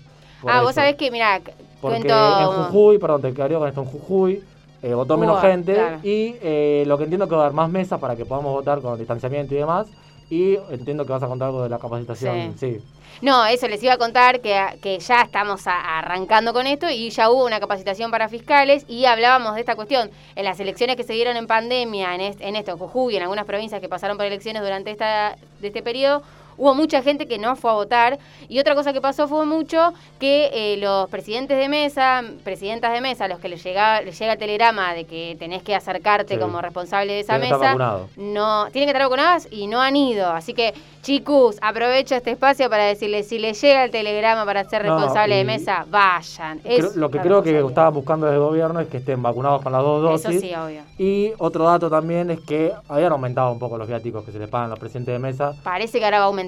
Ah, 0.47 0.61
vos 0.63 0.75
sabés 0.75 0.97
que, 0.97 1.11
mirá, 1.11 1.39
c- 1.39 1.55
Porque 1.81 1.99
cuento... 2.01 2.15
en 2.41 2.47
Jujuy, 2.65 2.99
perdón, 2.99 3.23
te 3.23 3.33
quedaría 3.33 3.59
con 3.59 3.69
esto 3.69 3.81
en 3.81 3.87
Jujuy, 3.87 4.43
eh, 4.85 4.95
votó 4.95 5.17
menos 5.17 5.41
gente 5.41 5.75
claro. 5.75 5.99
y 6.03 6.37
eh, 6.43 6.85
lo 6.87 6.97
que 6.99 7.05
entiendo 7.05 7.29
que 7.29 7.35
va 7.35 7.43
a 7.43 7.45
haber 7.47 7.55
más 7.57 7.71
mesas 7.71 7.99
para 8.01 8.17
que 8.17 8.25
podamos 8.25 8.53
votar 8.53 8.81
con 8.81 8.99
distanciamiento 8.99 9.55
y 9.55 9.59
demás. 9.59 9.87
Y 10.31 10.57
entiendo 10.71 11.05
que 11.05 11.13
vas 11.13 11.23
a 11.23 11.27
contar 11.29 11.49
algo 11.49 11.63
de 11.63 11.69
la 11.69 11.79
capacitación. 11.79 12.55
Sí. 12.59 12.79
No, 13.21 13.45
eso 13.47 13.69
les 13.69 13.81
iba 13.83 13.93
a 13.93 13.99
contar 13.99 14.41
que, 14.41 14.59
que 14.83 14.99
ya 14.99 15.21
estamos 15.23 15.67
a- 15.67 15.99
arrancando 15.99 16.53
con 16.53 16.67
esto 16.67 16.89
y 16.91 17.11
ya 17.11 17.31
hubo 17.31 17.45
una 17.45 17.61
capacitación 17.61 18.11
para 18.11 18.29
fiscales 18.29 18.85
y 18.89 19.05
hablábamos 19.05 19.55
de 19.55 19.61
esta 19.61 19.77
cuestión. 19.77 20.11
En 20.35 20.45
las 20.45 20.59
elecciones 20.61 20.97
que 20.97 21.05
se 21.05 21.13
dieron 21.13 21.37
en 21.37 21.47
pandemia, 21.47 22.15
en, 22.15 22.23
est- 22.23 22.41
en 22.41 22.57
esto, 22.57 22.73
en 22.73 22.79
Jujuy 22.79 23.17
en 23.17 23.23
algunas 23.23 23.45
provincias 23.45 23.81
que 23.81 23.89
pasaron 23.89 24.17
por 24.17 24.27
elecciones 24.27 24.63
durante 24.63 24.91
esta, 24.91 25.37
de 25.61 25.69
este 25.69 25.83
periodo, 25.83 26.23
hubo 26.57 26.75
mucha 26.75 27.03
gente 27.03 27.27
que 27.27 27.39
no 27.39 27.57
fue 27.57 27.71
a 27.71 27.75
votar. 27.75 28.19
Y 28.49 28.59
otra 28.59 28.75
cosa 28.75 28.93
que 28.93 29.01
pasó 29.01 29.29
fue 29.29 29.47
mucho 29.47 29.93
que 30.19 30.51
eh, 30.53 30.77
los 30.79 31.09
presidentes 31.11 31.59
de 31.59 31.69
mesa, 31.69 32.23
presidentas 32.45 32.93
de 32.93 33.01
mesa, 33.01 33.25
a 33.25 33.29
los 33.29 33.39
que 33.41 33.49
les 33.49 33.63
llega, 33.63 34.01
les 34.03 34.19
llega 34.19 34.33
el 34.35 34.39
telegrama 34.39 34.95
de 34.95 35.05
que 35.05 35.37
tenés 35.39 35.63
que 35.63 35.75
acercarte 35.75 36.35
Sí. 36.35 36.41
como 36.41 36.61
responsable 36.61 37.13
de 37.15 37.21
esa 37.21 37.39
Tienen 37.39 37.59
mesa, 37.61 37.99
no 38.17 38.67
tienen 38.73 38.87
que 38.87 38.91
estar 38.93 39.03
vacunadas 39.03 39.49
y 39.51 39.67
no 39.67 39.81
han 39.81 39.97
ido. 39.97 40.31
Así 40.31 40.55
que, 40.55 40.75
chicos, 41.03 41.57
aprovecho 41.61 42.15
este 42.15 42.31
espacio 42.33 42.69
para 42.71 42.85
decirles, 42.85 43.29
si 43.29 43.39
les 43.39 43.61
llega 43.61 43.85
el 43.85 43.91
telegrama 43.91 44.45
para 44.45 44.65
ser 44.65 44.85
No, 44.85 44.95
responsable 44.95 45.37
de 45.37 45.45
mesa, 45.45 45.85
vayan. 45.91 46.59
Creo- 46.61 46.91
lo 46.95 47.11
que 47.11 47.19
creo 47.21 47.43
que 47.43 47.59
estaban 47.59 47.93
buscando 47.95 48.27
desde 48.27 48.37
el 48.39 48.43
gobierno 48.45 48.81
es 48.81 48.89
que 48.89 48.99
estén 48.99 49.23
vacunados 49.23 49.63
con 49.63 49.73
las 49.73 49.83
dos 49.83 50.21
Eso 50.21 50.29
dosis. 50.29 50.41
sí, 50.41 50.55
obvio. 50.55 50.83
Y 50.99 51.33
otro 51.39 51.65
dato 51.65 51.91
también 51.91 52.31
es 52.31 52.41
que 52.41 52.73
habían 52.89 53.13
aumentado 53.13 53.53
un 53.53 53.59
poco 53.59 53.77
los 53.79 53.89
viáticos 53.89 54.25
que 54.25 54.33
se 54.33 54.39
les 54.39 54.49
pagan 54.49 54.67
a 54.67 54.71
los 54.71 54.79
presidentes 54.79 55.13
de 55.13 55.19
mesa. 55.19 55.53
Parece 55.63 55.99
que 55.99 56.05
ahora 56.05 56.19
va 56.19 56.25
a 56.25 56.29
aumentar. 56.29 56.44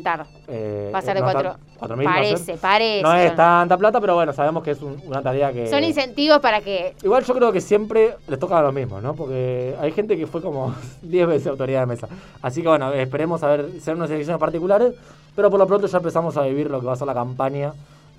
Eh, 0.49 0.91
Va 0.95 0.99
a 0.99 1.03
ser 1.03 1.15
de 1.15 1.21
no 1.21 1.27
cuatro- 1.27 1.51
tan- 1.53 1.61
cuatro 1.79 1.97
mil. 1.97 2.07
Parece, 2.07 2.57
parece. 2.57 3.03
No 3.03 3.15
es 3.15 3.35
tanta 3.37 3.77
plata, 3.77 4.01
pero 4.01 4.15
bueno, 4.15 4.33
sabemos 4.33 4.63
que 4.63 4.73
es 4.73 4.83
un- 4.83 5.01
una 5.07 5.23
tarea 5.23 5.53
que... 5.53 5.67
Son 5.69 5.83
incentivos 5.85 6.39
para 6.41 6.61
que 6.61 6.95
Igual 7.03 7.25
yo 7.25 7.35
creo 7.35 7.53
que 7.53 7.61
siempre 7.61 8.17
les 8.29 8.39
toca 8.39 8.59
a 8.59 8.63
los 8.63 8.73
mismos, 8.75 9.03
¿no? 9.03 9.15
Porque 9.15 9.75
hay 9.81 9.93
gente 9.93 10.17
que 10.17 10.27
fue 10.27 10.41
como 10.43 10.75
10 11.03 11.27
veces 11.27 11.47
autoridad 11.49 11.81
de 11.81 11.87
mesa. 11.87 12.09
Así 12.43 12.63
que 12.63 12.69
bueno, 12.69 12.93
esperemos 12.93 13.43
a 13.43 13.49
ver, 13.49 13.81
ser 13.81 13.95
unas 13.97 14.11
elecciones 14.11 14.41
particulares, 14.41 14.95
pero 15.35 15.51
por 15.51 15.59
lo 15.59 15.67
pronto 15.67 15.87
ya 15.87 15.99
empezamos 15.99 16.37
a 16.37 16.43
vivir 16.43 16.71
lo 16.71 16.81
que 16.81 16.87
va 16.87 16.93
a 16.95 16.97
ser 16.97 17.07
la 17.07 17.15
campaña 17.15 17.73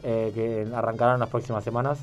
eh, 0.03 0.31
que 0.33 0.67
arrancará 0.75 1.13
en 1.15 1.19
las 1.19 1.29
próximas 1.29 1.63
semanas. 1.63 1.97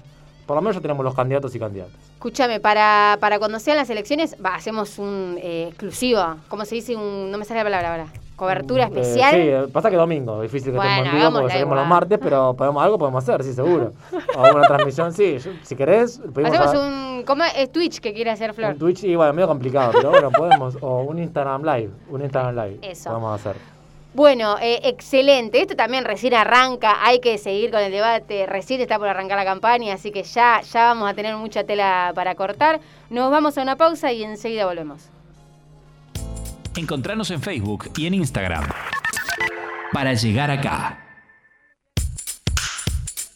por 0.47 0.57
lo 0.57 0.61
menos 0.62 0.75
ya 0.77 0.83
tenemos 0.83 1.03
los 1.05 1.14
candidatos 1.14 1.55
y 1.55 1.59
candidatas. 1.59 1.95
Escúchame, 2.14 2.59
para, 2.61 3.16
para 3.20 3.39
cuando 3.39 3.59
sean 3.61 3.77
las 3.79 3.89
elecciones, 3.89 4.37
va, 4.45 4.55
hacemos 4.57 4.99
un 4.99 5.39
eh, 5.41 5.68
exclusivo. 5.68 6.20
¿Cómo 6.49 6.64
se 6.66 6.75
dice? 6.75 6.97
Un, 6.97 7.31
no 7.31 7.39
me 7.39 7.45
sale 7.47 7.61
la 7.61 7.64
palabra 7.64 7.91
ahora. 7.93 8.07
Cobertura 8.37 8.85
Eh, 8.85 8.87
especial. 8.87 9.30
sí, 9.32 9.39
eh, 9.41 9.66
pasa 9.72 9.91
que 9.91 9.97
domingo, 9.97 10.43
difícil 10.43 10.72
que 10.72 10.76
Bueno, 10.76 11.05
estemos 11.05 11.32
porque 11.41 11.53
salimos 11.53 11.76
los 11.76 11.87
martes, 11.87 12.18
pero 12.20 12.55
podemos, 12.55 12.82
algo 12.82 12.99
podemos 12.99 13.22
hacer, 13.22 13.43
sí, 13.45 13.53
seguro. 13.53 13.93
O 14.37 14.41
una 14.57 14.66
transmisión, 14.66 15.12
sí, 15.12 15.39
yo- 15.39 15.53
si 15.62 15.76
querés, 15.76 16.20
Hacemos 16.45 16.74
a- 16.74 16.80
un. 16.80 17.22
¿Cómo 17.24 17.45
es 17.45 17.70
Twitch 17.70 18.01
que 18.01 18.12
quiere 18.12 18.30
hacer 18.32 18.53
Flor? 18.53 18.72
un 18.72 18.78
Twitch, 18.78 19.05
y 19.05 19.14
bueno, 19.14 19.32
medio 19.32 19.47
complicado, 19.49 19.93
pero 19.95 20.11
bueno, 20.11 20.30
podemos, 20.32 20.76
o 20.80 21.03
un 21.03 21.18
Instagram 21.20 21.62
Live, 21.64 21.91
un 22.11 22.22
Instagram 22.22 22.55
Live, 22.57 22.78
Eso. 22.82 23.11
podemos 23.11 23.41
hacer. 23.41 23.57
Bueno, 24.14 24.57
eh, 24.61 24.80
excelente. 24.85 25.61
Esto 25.61 25.74
también 25.74 26.05
recién 26.05 26.35
arranca. 26.35 27.05
Hay 27.05 27.18
que 27.18 27.37
seguir 27.37 27.72
con 27.72 27.80
el 27.80 27.91
debate. 27.91 28.47
Recién 28.47 28.80
está 28.80 28.97
por 28.99 29.09
arrancar 29.09 29.37
la 29.39 29.45
campaña, 29.45 29.95
así 29.95 30.12
que 30.12 30.22
ya, 30.22 30.61
ya 30.61 30.85
vamos 30.85 31.11
a 31.11 31.14
tener 31.14 31.35
mucha 31.37 31.64
tela 31.64 32.12
para 32.14 32.37
cortar. 32.37 32.78
Nos 33.11 33.30
vamos 33.32 33.59
a 33.59 33.62
una 33.62 33.74
pausa 33.74 34.12
y 34.12 34.22
enseguida 34.22 34.66
volvemos. 34.66 35.09
Encontranos 36.77 37.31
en 37.31 37.41
Facebook 37.41 37.91
y 37.97 38.07
en 38.07 38.14
Instagram. 38.14 38.64
Para 39.93 40.14
llegar 40.14 40.51
acá. 40.51 41.01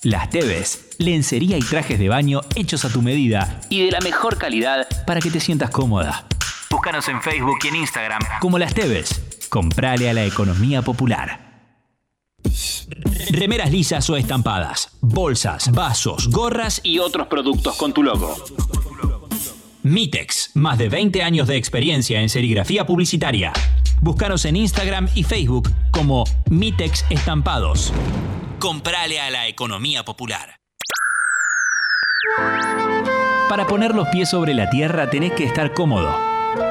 Las 0.03 0.31
Teves, 0.31 0.97
lencería 0.99 1.57
y 1.57 1.61
trajes 1.61 1.99
de 1.99 2.09
baño 2.09 2.41
hechos 2.57 2.85
a 2.85 2.93
tu 2.93 3.01
medida 3.01 3.61
y 3.69 3.85
de 3.85 3.93
la 3.93 4.01
mejor 4.01 4.39
calidad 4.39 4.89
para 5.07 5.21
que 5.21 5.31
te 5.31 5.39
sientas 5.39 5.71
cómoda. 5.71 6.27
Búscanos 6.71 7.09
en 7.09 7.23
Facebook 7.23 7.59
y 7.65 7.69
en 7.69 7.77
Instagram 7.77 8.23
como 8.41 8.59
Las 8.59 8.75
Teves. 8.75 9.49
Comprale 9.49 10.11
a 10.11 10.15
la 10.15 10.25
economía 10.25 10.83
popular. 10.83 11.49
Remeras 13.31 13.71
lisas 13.71 14.09
o 14.11 14.17
estampadas, 14.17 14.91
bolsas, 15.01 15.71
vasos, 15.71 16.29
gorras 16.29 16.81
y 16.83 16.99
otros 16.99 17.29
productos 17.29 17.77
con 17.77 17.93
tu 17.93 18.03
logo. 18.03 18.35
Mitex, 19.89 20.51
más 20.55 20.77
de 20.77 20.91
20 20.91 21.23
años 21.23 21.49
de 21.49 21.57
experiencia 21.57 22.21
en 22.21 22.29
serigrafía 22.29 22.85
publicitaria. 22.85 23.53
Búscanos 24.03 24.45
en 24.45 24.57
Instagram 24.57 25.09
y 25.15 25.25
Facebook 25.25 25.71
como 25.91 26.25
Mitex 26.51 27.07
Estampados. 27.09 27.93
Comprale 28.59 29.19
a 29.19 29.31
la 29.31 29.49
economía 29.49 30.05
popular. 30.05 30.61
Para 33.49 33.67
poner 33.67 33.95
los 33.95 34.09
pies 34.09 34.29
sobre 34.29 34.53
la 34.53 34.69
tierra 34.69 35.09
tenés 35.09 35.33
que 35.33 35.45
estar 35.45 35.73
cómodo. 35.73 36.15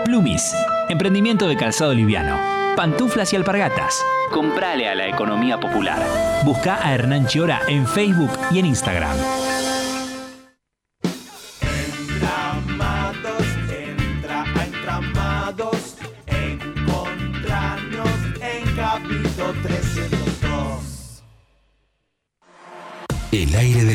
Plumis, 0.05 0.53
emprendimiento 0.87 1.47
de 1.47 1.57
calzado 1.57 1.95
liviano, 1.95 2.37
pantuflas 2.75 3.33
y 3.33 3.35
alpargatas. 3.35 3.99
Comprale 4.31 4.87
a 4.87 4.93
la 4.93 5.07
economía 5.07 5.59
popular. 5.59 6.05
Busca 6.45 6.85
a 6.85 6.93
Hernán 6.93 7.25
Chiora 7.25 7.61
en 7.67 7.87
Facebook 7.87 8.31
y 8.51 8.59
en 8.59 8.67
Instagram. 8.67 9.17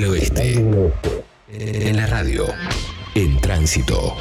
Oeste. 0.04 0.54
En 1.48 1.96
la 1.96 2.06
radio. 2.06 2.46
En 3.14 3.40
tránsito. 3.40 4.16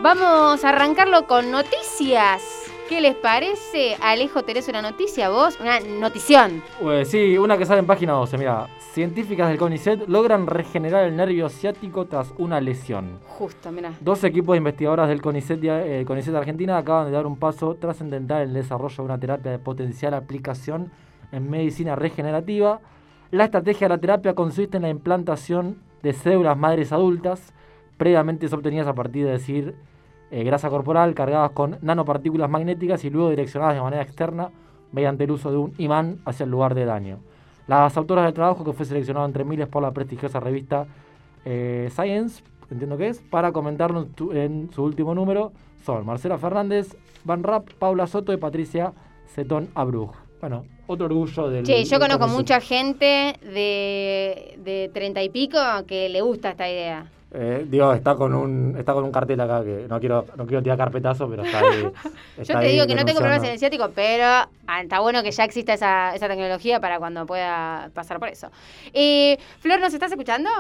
Vamos 0.01 0.65
a 0.65 0.69
arrancarlo 0.69 1.27
con 1.27 1.51
noticias. 1.51 2.43
¿Qué 2.91 3.01
les 3.01 3.15
parece? 3.15 3.95
Alejo, 4.03 4.43
¿tenés 4.43 4.69
una 4.69 4.83
noticia 4.83 5.31
vos? 5.31 5.57
Una 5.61 5.79
notición. 5.79 6.61
Pues 6.83 7.09
sí, 7.09 7.39
una 7.39 7.57
que 7.57 7.65
sale 7.65 7.79
en 7.79 7.87
página 7.87 8.15
12, 8.15 8.37
mira. 8.37 8.67
Científicas 8.81 9.49
del 9.49 9.59
CONICET 9.59 10.09
logran 10.09 10.49
regenerar 10.49 11.05
el 11.05 11.15
nervio 11.15 11.49
ciático 11.49 12.07
tras 12.07 12.35
una 12.37 12.61
lesión. 12.61 13.21
Justo, 13.29 13.71
mira. 13.71 13.93
Dos 14.01 14.25
equipos 14.25 14.55
de 14.55 14.59
investigadoras 14.59 15.09
del 15.09 15.23
CONICET, 15.23 15.61
eh, 15.63 16.05
CONICET 16.05 16.35
Argentina 16.35 16.79
acaban 16.79 17.07
de 17.07 17.13
dar 17.13 17.29
un 17.29 17.37
paso 17.37 17.77
trascendental 17.77 18.43
en 18.43 18.49
el 18.49 18.55
desarrollo 18.55 18.97
de 18.97 19.03
una 19.03 19.21
terapia 19.21 19.53
de 19.53 19.61
potencial 19.61 20.13
aplicación 20.13 20.91
en 21.31 21.49
medicina 21.49 21.95
regenerativa. 21.95 22.81
La 23.31 23.45
estrategia 23.45 23.87
de 23.87 23.95
la 23.95 24.01
terapia 24.01 24.35
consiste 24.35 24.79
en 24.79 24.83
la 24.83 24.91
implantación 24.91 25.79
de 26.03 26.13
células 26.13 26.59
madres 26.59 26.91
adultas, 26.91 27.53
previamente 27.97 28.53
obtenidas 28.53 28.89
a 28.89 28.95
partir 28.95 29.27
de 29.27 29.31
decir 29.31 29.77
eh, 30.31 30.45
grasa 30.45 30.69
corporal 30.71 31.15
cargadas 31.15 31.51
con 31.53 31.79
nanopartículas 31.83 32.49
magnéticas 32.51 33.05
y 33.05 33.11
luego 33.11 33.31
direccionadas 33.31 33.75
de 33.75 33.81
manera 33.83 34.03
externa 34.03 34.51
mediante 34.93 35.25
el 35.25 35.31
uso 35.33 35.51
de 35.51 35.57
un 35.57 35.73
imán 35.79 36.19
hacia 36.25 36.45
el 36.45 36.51
lugar 36.51 36.75
de 36.75 36.85
daño. 36.85 37.19
Las 37.67 37.97
autoras 37.97 38.25
del 38.25 38.35
trabajo, 38.35 38.65
que 38.65 38.73
fue 38.73 38.85
seleccionado 38.87 39.27
entre 39.27 39.45
miles 39.45 39.69
por 39.69 39.83
la 39.83 39.93
prestigiosa 39.93 40.41
revista 40.41 40.87
eh, 41.45 41.89
Science, 41.93 42.43
entiendo 42.71 42.97
que 42.97 43.09
es, 43.09 43.21
para 43.31 43.53
comentarlo 43.53 44.03
en, 44.03 44.09
tu- 44.13 44.33
en 44.33 44.71
su 44.73 44.83
último 44.83 45.15
número, 45.15 45.53
son 45.85 46.05
Marcela 46.05 46.37
Fernández, 46.39 46.97
Van 47.25 47.43
Rapp, 47.43 47.69
Paula 47.79 48.07
Soto 48.07 48.33
y 48.33 48.37
Patricia 48.37 48.93
Cetón 49.35 49.69
Abruj. 49.75 50.11
Bueno, 50.41 50.65
otro 50.87 51.07
orgullo 51.07 51.49
del. 51.51 51.65
Che, 51.65 51.85
yo 51.85 51.99
conozco 51.99 52.27
mucha 52.39 52.61
gente 52.61 53.35
de, 53.43 54.59
de 54.65 54.91
30 54.93 55.23
y 55.23 55.29
pico 55.29 55.59
que 55.87 56.09
le 56.09 56.21
gusta 56.23 56.51
esta 56.51 56.69
idea. 56.69 57.07
Eh, 57.33 57.65
digo, 57.69 57.93
está 57.93 58.17
con 58.17 58.35
un 58.35 58.75
está 58.77 58.93
con 58.93 59.05
un 59.05 59.13
cartel 59.13 59.41
acá 59.41 59.63
que 59.63 59.87
no 59.89 60.01
quiero 60.01 60.27
no 60.37 60.47
quiero 60.47 60.63
tirar 60.63 60.77
carpetazo, 60.77 61.29
pero 61.29 61.45
está 61.45 61.61
ahí. 61.61 61.83
Yo 62.39 62.45
te 62.45 62.57
ahí 62.57 62.73
digo 62.73 62.87
que 62.87 62.97
no 62.97 63.05
tengo 63.05 63.21
problemas 63.21 63.45
en 63.45 63.53
el 63.53 63.59
ciático, 63.59 63.91
pero 63.95 64.25
ah, 64.25 64.83
está 64.83 64.99
bueno 64.99 65.23
que 65.23 65.31
ya 65.31 65.45
exista 65.45 65.75
esa, 65.75 66.15
esa 66.15 66.27
tecnología 66.27 66.81
para 66.81 66.99
cuando 66.99 67.27
pueda 67.27 67.91
pasar 67.95 68.19
por 68.19 68.29
eso. 68.29 68.51
Eh, 68.93 69.39
Flor, 69.61 69.81
¿nos 69.81 69.95
estás 69.95 70.11
escuchando? 70.11 70.51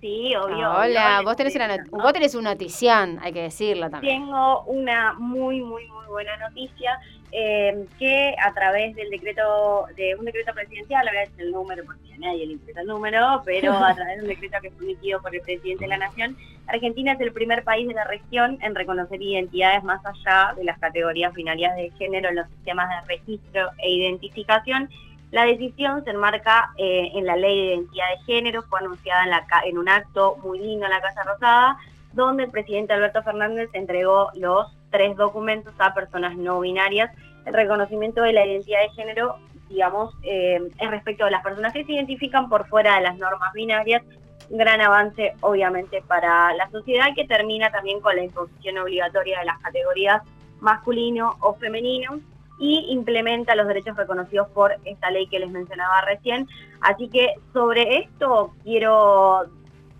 Sí, 0.00 0.34
obvio. 0.34 0.66
Ah, 0.66 0.80
hola, 0.80 1.16
obvio, 1.16 1.24
vos 1.28 1.36
tenés, 1.36 1.56
una 1.56 1.84
vos 1.90 2.12
tenés 2.12 2.34
una 2.34 2.50
notición, 2.50 3.18
hay 3.20 3.32
que 3.32 3.42
decirlo 3.42 3.90
también. 3.90 4.22
Tengo 4.22 4.62
una 4.62 5.12
muy, 5.14 5.60
muy, 5.60 5.86
muy 5.88 6.06
buena 6.06 6.36
noticia 6.38 6.98
eh, 7.32 7.86
que 7.98 8.34
a 8.42 8.52
través 8.52 8.96
del 8.96 9.10
decreto, 9.10 9.86
de 9.96 10.16
un 10.16 10.24
decreto 10.24 10.52
presidencial, 10.52 11.06
ahora 11.06 11.22
es 11.22 11.30
el 11.38 11.52
número 11.52 11.84
porque 11.84 12.14
a 12.14 12.18
nadie 12.18 12.46
le 12.46 12.54
interesa 12.54 12.80
el 12.80 12.88
número, 12.88 13.42
pero 13.44 13.72
a 13.72 13.94
través 13.94 14.16
de 14.16 14.22
un 14.22 14.28
decreto 14.28 14.56
que 14.60 14.70
fue 14.70 14.84
emitido 14.84 15.20
por 15.22 15.34
el 15.34 15.40
presidente 15.42 15.84
de 15.84 15.88
la 15.88 15.98
Nación, 15.98 16.36
Argentina 16.66 17.12
es 17.12 17.20
el 17.20 17.32
primer 17.32 17.62
país 17.62 17.86
de 17.86 17.94
la 17.94 18.04
región 18.04 18.58
en 18.62 18.74
reconocer 18.74 19.20
identidades 19.20 19.84
más 19.84 20.00
allá 20.04 20.54
de 20.56 20.64
las 20.64 20.78
categorías 20.78 21.32
binarias 21.34 21.76
de 21.76 21.90
género 21.98 22.30
en 22.30 22.36
los 22.36 22.48
sistemas 22.48 22.88
de 22.88 23.16
registro 23.16 23.70
e 23.78 23.90
identificación. 23.90 24.88
La 25.30 25.44
decisión 25.44 26.02
se 26.02 26.10
enmarca 26.10 26.72
eh, 26.76 27.12
en 27.14 27.24
la 27.24 27.36
ley 27.36 27.56
de 27.56 27.74
identidad 27.74 28.04
de 28.08 28.24
género, 28.24 28.62
fue 28.62 28.80
anunciada 28.80 29.24
en, 29.64 29.78
un 29.78 29.88
acto 29.88 30.36
muy 30.42 30.58
lindo 30.58 30.86
en 30.86 30.90
la 30.90 31.00
Casa 31.00 31.22
Rosada, 31.22 31.78
donde 32.12 32.44
el 32.44 32.50
presidente 32.50 32.92
Alberto 32.92 33.22
Fernández 33.22 33.70
entregó 33.72 34.30
los 34.34 34.66
tres 34.90 35.16
documentos 35.16 35.72
a 35.78 35.94
personas 35.94 36.36
no 36.36 36.58
binarias. 36.58 37.12
El 37.46 37.54
reconocimiento 37.54 38.22
de 38.22 38.32
la 38.32 38.44
identidad 38.44 38.80
de 38.80 38.90
género, 38.90 39.36
digamos, 39.68 40.12
eh, 40.24 40.60
es 40.78 40.90
respecto 40.90 41.24
de 41.24 41.30
las 41.30 41.44
personas 41.44 41.72
que 41.72 41.84
se 41.84 41.92
identifican 41.92 42.48
por 42.48 42.66
fuera 42.66 42.96
de 42.96 43.02
las 43.02 43.16
normas 43.16 43.52
binarias. 43.52 44.02
Gran 44.48 44.80
avance, 44.80 45.34
obviamente, 45.42 46.02
para 46.08 46.52
la 46.54 46.68
sociedad 46.70 47.14
que 47.14 47.24
termina 47.24 47.70
también 47.70 48.00
con 48.00 48.16
la 48.16 48.24
imposición 48.24 48.78
obligatoria 48.78 49.38
de 49.38 49.44
las 49.44 49.60
categorías 49.60 50.22
masculino 50.60 51.36
o 51.40 51.54
femenino 51.54 52.20
y 52.60 52.92
implementa 52.92 53.56
los 53.56 53.66
derechos 53.66 53.96
reconocidos 53.96 54.48
por 54.50 54.76
esta 54.84 55.10
ley 55.10 55.26
que 55.26 55.40
les 55.40 55.50
mencionaba 55.50 56.02
recién. 56.02 56.46
Así 56.82 57.08
que 57.08 57.34
sobre 57.54 57.96
esto 57.96 58.52
quiero 58.62 59.46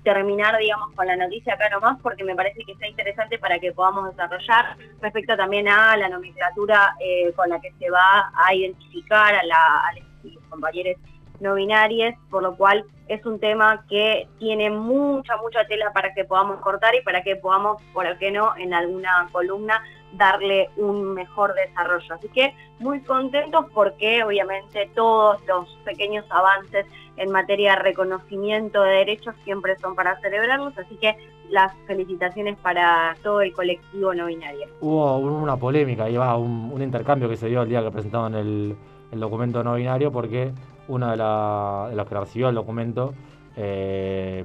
terminar, 0.05 0.57
digamos, 0.59 0.93
con 0.95 1.07
la 1.07 1.17
noticia 1.17 1.55
acá 1.55 1.69
nomás, 1.71 1.99
porque 2.03 2.23
me 2.23 2.37
parece 2.37 2.63
que 2.65 2.73
está 2.73 2.87
interesante 2.87 3.39
para 3.39 3.59
que 3.59 3.73
podamos 3.73 4.11
desarrollar 4.11 4.77
respecto 5.01 5.37
también 5.37 5.69
a 5.69 5.97
la 5.97 6.09
nomenclatura 6.09 6.97
eh, 7.01 7.33
con 7.35 7.49
la 7.49 7.61
que 7.61 7.73
se 7.79 7.91
va 7.91 8.31
a 8.35 8.55
identificar 8.55 9.35
a, 9.35 9.45
la, 9.45 9.57
a 9.57 9.93
los 10.23 10.37
compañeros 10.49 10.97
no 11.41 11.55
binarios, 11.55 12.15
por 12.31 12.43
lo 12.43 12.57
cual 12.57 12.85
es 13.09 13.25
un 13.27 13.41
tema 13.41 13.85
que 13.89 14.29
tiene 14.39 14.71
mucha, 14.71 15.37
mucha 15.39 15.65
tela 15.67 15.93
para 15.93 16.15
que 16.15 16.25
podamos 16.25 16.61
cortar 16.61 16.95
y 16.95 17.03
para 17.03 17.23
que 17.23 17.37
podamos, 17.37 17.83
por 17.93 18.07
qué 18.19 18.31
no, 18.31 18.57
en 18.57 18.73
alguna 18.73 19.29
columna 19.33 19.83
darle 20.13 20.71
un 20.77 21.15
mejor 21.15 21.55
desarrollo. 21.55 22.15
Así 22.15 22.29
que 22.29 22.55
muy 22.79 23.01
contentos 23.03 23.67
porque 23.75 24.23
obviamente 24.23 24.91
todos 24.95 25.41
los 25.47 25.69
pequeños 25.85 26.25
avances 26.31 26.87
en 27.17 27.31
materia 27.33 27.73
de 27.73 27.83
reconocimiento 27.83 28.83
de 28.83 28.91
derechos 28.91 29.35
siempre 29.45 29.77
son 29.79 29.95
para 29.95 30.19
celebrarlos, 30.21 30.77
así 30.79 30.97
que 30.97 31.17
las 31.51 31.73
felicitaciones 31.87 32.57
para 32.59 33.17
todo 33.23 33.41
el 33.41 33.53
colectivo 33.53 34.15
no 34.15 34.27
binario. 34.27 34.69
Hubo 34.81 35.17
una 35.19 35.57
polémica, 35.57 36.09
va, 36.11 36.37
un, 36.37 36.71
un 36.73 36.83
intercambio 36.83 37.29
que 37.29 37.37
se 37.37 37.49
dio 37.49 37.63
el 37.63 37.69
día 37.69 37.83
que 37.83 37.91
presentaban 37.91 38.35
el, 38.35 38.77
el 39.11 39.21
documento 39.21 39.63
no 39.65 39.75
binario, 39.75 40.13
porque 40.13 40.53
una 40.91 41.11
de, 41.13 41.17
la- 41.17 41.87
de 41.91 41.97
los 41.97 42.07
que 42.09 42.15
recibió 42.15 42.49
el 42.49 42.55
documento 42.55 43.15
eh, 43.57 44.45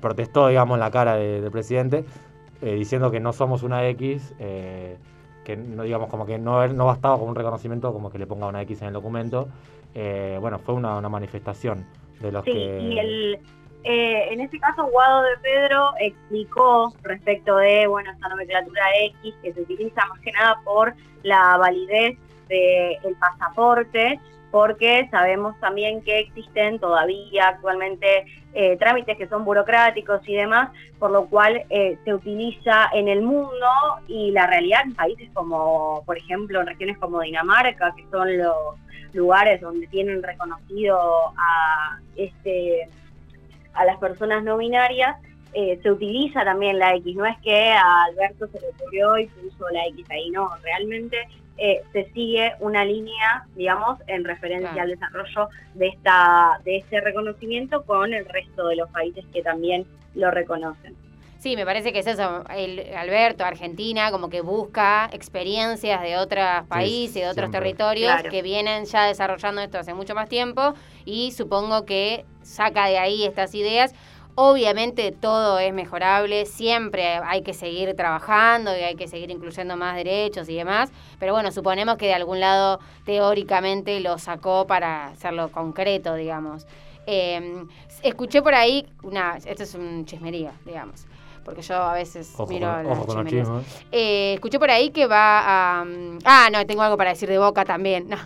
protestó, 0.00 0.48
digamos, 0.48 0.74
en 0.76 0.80
la 0.80 0.90
cara 0.90 1.16
de- 1.16 1.40
del 1.40 1.50
presidente, 1.50 2.04
eh, 2.60 2.74
diciendo 2.74 3.10
que 3.10 3.20
no 3.20 3.32
somos 3.32 3.62
una 3.62 3.86
X, 3.88 4.34
eh, 4.38 4.96
que 5.44 5.56
no 5.56 5.82
digamos 5.82 6.08
como 6.08 6.26
que 6.26 6.38
no, 6.38 6.66
no 6.68 6.86
bastaba 6.86 7.18
con 7.18 7.28
un 7.28 7.34
reconocimiento 7.34 7.92
como 7.92 8.10
que 8.10 8.18
le 8.18 8.26
ponga 8.26 8.46
una 8.46 8.62
X 8.62 8.82
en 8.82 8.88
el 8.88 8.94
documento. 8.94 9.48
Eh, 9.94 10.38
bueno, 10.40 10.58
fue 10.58 10.74
una, 10.74 10.96
una 10.96 11.08
manifestación 11.08 11.86
de 12.20 12.32
los 12.32 12.44
Sí, 12.44 12.52
que... 12.52 12.78
y 12.80 12.98
el, 12.98 13.38
eh, 13.84 14.28
en 14.32 14.40
este 14.40 14.58
caso 14.60 14.86
Guado 14.86 15.22
de 15.22 15.36
Pedro 15.42 15.90
explicó 16.00 16.92
respecto 17.02 17.56
de, 17.56 17.86
bueno, 17.88 18.12
esta 18.12 18.28
nomenclatura 18.28 18.82
X 19.22 19.34
que 19.42 19.52
se 19.52 19.60
utiliza 19.60 20.06
más 20.06 20.20
que 20.20 20.30
nada 20.32 20.56
por 20.64 20.94
la 21.24 21.56
validez 21.58 22.16
del 22.48 23.16
pasaporte, 23.18 24.20
porque 24.52 25.08
sabemos 25.10 25.58
también 25.60 26.02
que 26.02 26.20
existen 26.20 26.78
todavía 26.78 27.48
actualmente 27.48 28.26
eh, 28.52 28.76
trámites 28.76 29.16
que 29.16 29.26
son 29.26 29.46
burocráticos 29.46 30.20
y 30.28 30.34
demás, 30.36 30.70
por 30.98 31.10
lo 31.10 31.24
cual 31.24 31.64
eh, 31.70 31.98
se 32.04 32.14
utiliza 32.14 32.90
en 32.92 33.08
el 33.08 33.22
mundo 33.22 33.66
y 34.06 34.30
la 34.30 34.46
realidad 34.46 34.82
en 34.84 34.94
países 34.94 35.30
como, 35.32 36.02
por 36.04 36.18
ejemplo, 36.18 36.60
en 36.60 36.66
regiones 36.66 36.98
como 36.98 37.22
Dinamarca, 37.22 37.94
que 37.96 38.04
son 38.10 38.36
los 38.36 38.76
lugares 39.14 39.62
donde 39.62 39.86
tienen 39.86 40.22
reconocido 40.22 40.98
a 41.36 41.98
este 42.16 42.88
a 43.72 43.86
las 43.86 43.96
personas 43.96 44.44
no 44.44 44.58
binarias, 44.58 45.16
eh, 45.54 45.80
se 45.82 45.90
utiliza 45.90 46.44
también 46.44 46.78
la 46.78 46.94
X. 46.96 47.16
No 47.16 47.24
es 47.24 47.38
que 47.38 47.70
a 47.70 48.04
Alberto 48.04 48.46
se 48.48 48.60
le 48.60 48.68
ocurrió 48.68 49.16
y 49.16 49.26
puso 49.28 49.66
la 49.70 49.86
X 49.86 50.04
ahí, 50.10 50.30
no, 50.30 50.50
realmente 50.62 51.26
eh, 51.58 51.82
se 51.92 52.10
sigue 52.12 52.52
una 52.60 52.84
línea, 52.84 53.44
digamos, 53.54 53.98
en 54.06 54.24
referencia 54.24 54.70
Claro. 54.72 54.82
al 54.82 54.90
desarrollo 54.90 55.48
de 55.74 55.88
esta 55.88 56.58
de 56.64 56.78
este 56.78 57.00
reconocimiento 57.00 57.82
con 57.84 58.14
el 58.14 58.24
resto 58.26 58.68
de 58.68 58.76
los 58.76 58.90
países 58.90 59.24
que 59.32 59.42
también 59.42 59.86
lo 60.14 60.30
reconocen. 60.30 60.94
Sí, 61.38 61.56
me 61.56 61.64
parece 61.64 61.92
que 61.92 61.98
es 61.98 62.06
eso. 62.06 62.44
El 62.54 62.94
Alberto, 62.94 63.44
Argentina, 63.44 64.12
como 64.12 64.30
que 64.30 64.42
busca 64.42 65.10
experiencias 65.12 66.00
de 66.00 66.16
otros 66.16 66.44
países, 66.68 67.14
de 67.14 67.22
otros 67.28 67.50
siempre. 67.50 67.58
territorios 67.60 68.12
Claro. 68.12 68.30
que 68.30 68.42
vienen 68.42 68.84
ya 68.84 69.06
desarrollando 69.06 69.60
esto 69.60 69.78
hace 69.78 69.92
mucho 69.92 70.14
más 70.14 70.28
tiempo 70.28 70.74
y 71.04 71.32
supongo 71.32 71.84
que 71.84 72.24
saca 72.42 72.86
de 72.86 72.98
ahí 72.98 73.24
estas 73.24 73.54
ideas. 73.56 73.92
Obviamente 74.34 75.12
todo 75.12 75.58
es 75.58 75.74
mejorable, 75.74 76.46
siempre 76.46 77.06
hay 77.22 77.42
que 77.42 77.52
seguir 77.52 77.94
trabajando 77.94 78.74
y 78.74 78.80
hay 78.80 78.94
que 78.94 79.06
seguir 79.06 79.30
incluyendo 79.30 79.76
más 79.76 79.94
derechos 79.94 80.48
y 80.48 80.54
demás, 80.56 80.90
pero 81.18 81.34
bueno, 81.34 81.52
suponemos 81.52 81.96
que 81.98 82.06
de 82.06 82.14
algún 82.14 82.40
lado 82.40 82.80
teóricamente 83.04 84.00
lo 84.00 84.18
sacó 84.18 84.66
para 84.66 85.08
hacerlo 85.08 85.50
concreto, 85.50 86.14
digamos. 86.14 86.66
Eh, 87.06 87.64
escuché 88.02 88.40
por 88.40 88.54
ahí, 88.54 88.86
una, 89.02 89.36
esto 89.44 89.64
es 89.64 89.74
un 89.74 90.06
chismerío, 90.06 90.50
digamos, 90.64 91.04
porque 91.44 91.60
yo 91.60 91.74
a 91.74 91.92
veces 91.92 92.32
Ojo 92.34 92.46
miro 92.46 92.68
con, 92.72 92.86
ojo 92.86 93.06
con 93.06 93.16
los 93.16 93.26
chismerías. 93.26 93.48
Eh, 93.90 94.34
escuché 94.34 94.58
por 94.58 94.70
ahí 94.70 94.90
que 94.90 95.06
va 95.06 95.80
a... 95.80 95.84
mm, 95.84 96.18
Ah, 96.24 96.48
no, 96.50 96.64
tengo 96.64 96.80
algo 96.82 96.96
para 96.96 97.10
decir 97.10 97.28
de 97.28 97.36
Boca 97.38 97.64
también. 97.66 98.08
No. 98.08 98.16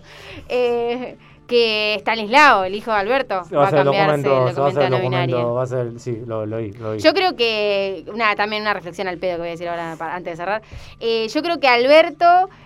Eh, 0.49 1.17
que 1.47 1.95
Stanislao, 2.01 2.65
el 2.65 2.75
hijo 2.75 2.91
de 2.91 2.97
Alberto, 2.99 3.43
va 3.55 3.65
a 3.65 3.67
hacer 3.67 3.79
el 3.81 3.85
cambiarse 3.85 4.23
documento, 4.29 4.49
el 4.49 4.55
se 4.55 4.61
va 4.61 4.67
a 4.67 4.71
documento 4.71 4.81
el 4.81 4.87
a 4.87 4.91
no 4.91 4.97
documento, 4.97 5.27
binario. 5.37 5.55
va 5.55 5.63
a 5.63 5.67
ser, 5.67 6.01
sí, 6.01 6.23
lo, 6.27 6.47
lo 6.47 6.57
oí, 6.57 6.73
lo 6.73 6.91
oí. 6.91 6.99
Yo 7.01 7.15
creo 7.15 7.37
que, 7.37 8.05
una, 8.13 8.35
también 8.37 8.63
una 8.63 8.75
reflexión 8.75 9.09
al 9.09 9.19
pedo 9.19 9.33
que 9.35 9.39
voy 9.39 9.49
a 9.49 9.51
decir 9.53 9.69
ahora 9.69 9.95
para- 9.99 10.15
antes 10.17 10.33
de 10.33 10.37
cerrar. 10.37 10.63
Eh, 11.01 11.29
yo 11.29 11.43
creo 11.43 11.61
que 11.61 11.69
Alberto 11.69 12.25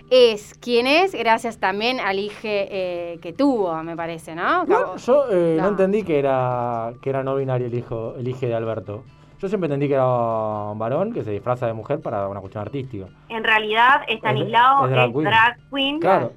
es 0.09 0.53
quien 0.55 0.87
es 0.87 1.13
gracias 1.13 1.57
también 1.59 1.99
al 1.99 2.19
hijo 2.19 2.39
eh, 2.43 3.19
que 3.21 3.33
tuvo, 3.33 3.73
me 3.83 3.95
parece, 3.95 4.35
¿no? 4.35 4.65
No, 4.65 4.97
yo 4.97 5.25
eh, 5.31 5.55
no. 5.57 5.63
No. 5.63 5.69
entendí 5.69 6.03
que 6.03 6.19
era, 6.19 6.91
que 7.01 7.09
era 7.09 7.23
no 7.23 7.35
binario 7.35 7.67
el 7.67 7.73
hijo, 7.73 8.15
el 8.17 8.27
hijo 8.27 8.45
de 8.45 8.53
Alberto. 8.55 9.03
Yo 9.39 9.47
siempre 9.47 9.65
entendí 9.65 9.87
que 9.87 9.95
era 9.95 10.05
un 10.05 10.77
varón 10.77 11.13
que 11.13 11.23
se 11.23 11.31
disfraza 11.31 11.65
de 11.65 11.73
mujer 11.73 11.99
para 11.99 12.27
una 12.27 12.39
cuestión 12.41 12.61
artística. 12.61 13.05
En 13.27 13.43
realidad, 13.43 14.01
Stanislao 14.07 14.85
es 14.85 14.91
es, 14.91 14.95
drag 14.95 15.11
queen. 15.11 15.23
drag 15.23 15.57
queen, 15.73 15.99
Claro. 15.99 16.31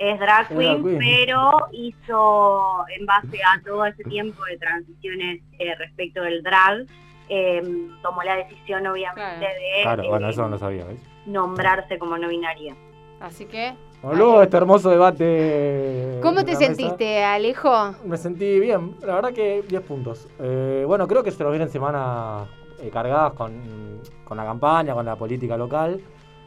Es 0.00 0.18
drag 0.18 0.50
Es 0.50 0.56
queen, 0.56 0.82
drag 0.82 0.82
queen. 0.82 0.98
pero 0.98 1.66
hizo, 1.72 2.84
en 2.98 3.04
base 3.04 3.38
a 3.44 3.60
todo 3.62 3.84
ese 3.84 4.02
tiempo 4.04 4.42
de 4.46 4.56
transiciones 4.56 5.42
eh, 5.58 5.74
respecto 5.76 6.22
del 6.22 6.42
drag, 6.42 6.86
eh, 7.28 7.62
tomó 8.02 8.22
la 8.22 8.36
decisión 8.36 8.86
obviamente 8.86 9.44
de 9.44 9.82
Claro, 9.82 10.02
eh, 10.02 10.08
bueno, 10.08 10.28
eso 10.30 10.42
no 10.42 10.48
lo 10.48 10.58
sabía, 10.58 10.84
¿ves? 10.86 11.00
nombrarse 11.26 11.98
como 11.98 12.16
no 12.16 12.28
binaria. 12.28 12.74
Así 13.20 13.44
que, 13.44 13.74
luego 14.02 14.42
este 14.42 14.56
hermoso 14.56 14.88
debate. 14.88 16.18
¿cómo 16.22 16.36
te 16.46 16.52
mesa, 16.52 16.64
sentiste, 16.64 17.22
Alejo? 17.22 17.94
Me 18.06 18.16
sentí 18.16 18.58
bien, 18.58 18.96
la 19.02 19.16
verdad 19.16 19.34
que 19.34 19.62
10 19.68 19.82
puntos. 19.82 20.28
Eh, 20.38 20.84
bueno, 20.86 21.06
creo 21.06 21.22
que 21.22 21.30
se 21.30 21.42
nos 21.44 21.52
vienen 21.52 21.68
semanas 21.68 22.48
eh, 22.80 22.88
cargadas 22.90 23.34
con, 23.34 24.00
con 24.24 24.38
la 24.38 24.44
campaña, 24.46 24.94
con 24.94 25.04
la 25.04 25.16
política 25.16 25.58
local. 25.58 26.00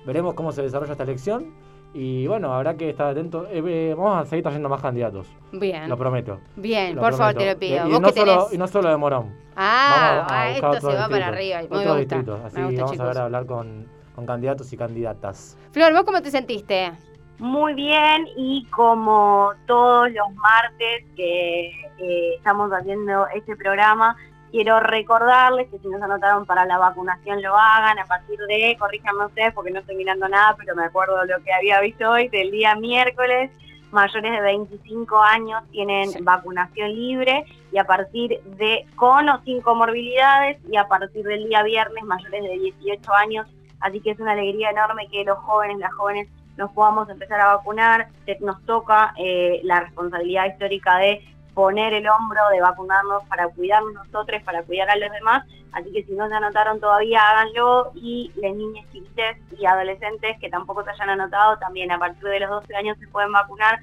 Veremos 0.08 0.34
cómo 0.34 0.52
se 0.52 0.64
desarrolla 0.64 0.94
esta 0.94 1.04
elección. 1.04 1.54
Y 1.94 2.26
bueno, 2.28 2.52
habrá 2.54 2.76
que 2.76 2.90
estar 2.90 3.08
atentos. 3.08 3.48
Eh, 3.52 3.62
eh, 3.66 3.94
vamos 3.96 4.18
a 4.22 4.26
seguir 4.26 4.44
trayendo 4.44 4.68
más 4.70 4.82
candidatos. 4.82 5.28
Bien. 5.52 5.88
Lo 5.88 5.98
prometo. 5.98 6.40
Bien, 6.56 6.96
Lo 6.96 7.02
por 7.02 7.14
favor, 7.14 7.36
te 7.36 7.54
lo 7.54 7.60
pido. 7.60 7.86
Y, 7.86 7.90
y 7.90 7.92
¿Vos 7.92 8.02
no 8.02 8.10
solo, 8.10 8.34
tenés? 8.38 8.54
y 8.54 8.58
no 8.58 8.68
solo 8.68 8.90
de 8.90 8.98
Morón. 8.98 9.36
Ah, 9.56 10.16
Vamos 10.26 10.32
a 10.32 10.42
ah, 10.42 10.50
esto 10.50 10.90
se 10.90 10.96
va 10.98 11.08
para 11.08 11.28
arriba. 11.28 11.60
Me 11.60 11.66
otros 11.66 11.82
gusta. 11.84 11.98
distritos. 12.00 12.40
Así 12.46 12.58
Me 12.58 12.66
gusta, 12.66 12.82
vamos 12.82 12.92
chicos. 12.94 13.06
a 13.06 13.08
ver 13.10 13.18
a 13.20 13.24
hablar 13.26 13.46
con, 13.46 13.88
con 14.16 14.26
candidatos 14.26 14.74
y 14.74 14.78
candidatas. 14.78 15.58
Flor, 15.72 15.94
¿vos 15.94 16.04
cómo 16.04 16.22
te 16.22 16.32
sentiste? 16.32 16.92
Muy 17.40 17.74
bien, 17.74 18.28
y 18.38 18.66
como 18.68 19.52
todos 19.68 20.10
los 20.12 20.34
martes 20.36 21.04
que 21.16 21.68
eh, 22.00 22.36
estamos 22.38 22.72
haciendo 22.72 23.28
este 23.36 23.56
programa, 23.56 24.16
quiero 24.54 24.80
recordarles 24.80 25.68
que 25.70 25.80
si 25.80 25.88
no 25.88 25.98
se 25.98 26.04
anotaron 26.04 26.46
para 26.46 26.64
la 26.68 26.78
vacunación 26.78 27.42
lo 27.42 27.58
hagan. 27.58 27.98
A 27.98 28.06
partir 28.06 28.38
de, 28.48 28.78
corríjanme 28.80 29.26
ustedes 29.26 29.52
porque 29.52 29.72
no 29.72 29.80
estoy 29.80 29.96
mirando 29.96 30.30
nada, 30.30 30.56
pero 30.56 30.76
me 30.76 30.86
acuerdo 30.86 31.26
lo 31.26 31.44
que 31.44 31.52
había 31.52 31.82
visto 31.82 32.08
hoy, 32.08 32.28
del 32.28 32.52
día 32.52 32.76
miércoles, 32.76 33.50
mayores 33.92 34.32
de 34.32 34.42
25 34.42 35.18
años 35.18 35.64
tienen 35.72 36.12
vacunación 36.22 36.94
libre 36.94 37.46
y 37.72 37.80
a 37.80 37.84
partir 37.86 38.44
de 38.44 38.86
con 38.96 39.28
o 39.28 39.42
sin 39.42 39.60
comorbilidades 39.62 40.60
y 40.72 40.78
a 40.78 40.88
partir 40.88 41.26
del 41.26 41.48
día 41.50 41.64
viernes 41.64 42.04
mayores 42.04 42.44
de 42.44 42.60
18 42.60 43.12
años, 43.12 43.48
así 43.80 44.02
que 44.02 44.12
es 44.12 44.20
una 44.20 44.34
alegría 44.34 44.70
enorme 44.70 45.08
que 45.12 45.24
los 45.24 45.40
jóvenes, 45.40 45.80
las 45.80 45.94
jóvenes 45.96 46.30
nos 46.58 46.72
podamos 46.74 47.10
empezar 47.10 47.42
a 47.42 47.56
vacunar, 47.56 48.08
nos 48.40 48.64
toca 48.66 49.16
eh, 49.18 49.62
la 49.64 49.80
responsabilidad 49.80 50.46
histórica 50.46 50.98
de 50.98 51.26
poner 51.54 51.94
el 51.94 52.08
hombro, 52.08 52.42
de 52.52 52.62
vacunarnos 52.62 53.24
para 53.30 53.48
cuidarnos 53.50 53.94
nosotros, 53.94 54.42
para 54.44 54.64
cuidar 54.64 54.90
a 54.90 54.96
los 54.96 55.12
demás, 55.12 55.46
así 55.72 55.92
que 55.92 56.04
si 56.04 56.14
no 56.14 56.28
se 56.28 56.34
anotaron 56.34 56.80
todavía 56.80 57.20
háganlo 57.22 57.92
y 57.96 58.32
las 58.36 58.54
niñas 58.56 58.86
chiquitas 58.92 59.38
y 59.60 59.66
adolescentes 59.66 60.38
que 60.40 60.50
tampoco 60.50 60.84
se 60.84 60.90
hayan 60.92 61.10
anotado 61.12 61.58
también 61.58 61.92
a 61.92 62.00
partir 62.00 62.24
de 62.24 62.40
los 62.40 62.50
12 62.50 62.76
años 62.76 62.98
se 63.00 63.08
pueden 63.08 63.32
vacunar, 63.32 63.80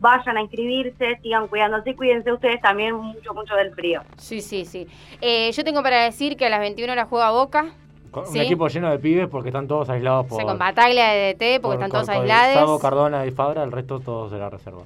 vayan 0.00 0.36
a 0.36 0.40
inscribirse, 0.42 1.18
sigan 1.22 1.46
cuidándose, 1.48 1.94
cuídense 1.94 2.32
ustedes 2.32 2.60
también 2.60 2.94
mucho, 2.94 3.34
mucho 3.34 3.54
del 3.54 3.72
frío. 3.74 4.02
Sí, 4.16 4.40
sí, 4.40 4.64
sí. 4.64 4.86
Eh, 5.20 5.52
yo 5.52 5.64
tengo 5.64 5.82
para 5.82 6.02
decir 6.04 6.36
que 6.36 6.46
a 6.46 6.50
las 6.50 6.60
21 6.60 6.92
horas 6.92 7.06
juega 7.08 7.30
Boca. 7.30 7.66
Con 8.10 8.26
Sí. 8.26 8.38
Un 8.38 8.44
equipo 8.46 8.66
lleno 8.68 8.90
de 8.90 8.98
pibes 8.98 9.28
porque 9.28 9.50
están 9.50 9.68
todos 9.68 9.90
aislados 9.90 10.24
O 10.24 10.28
por. 10.28 10.36
sea, 10.38 10.46
con 10.46 10.58
Bataglia 10.58 11.08
de 11.08 11.34
DT, 11.34 11.60
porque 11.60 11.60
por- 11.60 11.74
están 11.74 11.90
todos 11.90 12.06
con 12.06 12.14
aislados. 12.16 12.80
Cardona 12.80 13.26
y 13.26 13.30
Fabra, 13.30 13.62
el 13.62 13.70
resto 13.72 14.00
todos 14.00 14.30
de 14.32 14.38
la 14.38 14.48
reserva. 14.48 14.82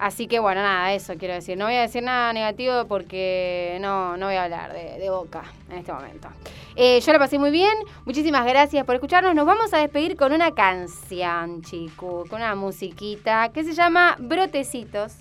Así 0.00 0.26
que 0.26 0.38
bueno, 0.38 0.62
nada, 0.62 0.94
eso 0.94 1.14
quiero 1.18 1.34
decir. 1.34 1.58
No 1.58 1.66
voy 1.66 1.74
a 1.74 1.82
decir 1.82 2.02
nada 2.02 2.32
negativo 2.32 2.86
porque 2.88 3.76
no, 3.82 4.16
no 4.16 4.26
voy 4.26 4.36
a 4.36 4.44
hablar 4.44 4.72
de, 4.72 5.10
Boca 5.10 5.42
en 5.70 5.76
este 5.76 5.92
momento. 5.92 6.28
Eh, 6.74 7.00
yo 7.00 7.12
la 7.12 7.18
pasé 7.18 7.38
muy 7.38 7.50
bien. 7.50 7.72
Muchísimas 8.06 8.46
gracias 8.46 8.86
por 8.86 8.94
escucharnos. 8.94 9.34
Nos 9.34 9.44
vamos 9.44 9.74
a 9.74 9.78
despedir 9.78 10.16
con 10.16 10.32
una 10.32 10.52
canción, 10.52 11.60
chicos, 11.60 12.30
con 12.30 12.40
una 12.40 12.54
musiquita 12.54 13.50
que 13.52 13.62
se 13.62 13.74
llama 13.74 14.16
Brotecitos. 14.18 15.16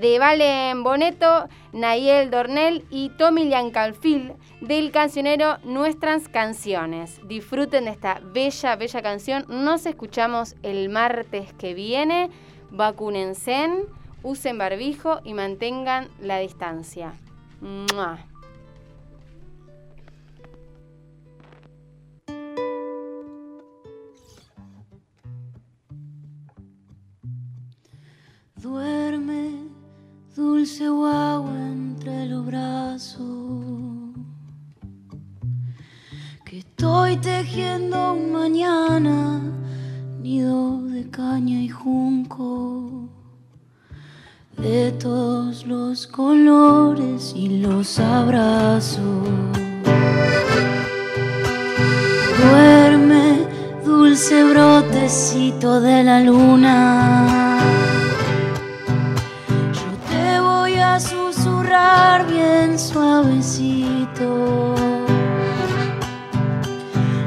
De 0.00 0.18
Valen 0.18 0.82
Boneto, 0.82 1.48
Nayel 1.72 2.30
Dornel 2.30 2.84
y 2.90 3.10
Tommy 3.10 3.44
Liancalfil 3.44 4.32
del 4.62 4.92
cancionero 4.92 5.58
Nuestras 5.64 6.28
Canciones. 6.28 7.20
Disfruten 7.26 7.84
de 7.84 7.90
esta 7.90 8.20
bella, 8.22 8.76
bella 8.76 9.02
canción. 9.02 9.44
Nos 9.48 9.84
escuchamos 9.84 10.54
el 10.62 10.88
martes 10.88 11.52
que 11.54 11.74
viene. 11.74 12.30
Vacúnense, 12.70 13.68
usen 14.22 14.58
barbijo 14.58 15.20
y 15.24 15.34
mantengan 15.34 16.08
la 16.20 16.38
distancia. 16.38 17.14
¡Mua! 17.60 18.18
Duerme, 28.56 29.68
dulce 30.34 30.88
guagua 30.88 31.56
entre 31.68 32.26
los 32.26 32.44
brazos. 32.44 33.24
Que 36.44 36.58
estoy 36.58 37.16
tejiendo 37.18 38.14
un 38.14 38.32
mañana, 38.32 39.40
nido 40.20 40.82
de 40.82 41.08
caña 41.10 41.60
y 41.62 41.68
junco. 41.68 43.05
De 44.58 44.90
todos 44.92 45.66
los 45.66 46.06
colores 46.06 47.34
y 47.36 47.58
los 47.58 48.00
abrazos. 48.00 49.28
Duerme, 52.42 53.46
dulce 53.84 54.44
brotecito 54.44 55.80
de 55.80 56.02
la 56.02 56.20
luna. 56.20 57.58
Yo 59.72 60.10
te 60.10 60.40
voy 60.40 60.74
a 60.76 60.98
susurrar 60.98 62.26
bien 62.26 62.78
suavecito. 62.78 64.74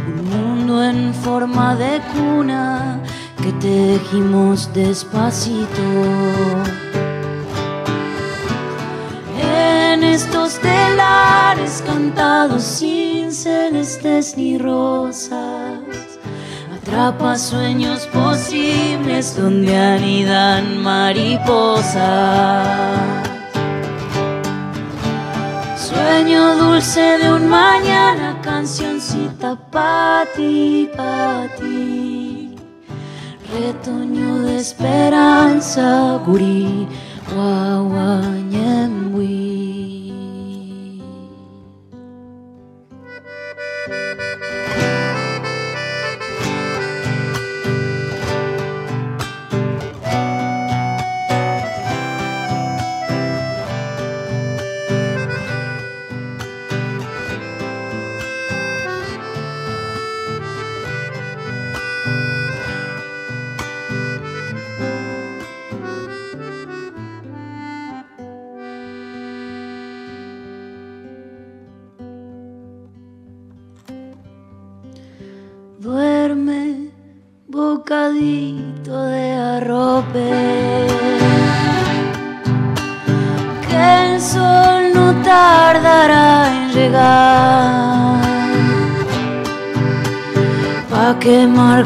Un 0.07 0.29
mundo 0.29 0.83
en 0.83 1.13
forma 1.13 1.75
de 1.75 2.01
cuna 2.11 2.99
que 3.41 3.51
tejimos 3.53 4.73
despacito. 4.73 5.83
En 9.99 10.05
estos 10.05 10.57
telares 10.59 11.83
cantados 11.85 12.63
sin 12.63 13.33
celestes 13.33 14.37
ni 14.37 14.57
rosas, 14.57 15.81
atrapa 16.73 17.37
sueños 17.37 18.07
posibles 18.07 19.35
donde 19.35 19.75
anidan 19.75 20.81
mariposas. 20.81 21.97
Sueño 25.75 26.55
dulce 26.55 27.17
de 27.17 27.33
un 27.33 27.49
mañana, 27.49 28.39
cancioncita 28.41 29.57
pa' 29.69 30.23
ti, 30.33 30.89
pa' 30.95 31.45
ti. 31.59 32.55
Retoño 33.51 34.43
de 34.43 34.59
esperanza, 34.59 36.21
gurí, 36.25 36.87
guaguañembuí. 37.33 38.89
Duerme, 39.13 39.98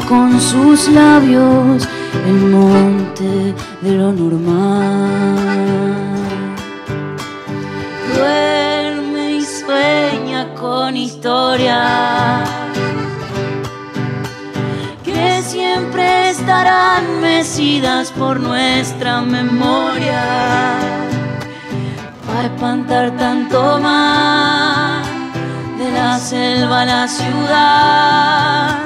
con 0.08 0.40
sus 0.40 0.88
labios 0.88 1.88
el 2.26 2.40
monte 2.50 3.54
de 3.80 3.92
lo 3.92 4.12
normal. 4.12 5.38
Duerme 8.14 9.36
y 9.36 9.42
sueña 9.42 10.54
con 10.54 10.96
historias 10.96 12.48
que 15.04 15.42
siempre 15.42 16.30
estarán 16.30 17.20
mecidas 17.20 18.10
por 18.12 18.40
nuestra 18.40 19.20
memoria. 19.22 20.78
Para 22.26 22.44
espantar 22.44 23.16
tanto 23.16 23.78
más 23.80 25.06
de 25.78 25.90
la 25.92 26.18
selva 26.18 26.82
a 26.82 26.84
la 26.84 27.08
ciudad, 27.08 28.83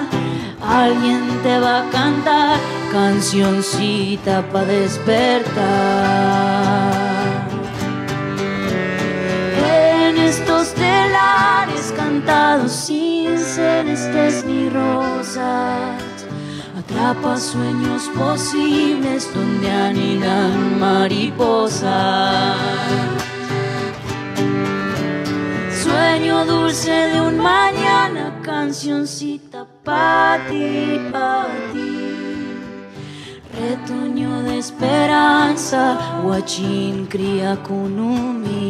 alguien 0.69 1.23
te 1.43 1.59
va 1.59 1.81
a 1.81 1.91
cantar 1.91 2.59
cancioncita 2.93 4.43
para 4.53 4.67
despertar. 4.67 5.59
En 9.71 10.17
estos 10.19 10.75
telares 10.75 11.93
cantados 11.97 12.73
sin 12.73 13.39
celestes 13.39 14.45
ni 14.45 14.69
rosas, 14.69 16.03
atrapa 16.79 17.37
sueños 17.39 18.11
posibles 18.17 19.33
donde 19.35 19.71
anidan 19.71 20.79
mariposas. 20.79 22.57
Sueño 25.83 26.45
dulce 26.45 26.91
de 26.91 27.21
un 27.21 27.39
mañana, 27.39 28.39
cancioncita 28.43 29.48
pa' 29.89 30.37
ti, 30.49 31.01
pa' 31.13 31.49
ti. 31.73 31.93
Retoño 33.59 34.33
de 34.47 34.55
esperanza, 34.65 35.83
guachín 36.23 37.07
cría 37.13 37.53
kunumi. 37.67 38.69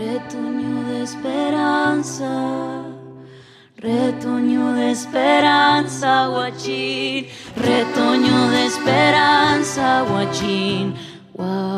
Retoño 0.00 0.74
de 0.90 0.96
esperanza, 1.08 2.32
retoño 3.86 4.64
de 4.78 4.86
esperanza, 4.96 6.10
guachín. 6.34 7.26
Retoño 7.68 8.36
de 8.54 8.60
esperanza, 8.72 9.86
guachín. 10.10 10.84
Guau. 11.36 11.75